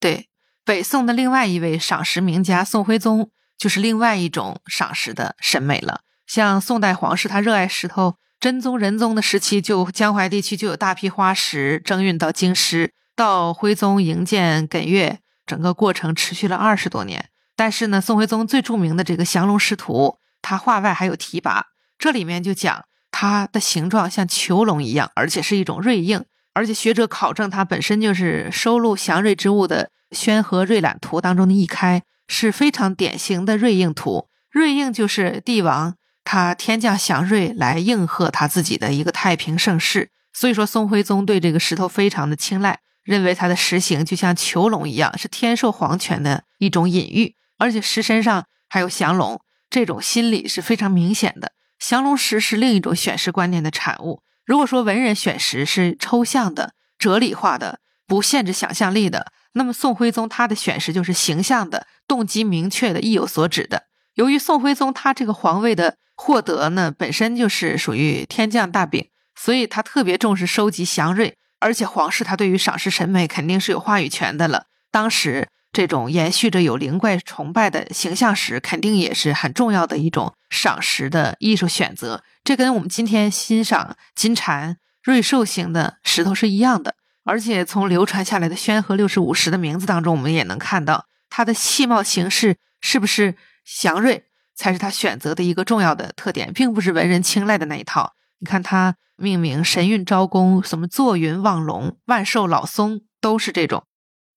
[0.00, 0.28] 对，
[0.64, 6.00] 北宋的另外一位赏石名家宋徽宗，就是另外一种赏石的审美了。
[6.26, 8.14] 像宋代皇室，他热爱石头。
[8.40, 12.92] 真宗、仁宗的时期，就江淮地区就有大批花石征运到京师。
[13.23, 17.28] 到徽宗营建艮岳，整个过程持续了二十多年。
[17.55, 21.62] 但是呢，宋徽宗最著名的这个降龙石图，他画外还有题跋，
[22.01, 26.24] 这里面就讲它的形状像囚龙一样，而且是一种瑞应。
[26.53, 29.85] 而且学者考证，它本身就是收录祥瑞之物的
[30.16, 34.27] 《宣和瑞览图》当中的一开，是非常典型的瑞应图。
[34.51, 35.94] 瑞应就是帝王。
[36.24, 47.34] 他天降祥瑞来应和他自己的一个太平盛世，所以说宋徽宗对这个石头非常的青睐，认为它的石形就像囚龙一样，是天授皇权的一种隐喻。
[47.58, 51.52] 而且石身上还有降龙，这种心理是非常明显的。
[51.78, 54.22] 降龙石是另一种选石观念的产物。
[54.44, 63.84] 如果说文人选石是抽象的、哲理化的、不限制想象力的，那么宋徽宗他的选石就是形象的、动机明确的、意有所指的。
[64.14, 74.66] 由于宋徽宗他这个皇位的获得呢，本身就是属于天降大饼，所以他特别重视收集祥瑞，而且皇室他对于赏识审美肯定是有话语权的了。
[74.90, 82.22] 当时这种延续着有灵怪崇拜的形象石，肯定也是很重要的一种赏识的艺术选择。
[82.44, 86.97] 这跟我们今天欣赏金蝉、瑞兽形的石头是一样的。
[87.24, 94.24] 而且从流传下来的宣和六十五石的名字当中，我们也能看到它的气貌形式是不是祥瑞。
[94.55, 98.12] 才是他选择的一个重要的特点，并不是文人青睐的那一套。
[98.43, 103.85] 你看他命名神韵招公，什么坐云望龙、万寿老松，都是这种。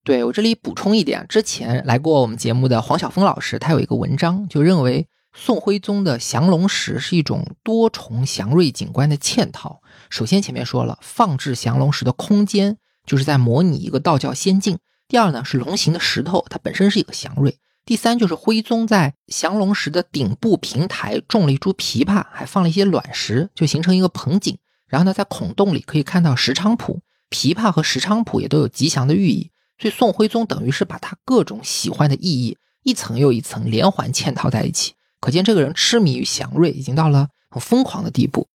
[0.04, 9.82] 对我这里补充一点，之前来过我们节目的黄晓峰老师，他有一个文章，就认为宋徽宗的降龙石是一种多重祥瑞景观的嵌套。
[10.08, 14.78] 首先前面说了，放置降龙石的空间就是在模拟一个道教仙境。
[15.08, 17.58] 第二呢，是龙形的石头，它本身是一个祥瑞。
[17.86, 24.58] 第三就是徽宗在降龙石的顶部平台种了一株枇杷，还放了一些卵石，就形成一个棚景。
[24.88, 27.00] 然后呢，在孔洞里可以看到石菖蒲，
[27.30, 29.52] 枇杷和石菖蒲也都有吉祥的寓意。
[29.78, 38.48] 所以宋徽宗等于是把他各种喜欢的意义一层又一层连环嵌套在一起，可见这个人痴迷于祥瑞已经到了很疯狂的地步。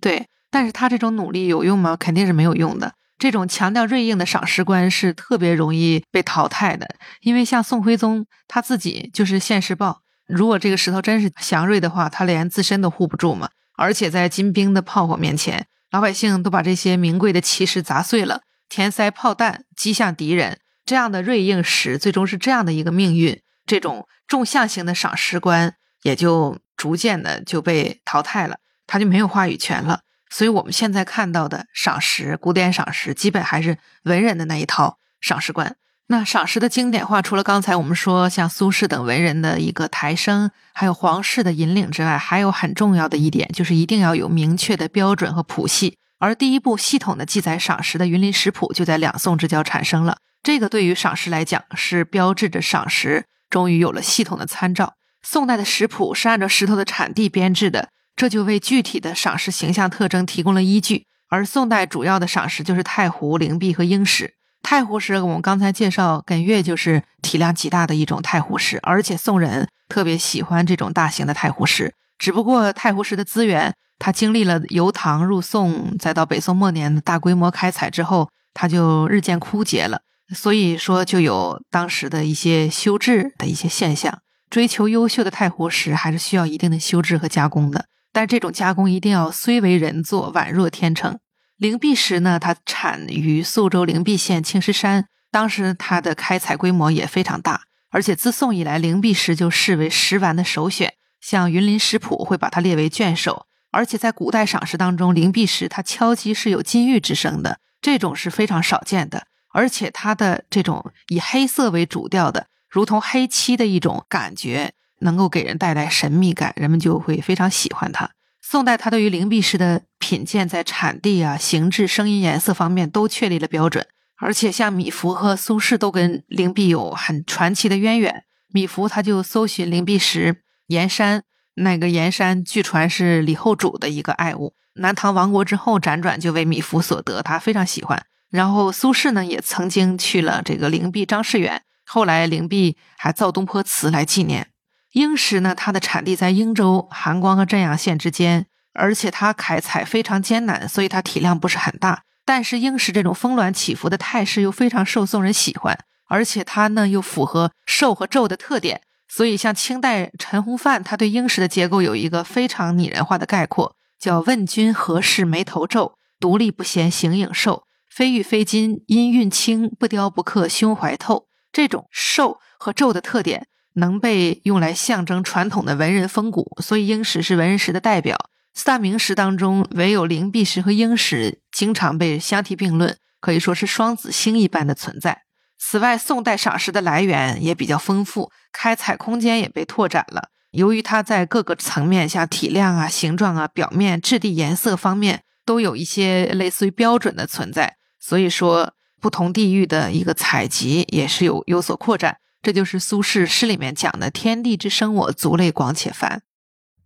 [0.00, 1.96] 对，但是他这种努力有用吗？
[1.96, 2.94] 肯定是没有用的。
[3.18, 13.48] 这种强调锐硬的赏识观是特别容易被淘汰的，因为像宋徽宗他自己就是现世报，如果这个石头真是祥瑞的话，他连自身都护不住嘛。
[13.78, 23.40] 而且在金兵的炮火面前，老百姓都把这些名贵的奇石砸碎了，填塞炮弹击向敌人，这样的锐硬石最终是这样的一个命运。
[23.66, 30.00] 这种纵向型的赏识观也就逐渐的就被淘汰了，他就没有话语权了。
[30.28, 35.76] 所以，我们现在看到的赏识，古典赏识，基本还是文人的那一套赏识观。
[36.08, 45.98] 那赏识的经典化，除了刚才我们说像苏轼等文人的一个抬升，还有皇室的引领之外，还有很重要的一点，就是一定要有明确的标准和谱系。
[46.18, 50.18] 而第一部系统的记载赏识的《云林食谱》，就在两宋之交产生了。
[50.42, 54.94] 这个对于赏识来讲，是标志着赏识终于有了系统的参照。
[55.22, 57.88] 宋代的食谱是按照石头的产地编制的。
[58.16, 64.32] 这就为具体的赏石形象特征提供了依据，而宋代主要的赏石就是太湖、灵璧和鹰石。
[64.62, 71.92] 太湖石我们刚才介绍，艮岳就是体量极大的一种太湖石，而且宋人特别喜欢这种大型的太湖石。
[72.18, 80.00] 只不过太湖石的资源，它经历了由唐入宋，再到北宋末年的大规模开采之后，它就日渐枯竭了。
[80.34, 84.18] 所以说就有当时的一些修制的一些现象。
[84.48, 87.84] 追求优秀的太湖石，还是需要一定的修制和加工的。
[88.16, 91.18] 但这种加工一定要虽为人作，宛若天成。
[91.58, 100.94] 灵璧石呢，它产于宿州灵璧县青石山，当时它的开采规模也非常大，而且自宋以来，灵璧石就视为石玩的首选。
[101.20, 109.26] 像云林石谱会把它列为卷首，而且在古代赏石当中，灵璧石它敲击是有金玉之声的，这种是非常少见的。
[109.52, 112.46] 而且它的这种以黑色为主调的。
[112.70, 118.10] 如同黑漆的一种感觉，能够给人带来神秘感，人们就会非常喜欢它。
[118.40, 123.86] 宋代，它对于灵璧石的品鉴，在产地啊、形制、声音、颜色方面都确立了标准。
[124.18, 128.24] 而且，像米芾和苏轼都跟灵璧有很传奇的渊源。
[128.48, 131.24] 米芾他就搜寻灵璧石盐山，
[131.56, 138.06] 那个盐山据传是李后主的一个爱物，南唐亡国之后辗转就为米芾所得，他非常喜欢。
[138.30, 141.62] 然后苏轼呢，也曾经去了这个灵璧张士远。
[141.84, 144.48] 后来灵璧还造东坡祠来纪念。
[144.96, 152.04] 英石呢，它的产地在英州、含光和镇阳县之间，而且它开采非常艰难，所以它体量不是很大。
[152.24, 155.78] 但是英石这种峰峦起伏的态势又非常受宋人喜欢，
[156.08, 173.46] 而且它呢又符合瘦和皱的特点，所以像清代陈洪范，他对英石的结构有一个非常拟人化的概括，叫“问君何事眉头皱，独立不嫌形影瘦，非玉非金音韵轻，不雕不刻胸怀透。”这种瘦和皱的特点
[173.76, 178.16] 能被用来象征传统的文人风骨，所以英石是文人石的代表。
[178.52, 185.22] 四大名石当中，唯有灵璧石和英石经常被相提并论，可以说是双子星一般的存在。
[185.58, 190.30] 此外，宋代赏石的来源也比较丰富，开采空间也被拓展了。
[190.50, 198.72] 由于它在各个层面，像体量啊、形状啊、表面质地、颜色方面，都有一些类似于标准的存在，所以说。
[198.98, 202.16] 不同地域的一个采集也是有有所扩展，
[202.46, 206.22] 这就是苏轼诗里面讲的“天地之生我，族类广且繁”。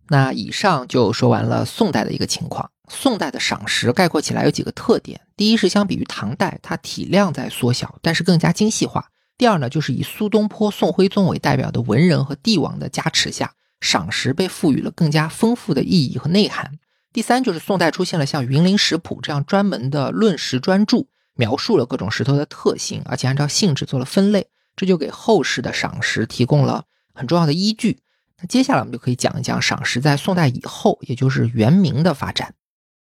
[0.09, 2.71] 那以上就说完了宋代的一个情况。
[2.89, 9.03] 宋代的赏石概括起来有几个特点：第一是相比于唐代，它体量在缩小，但是更加精细化；
[9.37, 16.71] 第二呢，就是以苏东坡、宋徽宗为代表的文人和帝王的加持下，赏石被赋予了更加丰富的意义和内涵；
[17.13, 21.05] 第三就是宋代出现了像《云林石谱》这样专门的论石专著。
[21.35, 24.47] 描述了各种石头的特性，而且按照性质做了分类，
[24.81, 27.99] 这就给后世的赏石提供了很重要的依据。
[28.39, 32.55] 那接下来我们就可以讲一讲赏石在宋代以后，也就是元明的发展。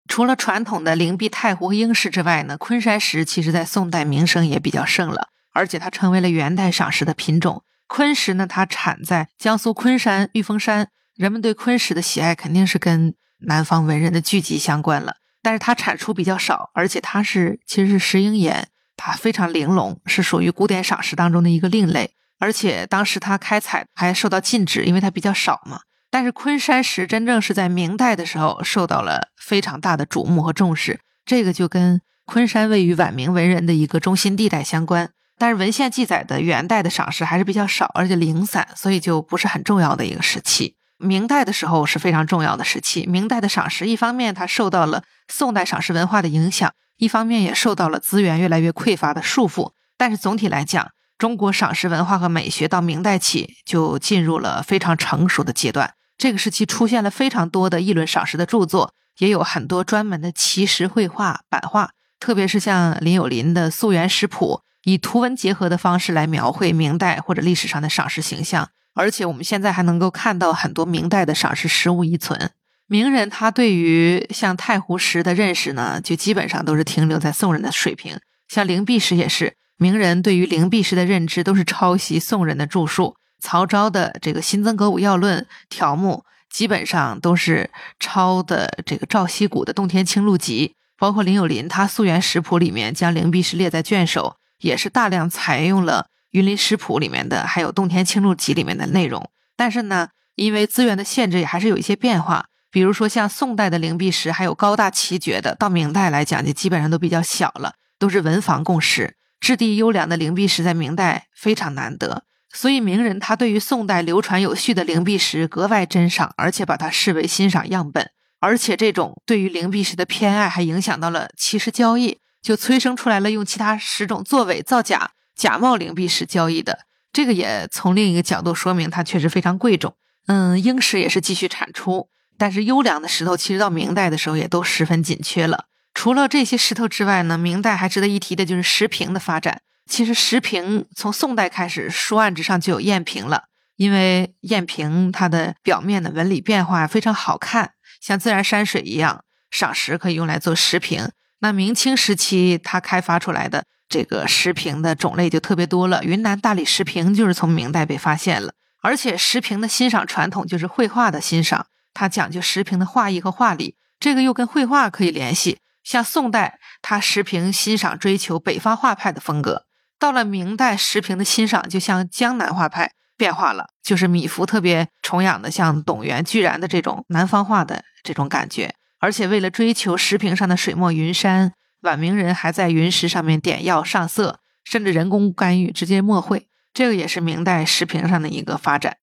[0.09, 7.63] 除了传统的灵璧、太湖和英石之外呢，昆山石其实在宋代名声也比较盛了，而且它成为了元代赏石的品种。
[7.87, 15.17] 昆石呢，它产在江苏昆山、玉峰山，人们对昆石的喜爱肯定是跟南方文人的聚集相关了。
[15.43, 22.13] 但是它产出比较少，而且它是其实是石英岩，它非常玲珑，是属于古典赏石当中的一个另类。
[22.39, 25.81] 而且当时它开采还受到禁止，因为它比较少嘛。
[26.11, 35.11] 但是昆山石真正是在明代的时候受到了非常大的瞩目和重视，这个就跟昆山位于晚明文人的一个中心地带相关。
[35.39, 40.77] 但是文献记载的元代的赏石还是比较少，而且零散，所以就不是很重要的一个时期。
[40.99, 43.07] 明代的时候是非常重要的时期。
[43.07, 49.73] 明代的赏石，一方面它受到了宋代赏石文化的影响，一方面也受到了资源越来越匮乏的束缚。
[49.97, 55.95] 但是总体来讲，中国赏石文化和美学到明代起就进入了非常成熟的阶段。
[56.19, 61.91] 这个时期出现了非常多的议论赏石的著作，也有很多专门的奇石绘画、版画，
[62.21, 68.69] 特别是像林有林的《溯源石谱》，以图文结合的方式来描绘明代或者历史上的赏石形象。
[68.95, 72.51] 而且我们现在还能够看到很多明代的赏石实物遗存。
[72.89, 78.19] 名人他对于像太湖石的认识呢，就基本上都是停留在宋人的水平。
[78.49, 83.17] 像灵璧石也是，名人对于灵璧石的认知都是抄袭宋人的著述。
[83.41, 87.69] 曹昭的这个《新增格物要论》条目，基本上都是
[87.99, 96.07] 抄的这个赵熙古的《洞天清录集》，包括林有林他《溯源石谱》里面将灵璧石列在卷首，也是大量采用了。
[96.31, 102.47] 云林食谱里面的，还有洞天清录集里面的内容，但是呢，因为资源的限制，也还是有一些变化。
[102.77, 109.17] 比如说像宋代的灵璧石，还有高大奇绝的，到明代来讲就基本上都比较小了，都是文房共识。
[109.41, 118.11] 质地优良的灵璧石在明代非常难得，所以名人他对于宋代流传有序的灵璧石格外珍赏，而且把它视为欣赏样本。
[118.41, 125.13] 而且这种对于灵璧石的偏爱，还影响到了奇石交易，就催生出来了用其他石种作伪造假。
[125.35, 126.81] 假冒灵璧石交易的，
[127.11, 129.95] 这个也从另一个角度说明它确实非常贵重。
[130.27, 135.67] 嗯，英石也是继续产出，但是优良的石头其实到明代的时候也都十分紧缺了。
[135.95, 139.61] 除了这些石头之外呢，明代还值得一提的就是石屏的发展。
[139.89, 143.45] 其实石屏从宋代开始，书案之上就有砚屏了。
[143.77, 151.11] 因为砚屏它的表面的纹理变化非常好看，像自然山水一样，赏石可以用来做石屏。
[151.41, 156.03] 那明清时期它开发出来的这个石屏的种类就特别多了。
[156.03, 161.67] 云南大理石屏就是从明代被发现了，而且石屏的欣赏传统就是绘画的欣赏，
[161.97, 165.59] 它讲究石屏的画意和画理，这个又跟绘画可以联系。
[165.83, 169.63] 像宋代，它石屏欣赏追求北方画派的风格；
[169.99, 172.93] 到了明代，石屏的欣赏就像江南画派。
[173.19, 178.75] 变化了，就是米芾特别崇仰的，像董源、居然的这种南方画的这种感觉。
[178.99, 186.47] 而且为了追求石屏上的水墨云山，晚明人还在云石上面点药上色，甚至人工干预直接墨绘。
[186.75, 188.99] 这个也是明代石屏上的一个发展。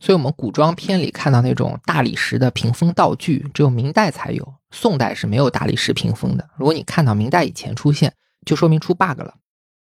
[0.00, 6.48] 所以，我们古装片里看到那种大理石的屏风道具，只有明代才有，宋代是没有大理石屏风的。
[6.56, 8.14] 如果你看到明代以前出现，
[8.46, 9.34] 就说明出 bug 了。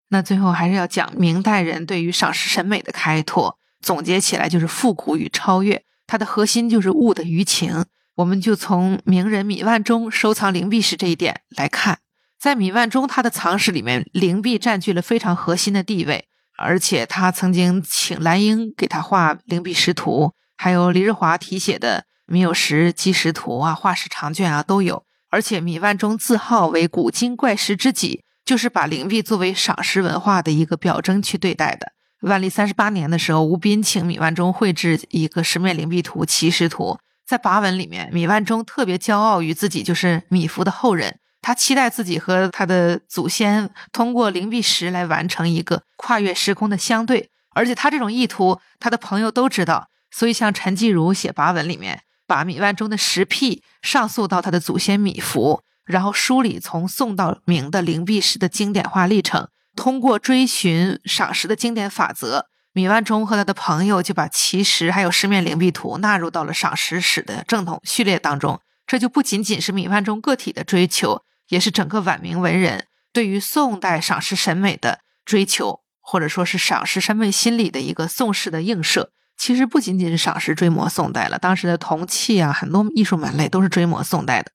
[0.09, 3.57] 那最后还是要讲明代人对于赏识审美的开拓。
[3.81, 7.83] 总结起来就是复古与超越，它的核心就是物的余情。
[8.15, 11.97] 我们就从名人米万中收藏灵璧石这一点来看，
[12.39, 16.27] 在米万中他的藏室里面，灵璧占据了非常核心的地位。
[16.57, 25.03] 而且他曾经请蓝英给他画灵璧石图，还有李日华题写的米有石基石图啊、画石长卷啊都有。
[25.29, 31.93] 而且米万中自号为古今怪石之己，就是把灵璧作为赏石文化的一个表征去对待的。
[32.21, 36.91] 万历三十八年的时候，吴斌请米万中绘制一个十面灵璧图《奇石图》。
[37.27, 47.29] 在跋文里面，米万中特别骄傲于自己就是米芾的后人，他期待自己和他的祖先通过灵璧石来完成一个跨越时空的相对。
[47.53, 49.89] 而且他这种意图，他的朋友都知道。
[50.09, 59.49] 所以像陈继儒写跋文里面，把米万中的石癖上溯到他的祖先米芾，然后梳理从宋到明的灵璧石的经典化历程。
[59.75, 68.61] 通过追寻赏石的经典法则，米万中和他的朋友就把奇石还有十面灵璧图纳入到了赏石史的正统序列当中。
[68.85, 71.23] 这就不仅仅是米万中个体的追求，
[71.53, 79.11] 也是整个晚明文人对于宋代赏识审美的追求，或者说是赏识审美心理的一个宋式的映射。
[79.37, 84.51] 其实不仅仅是赏识追摹宋代了，当时的铜器啊，很多艺术门类都是追摹宋代的。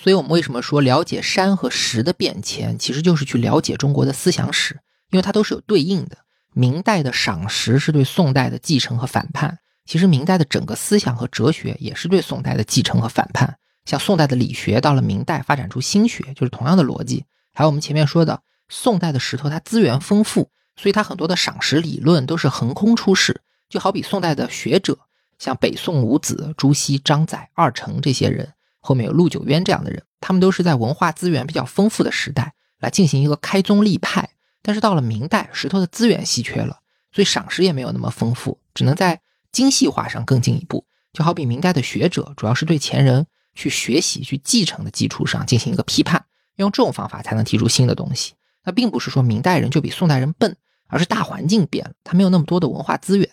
[0.00, 4.80] 所以，我们为什么说了解山和石的变迁，其实就是去了解中国的思想史，
[5.10, 6.16] 因为它都是有对应的。
[6.54, 13.58] 明代的赏识是对宋代的继承和反叛，其实明代的整个思想和哲学也是对宋代的继承和反叛。
[13.90, 17.24] 像宋代的理学到了明代发展出心学，就是同样的逻辑。
[17.52, 23.40] 还有我们前面说的，宋代的石头它资源丰富，所以它很多的赏石理论都是横空出世。
[23.68, 24.96] 就好比宋代的学者，
[25.40, 28.52] 像北宋五子朱熹、张载、二程这些人。
[28.78, 34.30] 后面有陆九渊这样的人，他们都是在文化资源比较丰富的时代来进行一个开宗立派。
[34.62, 36.78] 但是到了明代，石头的资源稀缺了，
[37.10, 40.84] 所以赏识也没有那么丰富，只能在精细化上更进一步。
[41.12, 46.24] 就好比明代的学者，主要是对前人去学习、去继承的基础上进行一个批判，
[46.56, 48.34] 用这种方法才能提出新的东西。
[48.64, 50.56] 那并不是说明代人就比宋代人笨，
[50.88, 53.28] 而是大环境变了，他没有那么多的文化资源。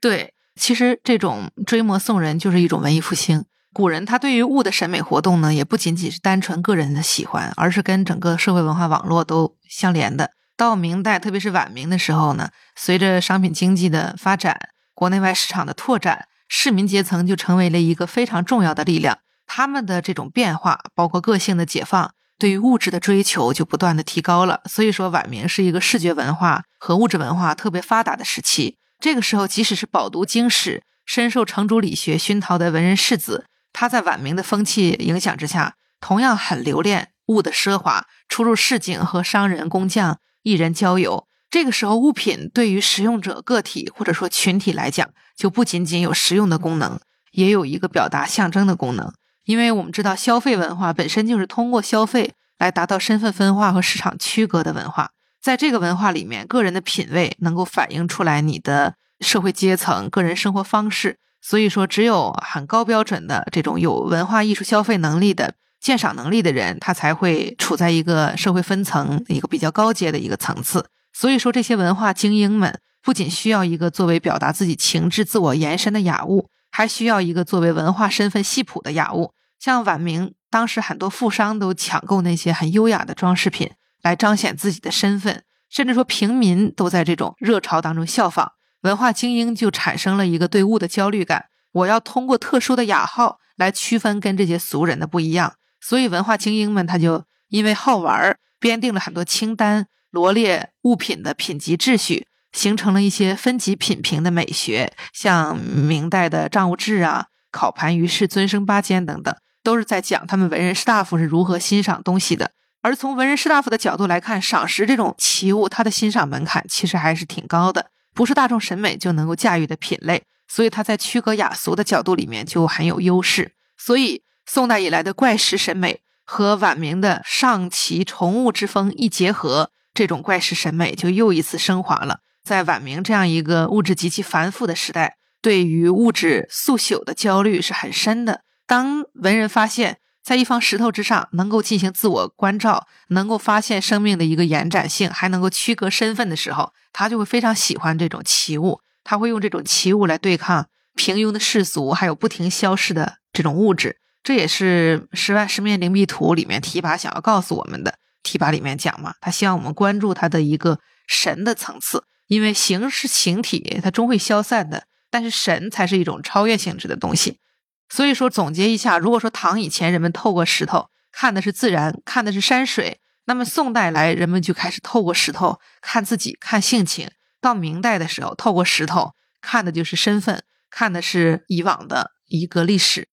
[0.00, 3.44] 对，其实这种追摹宋人就是一种文艺复兴。
[3.72, 10.32] 古人他对于物的审美活动呢，也不仅仅是单纯个人的喜欢，而是跟整个社会文化网络都相连的。
[10.56, 14.58] 到明代，特别是晚明的时候呢，随着商品经济的发展，
[14.94, 19.18] 国内外市场的拓展，市民阶层就成为了一个非常重要的力量。
[19.52, 24.60] 他们的这种变化，包括个性的解放，对于物质的追求就不断的提高了。
[24.66, 28.78] 所以说，晚明是一个视觉文化和物质文化特别发达的时期。
[29.00, 33.46] 这个时候，即使是饱读经史、深受程朱理学熏陶的文人士子。
[33.72, 41.26] 他在晚明的风气影响之下，同样很留恋物的奢华，出入市井和商人、工匠、艺人交友。
[41.50, 47.00] 这个时候，物品对于使用者个体或者说群体来讲，就不仅仅有实用的功能，
[47.32, 49.12] 也有一个表达象征的功能。
[49.44, 55.10] 因为我们知道，消费文化本身就是通过消费来达到身份分化和市场区隔的文化。
[55.42, 61.18] 在这个文化里面，个人的品味能够反映出来你的社会阶层、个人生活方式。
[61.40, 70.84] 所以说，只有很高标准的这种有文化艺术消费能力的鉴赏能力的人，他才会处在一个社会分层一个比较高阶的一个层次。
[71.14, 79.34] 所以说，这些文化精英们不仅需要一个作为表达自己情志、自我延伸的雅物，还需要一个作为文化身份系谱的雅物。
[79.58, 83.70] 像晚明当时很多富商都抢购那些很优雅的装饰品
[84.02, 88.52] 来彰显自己的身份，甚至说平民都在这种热潮当中效仿。
[88.82, 95.54] 文化精英就产生了一个对物的焦虑感，我要通过特殊的雅号来区分跟这些俗人的不一样。
[95.80, 112.50] 所以文化精英们他就因为好玩儿，编定了很多清单，罗列物品的品级秩序，形成了一些分级品评的美学，像明代的账务志啊、考盘于世、尊生八间等等，都是在讲他们文人士大夫是如何欣赏东西的。
[112.82, 123.52] 而从文人士大夫的角度来看，赏识这种奇物，它的欣赏门槛其实还是挺高的，不是大众审美就能够驾驭的品类，所以它在区隔雅俗的角度里面就很有优势。
[123.76, 129.70] 所以宋代以来的怪石审美和晚明的上奇崇物之风一结合。
[129.92, 132.20] 这种怪石审美就又一次升华了。
[132.50, 138.40] 在晚明这样一个物质极其繁复的时代，对于物质速朽的焦虑是很深的。
[138.66, 148.80] 当文人发现，在一方石头之上能够进行自我关照，能够发现生命的一个延展性，还能够区隔身份的时候，他就会非常喜欢这种奇物。
[149.04, 150.66] 他会用这种奇物来对抗
[150.96, 153.98] 平庸的世俗，还有不停消逝的这种物质。
[154.24, 157.94] 这也是《十万十面灵璧图》里面提拔想要告诉我们的。
[158.24, 167.40] 提拔里面讲嘛，他希望我们关注他的一个神的层次，因为形是形体，它终会消散的，但是神才是一种超越性质的东西。
[167.88, 177.10] 所以说，总结一下，如果说唐以前人们透过石头看的是自然，看的是山水，那么宋代来人们就开始透过石头看自己，看性情。
[177.40, 183.08] 到明代的时候，透过石头看的就是身份，看的是以往的一个历史。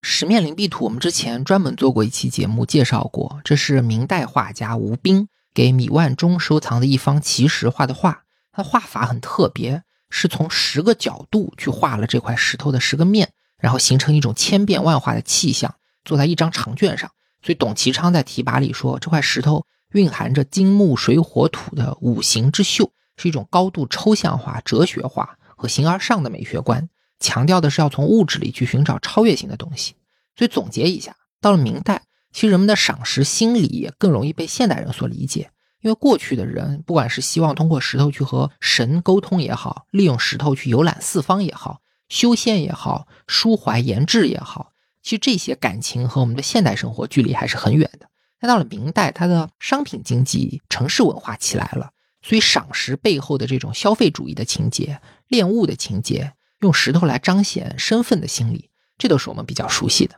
[0.00, 8.21] 十面灵璧图，我们之前专门做过一期节目介绍过，这是明代画家吴彬给米万中收藏的一方奇石画的画。
[8.52, 15.74] 他画法很特别，是从十个角度去画了这块石头的十个面，然后形成一种千变万化的气象，
[16.04, 17.10] 做在一张长卷上。
[17.42, 26.88] 所以董其昌在题跋里说，这块石头蕴含着金木水火土的五行之秀，是一种高度抽象化、哲学化和形而上的美学观。
[27.18, 29.94] 强调的是要从物质里去寻找超越性的东西，
[30.36, 32.02] 所以总结一下，到了明代，
[32.32, 35.50] 其实人们的赏识心理也更容易被现代人所理解。
[35.82, 44.72] 因为过去的人，不管是希望通过石头去和神沟通也好，利用石头去游览四方也好，修仙也好，抒怀言志也好，
[45.02, 48.08] 其实这些感情和我们的现代生活距离还是很远的。
[48.40, 51.90] 但到了明代，它的商品经济、城市文化起来了，
[52.22, 56.32] 所以赏识背后的这种消费主义的情节、恋物的情节。
[56.60, 60.14] 用石头来彰显身份的心理，这都是我们比较熟悉的。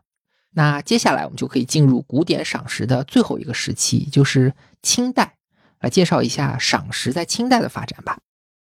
[0.51, 5.36] 那接下来我们就可以进入古典赏石的最后一个时期，就是清代，
[5.85, 8.19] 来介绍一下赏石在清代的发展吧。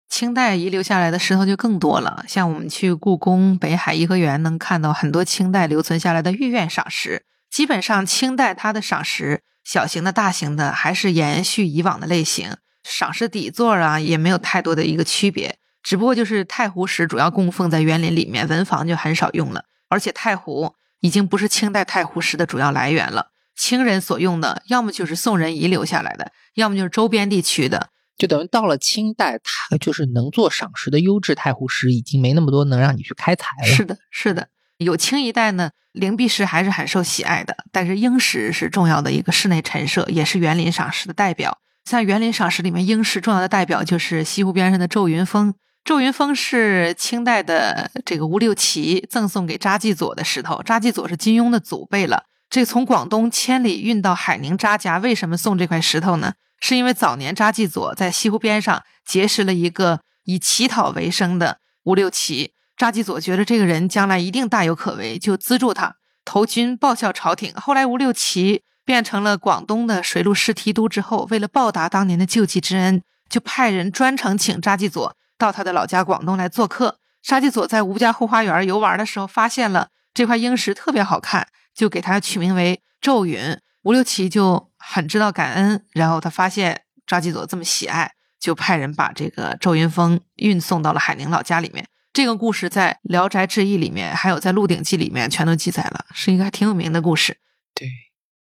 [0.08, 7.24] 清代遗留下来的石头就更多了，像我们去故宫、北海颐和园，能看到很多清代留存下来的御苑赏石。
[7.50, 15.58] 基本上，清代它的赏石，小型的、大型的，还是延续以往的类型，赏石底座啊，也没有太多的一个区别。
[15.82, 19.64] 只不过就是太湖石主要供奉在园林里面，文房就很少用了。
[19.88, 23.28] 而且太湖已经不是清代太湖石的主要来源了。
[23.56, 27.90] 清人所用的，要么就是宋人遗留下来的，要么就是周边地区的。
[28.18, 33.66] 就等于到了清代，它就是能做赏石的优质太湖石已经没那么多能让你去开采了。
[33.66, 34.48] 是的，是的。
[34.78, 37.54] 有清一代呢，灵璧石还是很受喜爱的。
[37.70, 41.58] 但是英石是重要的一个室内陈设，也是园林赏石的代表。
[41.84, 45.54] 像园林赏石里面，英石重要的代表就是西湖边上的皱云峰。
[45.84, 50.62] 皱云峰是清代的这个吴六奇赠送给查继佐的石头。
[50.62, 52.24] 查继佐是金庸的祖辈了。
[52.48, 56.32] 这从广东千里运到海宁扎家，为什么送这块石头呢？
[56.60, 62.52] 是因为早年查继佐在西湖边上结识了一个以乞讨为生的吴六奇。
[62.76, 67.52] 查继佐觉得这个人将来一定大有可为，就资助他投军报效朝廷。
[67.54, 75.16] 后来吴六奇变成了广东的水陆师提督之后，为了报答当年的救济之恩，就派人专程请查继佐。
[75.38, 83.58] 到他的老家广东来做客，沙基佐在吴家后花园游玩的时候，发现了这块英石特别好看，就给它取名为咒云。
[83.82, 91.86] 吴六奇就很知道感恩，然后他发现扎基佐这么喜爱，就派人把这个周云峰运送到了海宁老家里面。
[92.12, 97.36] 这个故事在《聊斋志异》里面，还有在《鹿鼎记》里面全都记载了，是一个还挺有名的故事。
[97.74, 97.88] 对。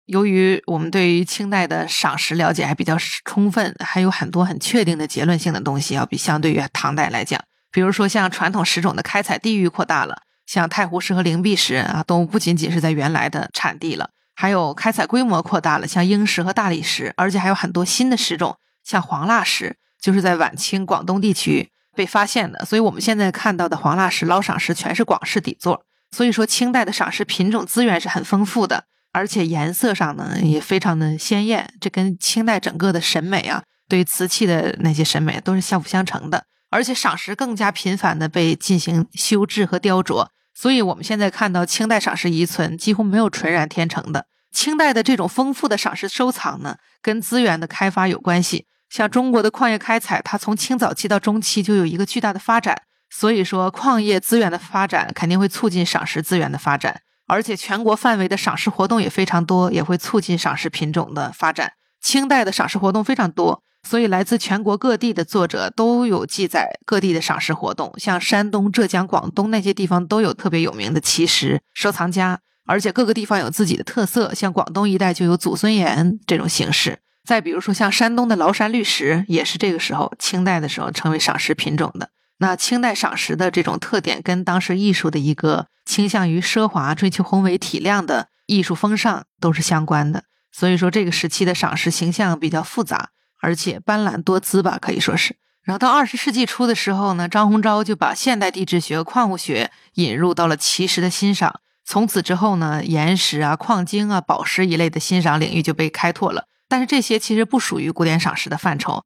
[0.05, 7.39] 由于我们对于清代的赏识了解还比较充分，还有很多很确定的结论性的东西，要比相对于唐代来讲，
[7.71, 14.09] 比如说像传统石种的开采地域扩大了，像太湖石和灵璧石啊，都不仅仅是在原来的产地了，
[14.41, 18.55] 还有开采规模扩大了，像英石和大理石，而且还有很多新的石种，
[18.85, 25.83] 像黄蜡石，就是在晚清广东地区被发现的，所以我们现在看到的黄蜡石捞赏石全是广式底座，
[26.15, 28.85] 所以说清代的赏石品种资源是很丰富的。
[29.11, 36.45] 而且颜色上呢也非常的鲜艳，这跟清代整个的审美啊，对瓷器的那些审美都是相辅相成的。
[36.69, 40.27] 而且赏石更加频繁的被进行修制和雕琢，
[40.61, 44.25] 所以我们现在看到清代赏石遗存几乎没有纯然天成的。
[44.51, 48.65] 清代的这种丰富的赏石收藏呢，跟资源的开发有关系。
[48.89, 52.75] 像中国的矿业开采，它从清早期到中期就有一个巨大的发展，
[53.09, 61.71] 所以说矿业资源的发展肯定会促进赏识资源的发展，而且全国范围的赏识活动也非常多，也会促进赏识品种的发展。
[62.01, 76.99] 清代的赏识活动非常多，所以来自全国各地的作者都有记载各地的赏识活动，像山东、浙江、广东那些地方都有特别有名的奇石收藏家，而且各个地方有自己的特色，像广东一带就有祖孙岩这种形式。
[77.25, 82.09] 再比如说，像山东的崂山绿石，也是这个时候清代的时候成为赏识品种的。
[82.39, 90.23] 那清代赏识的这种特点，跟当时艺术的一个倾向于奢华、追求宏伟体量的艺术风尚都是相关的。
[90.51, 93.09] 所以说，这个时期的赏识形象比较复杂，
[93.39, 95.35] 而且斑斓多姿吧，可以说是。
[95.61, 101.61] 然后到二十世纪初的时候呢，张鸿钊就把现代地质学、矿物学引入到了奇石的欣赏。
[101.85, 106.45] 从此之后呢，岩石啊、矿晶啊、宝石一类的欣赏领域就被开拓了。
[106.67, 109.03] 但是这些其实不属于古典赏识的范畴。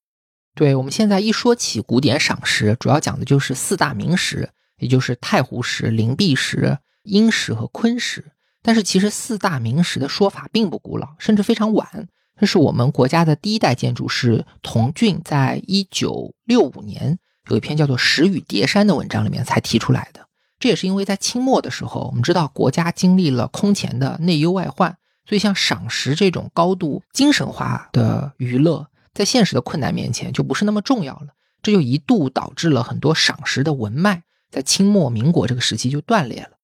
[0.55, 8.31] 对，我们现在一说起古典赏识，主要讲的就是四大名石，也就是太湖石、灵璧石、英石和昆石。
[8.61, 12.07] 但是其实四大名石的说法并不古老，甚至非常晚。
[12.43, 17.17] 这是我们国家的第一代建筑师童俊在一九六五年
[17.49, 20.27] 有一篇叫做《石与叠山》的文章里面才提出来的。
[20.59, 24.97] 这也是因为在清末的时候，我们知道国家经历了空前的内忧外患。
[25.25, 31.27] 所以，像赏识这种高度精神化的娱乐，在现实的困难面前就不是那么重要了。
[31.61, 36.57] 这就一度导致了很多赏识的文脉在清末民国这个时期就断裂了。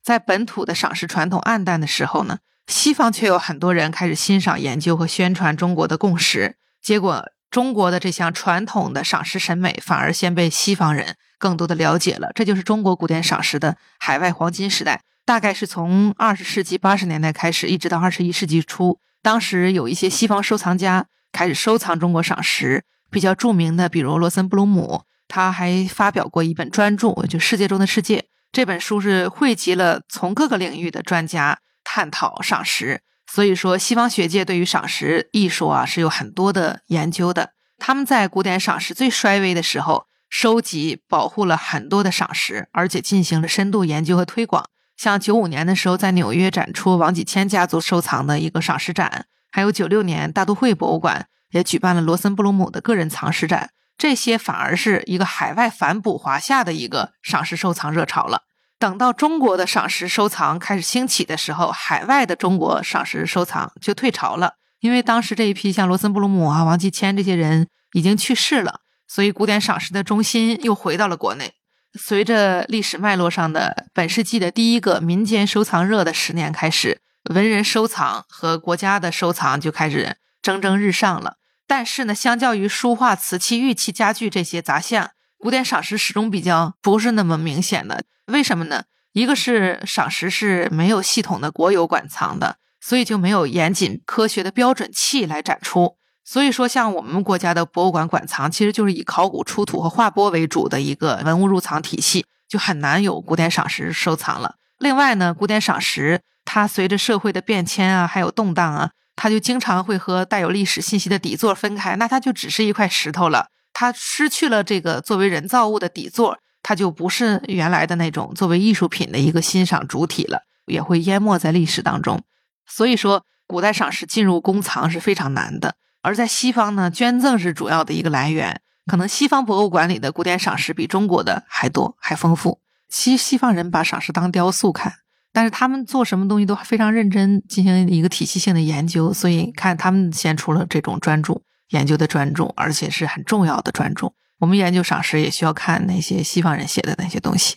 [0.00, 6.56] 在本土的赏识传统暗淡的时候呢，西方却有很多人开始欣赏、研究和宣传中国的共识。
[6.82, 12.30] 结果，中国的这项传统的赏识审美反而先被西方人更多的了解了。
[12.34, 15.02] 这就是中国古典赏识的海外黄金时代。
[15.26, 28.18] 大概是从二十世纪八十年代开始，一直到二十一世纪初，当时有一些西方收藏家开始收藏中国赏石，比较著名的，比如罗森布鲁姆，他还发表过一本专著，就《世界中的世界》
[28.52, 37.50] 这本书是汇集了从各个领域的专家探讨赏石，所以说西方学界对于赏石艺术啊是有很多的研究的。
[37.78, 44.64] 他们在古典赏石最衰微的时候，收集保护了很多的赏石，而且进行了深度研究和推广。
[44.96, 58.43] 像九五年的时候，在纽约展出王启谦家族收藏的一个赏识展，还有九六年大都会博物馆也举办了罗森布鲁姆的个人藏石展，这些反而是一个海外反哺华夏的一个赏识收藏热潮了。
[58.78, 71.54] 等到中国的赏识收藏开始兴起的时候，海外的中国赏识收藏就退潮了，因为当时这一批像罗森布鲁姆啊、王继谦这些人已经去世了，所以古典赏识的中心又回到了国内。
[71.98, 77.00] 随着历史脉络上的本世纪的第一个民间收藏热的十年开始，
[77.32, 81.36] 文人收藏和国家的收藏就开始蒸蒸日上了。
[81.66, 88.02] 但是呢，相较于书画、瓷器、玉器、家具这些杂项，古典赏识始终比较不是那么明显的。
[88.26, 88.84] 为什么呢？
[89.12, 95.96] 一个是赏识是没有系统的国有馆藏的，所以就没有严谨科学的标准器来展出。
[96.24, 104.54] 所以说，像我们国家的博物馆馆藏，其实就是以考古出土和画拨为主的一个文物入藏体系，就很难有古典赏识收藏了。
[104.78, 122.22] 另外呢，古典赏识它随着社会的变迁啊，还有动荡啊，它就经常会和带有历史信息的底座分开，那它就只是一块石头了，它失去了这个作为人造物的底座，它就不是原来的那种作为艺术品的一个欣赏主体了，也会淹没在历史当中。
[122.66, 125.76] 所以说，古代赏识进入公藏是非常难的。
[126.00, 132.60] 而在西方呢，捐赠是主要的一个来源，可能西方博物馆里的古典赏识比中国的还多还丰富。
[132.88, 134.94] 西西方人把赏识当雕塑看，
[135.34, 139.12] 但是他们做什么东西都非常认真，进行一个体系性的研究。
[139.12, 144.14] 所以看他们先出了这种专著，研究的专著，而且是很重要的专著。
[144.40, 147.56] 我们研究赏识也需要看那些西方人写的那些东西。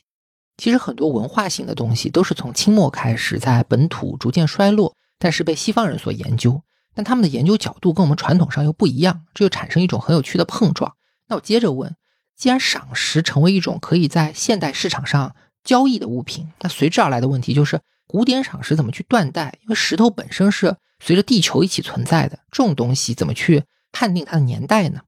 [0.58, 6.62] 其实很多文化性的东西都是从清末开始在本土逐渐衰落，但是被西方人所研究。
[6.96, 10.96] 但他们的研究角度跟我们传统上又不一样，这就产生一种很有趣的碰撞。
[11.28, 11.96] 那我接着问：
[12.36, 19.60] 既然赏石成为一种可以在现代市场上交易的物品，那随之而来的问题就是，古典赏石怎么去断代？
[19.62, 25.02] 因为石头本身是随着地球一起存在的，这种东西怎么去判定它的年代呢？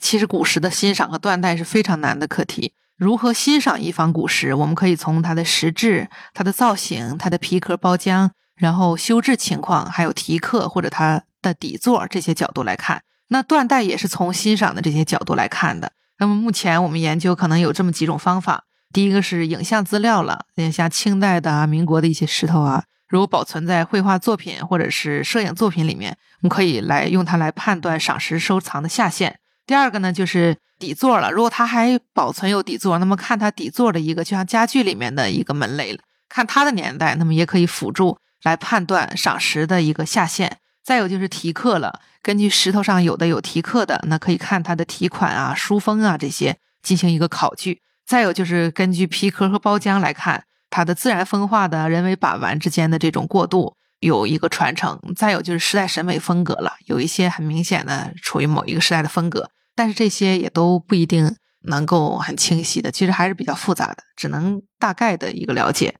[0.00, 2.72] 其实古石的欣赏和断代是非常难的课题。
[2.96, 4.54] 如何欣赏一方古石？
[4.54, 8.30] 我们可以从它的石质、它的造型、它的皮壳包浆。
[8.56, 15.92] 然后修制情况，还有题刻或者它的底座这些角度来看，那断代也是从欣赏的这些角度来看的。
[16.18, 18.64] 那么目前我们研究可能有这么几种方法：
[18.94, 29.38] 第一个是影像资料了，像清代的啊、民国的一些石头啊，如果保存在绘画作品或者是摄影作品里面，我们可以来用它来判断赏石收藏的下限。
[29.66, 31.30] 第二个呢，就是底座了。
[31.30, 35.98] 如果它还保存有底座，那么看它底座的一个，就像家具里面的一个门类了。
[36.28, 40.58] 看它的年代，那么也可以辅助来判断赏石的一个下限。
[40.84, 47.80] 再有就是题刻了，根据石头上有的有题刻的，那可以看它的题款啊、书封啊这些进行一个考据。
[48.06, 53.74] 再有就是根据皮壳和包浆来看它的自然风化的人为把玩之间的这种过渡
[54.06, 54.98] 有一个传承。
[55.14, 59.50] 再有就是时代审美风格了，有一些很明显的处于某一个时代的风格。
[59.74, 65.96] 但是这些也都不一定能够很清晰的，其实还是比较复杂的，只能大概的一个了解。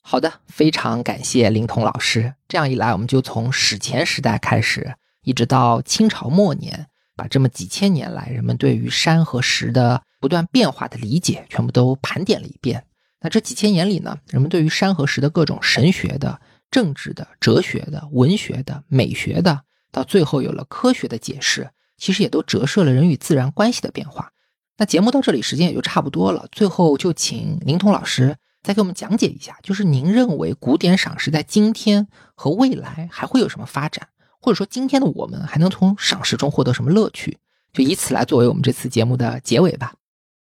[0.00, 2.34] 好的，非常感谢林彤老师。
[2.48, 12.84] 这样一来，我们就从史前时代开始，一直到清朝末年，把这么几千年来人们对于山和石的不断变化的理解，全部都盘点了一遍。
[13.20, 16.40] 那这几千年里呢，人们对于山和石的各种神学的、
[16.72, 19.62] 政治的、哲学的、文学的、美学的，
[19.92, 21.70] 到最后有了科学的解释。
[21.98, 24.32] 其实也都折射了人与自然关系的变化。
[24.76, 34.08] 那节目到这里时间也就差不多了，最后就请林彤老师再给我们讲解一下，就是您认为古典赏识在今天和未来还会有什么发展，
[34.40, 37.38] 或者说今天的我们还能从赏识中获得什么乐趣？
[37.72, 39.94] 就以此来作为我们这次节目的结尾吧。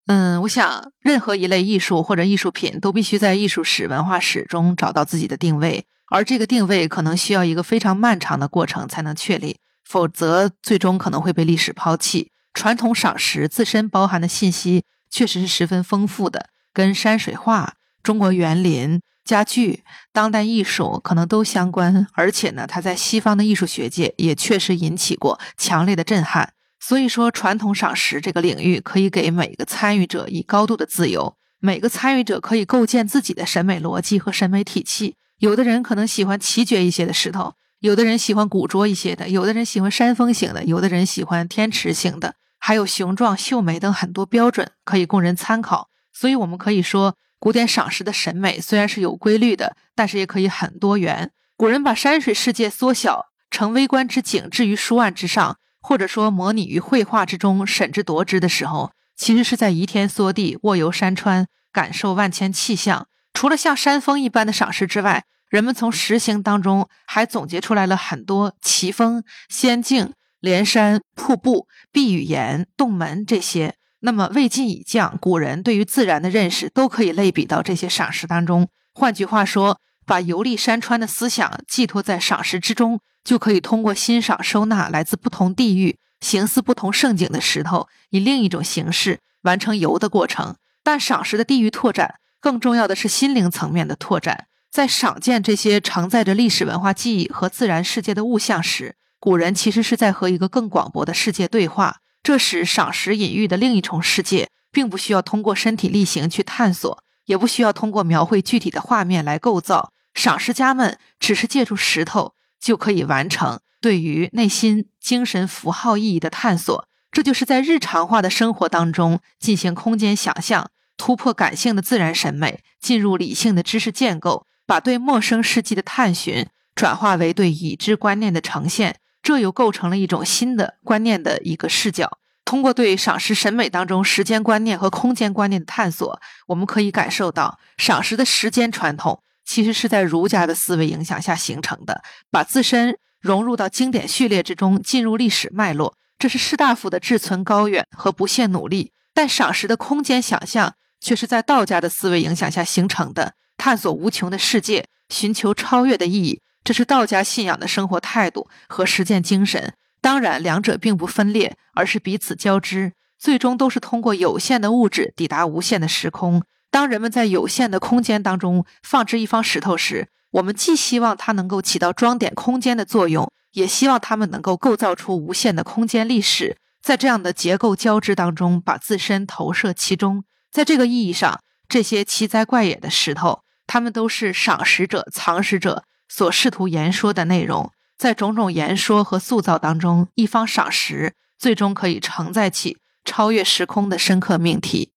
[0.08, 9.58] 嗯，我想任何一类艺术或者艺术品都必须在艺术史、文化史中找到自己的定位，而这个定位可能需要一个非常漫长的过程才能确立。
[9.84, 12.30] 否则，最终可能会被历史抛弃。
[12.54, 17.74] 传统赏石自身包含的信息确实是十分丰富的，跟山水画、
[18.04, 22.06] 中国园林、家具、当代艺术可能都相关。
[22.14, 26.54] 而且呢，它在西方的艺术学界也确实引起过强烈的震撼。
[26.80, 35.16] 所以说，传统赏石这个领域可以给每个参与者以高度的自由，每个参与者可以构建自己的审美逻辑和审美体系。
[35.44, 37.56] 有的人可能喜欢奇绝一些的石头。
[37.80, 45.90] 有的人喜欢古拙一些的，有的人喜欢山峰型的，有的人喜欢天池型的，还有雄壮、秀美等很多标准可以供人参考。
[46.14, 51.32] 所以，我们可以说，古典赏识的审美虽然是有规律的，但是也可以很多元。
[51.58, 63.08] 古人把山水世界缩小成微观之景，置于书案之上，或者说模拟于绘画之中，审之夺之的时候，其实是在移天缩地，卧游山川，感受万千气象。
[63.34, 73.76] 除了像山峰一般的赏识之外，人们从石形当中还总结出来了很多奇峰、仙境、连山、瀑布、碧雨岩、洞门这些。
[74.00, 78.68] 那么魏晋以降，古人对于自然的认识都可以类比到这些赏石当中。
[78.94, 90.58] 换句话说，把游历山川的思想寄托在赏石之中，就可以通过欣赏、收纳来自不同地域、形似不同胜景的石头，以另一种形式完成游的过程。
[90.84, 94.48] 但赏石的地域拓展，更重要的是心灵层面的拓展。
[94.70, 102.02] 在赏见这些承载着历史文化记忆和自然世界的物象时，古人其实是在和一个更广博的世界对话。
[102.22, 109.94] 这时，赏识隐喻的另一重世界，并不需要通过身体力行去探索，也不需要通过描绘具体的画面来构造。
[110.14, 116.88] 赏识家们只是借助石头，就可以完成对于内心精神符号意义的探索。
[117.12, 124.48] 这就是在日常化的生活当中进行空间想象，突破感性的自然审美，进入理性的知识建构。
[124.66, 132.18] 把对陌生世界的探寻转化为对已知观念的呈现，这又构成了一种新的观念的一个视角。
[132.46, 136.18] 通过对赏识审美当中时间观念和空间观念的探索，
[136.48, 142.02] 我们可以感受到赏识的时间传统其实是在儒家的思维影响下形成的，
[142.32, 145.98] 把自身融入到经典序列之中，进入历史脉络。
[146.18, 148.94] 这是士大夫的志存高远和不懈努力。
[149.14, 150.74] 但赏识的空间想象
[151.04, 153.34] 却是在道家的思维影响下形成的。
[153.58, 159.74] 探索无穷的世界，寻求超越的意义，这是道家信仰的生活态度和实践精神。
[160.02, 166.42] 当然，两者并不分裂，而是彼此交织，最终都是通过有限的物质抵达无限的时空。
[166.72, 180.24] 当人们在有限的空间当中放置一方石头时，我们既希望它能够起到装点空间的作用，也希望它们能够构造出无限的空间历史，在这样的结构交织当中，把自身投射其中。
[180.54, 181.42] 在这个意义上。
[181.70, 187.72] 这些奇哉怪也的石头，他们都是赏识者、藏识者所试图言说的内容。
[187.98, 194.92] 在种种言说和塑造当中，一方赏识最终可以承载起超越时空的深刻命题。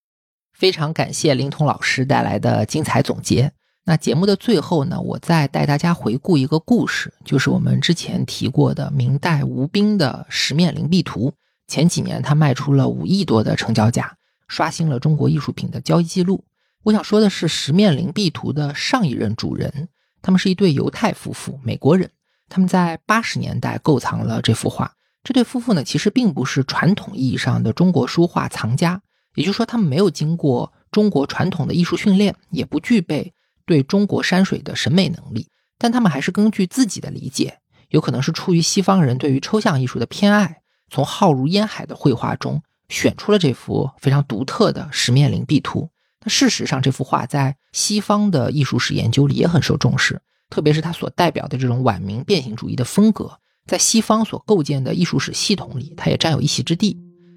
[0.53, 3.53] 非常感谢林彤老师带来的精彩总结。
[3.85, 11.33] 那节目的最后呢，我再带大家回顾一个故事，就是我们之前提过的明代吴彬的十面灵璧图。
[11.69, 14.17] 前几年他卖出了五亿多的成交价，
[14.49, 16.45] 刷新了中国艺术品的交易记录。
[16.83, 19.89] 我想说的是，十面灵璧图的上一任主人，
[20.23, 22.11] 他们是一对犹太夫妇，美国人。
[22.49, 24.93] 他们在八十年代购藏了这幅画。
[25.25, 29.03] 这对夫妇呢，其实并不是传统意义上的中国书画藏家，
[29.35, 37.59] 也就是说，他们没有经过中国传统的艺术训练，也不具备对中国山水的审美能力，但他们还是根据自己的理解，
[37.89, 45.89] 有可能是出于西方人对于抽象艺术的偏爱，从浩如烟海的绘画中选出了这幅非常独特的十面灵璧图。
[46.25, 50.21] 那事实上，这幅画在西方的艺术史研究里也很受重视。
[50.51, 56.97] 特别是他所代表的这种晚明变形主义的风格，在西方所构建的艺术史系统里，它也占有一席之地。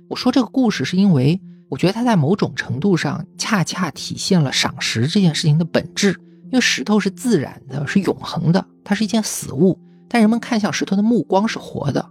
[0.10, 1.40] 我说这个故事，是因为
[1.70, 6.16] 我觉得它在某种程度上恰恰体现了赏石这件事情的本质。
[6.46, 12.10] 因为石头是自然的，是永恒的，它是一件死物，但人们看向石头的目光是活的。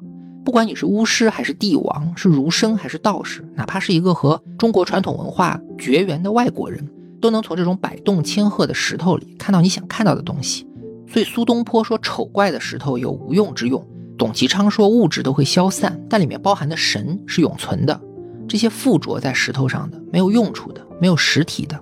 [0.48, 6.88] 不管你是巫师还是帝王，是儒生还是道士，哪怕是一个和中国传统文化绝缘的外国人，
[7.20, 10.66] 都能从这种百动千鹤的石头里看到你想看到的东西。
[11.06, 18.00] 所以苏东坡说丑怪的石头有无用之用，董其昌说物质都会消散，但里面包含的神是永存的。
[18.48, 21.78] 这些附着在石头上的没有用处的、没有实体的、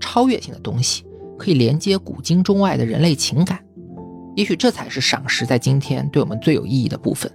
[0.00, 1.04] 超越性的东西，
[1.38, 3.60] 可以连接古今中外的人类情感。
[4.34, 7.30] 也许这才是赏识在今天对我们最有意义的部分。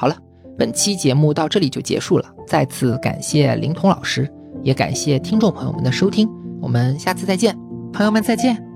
[0.00, 0.16] 好了，
[0.56, 4.30] 本期节目到这里就结束了，再次感谢林彤老师，
[4.62, 6.28] 也感谢听众朋友们的收听，
[6.62, 7.58] 我们下次再见，
[7.92, 8.67] 朋友们再见。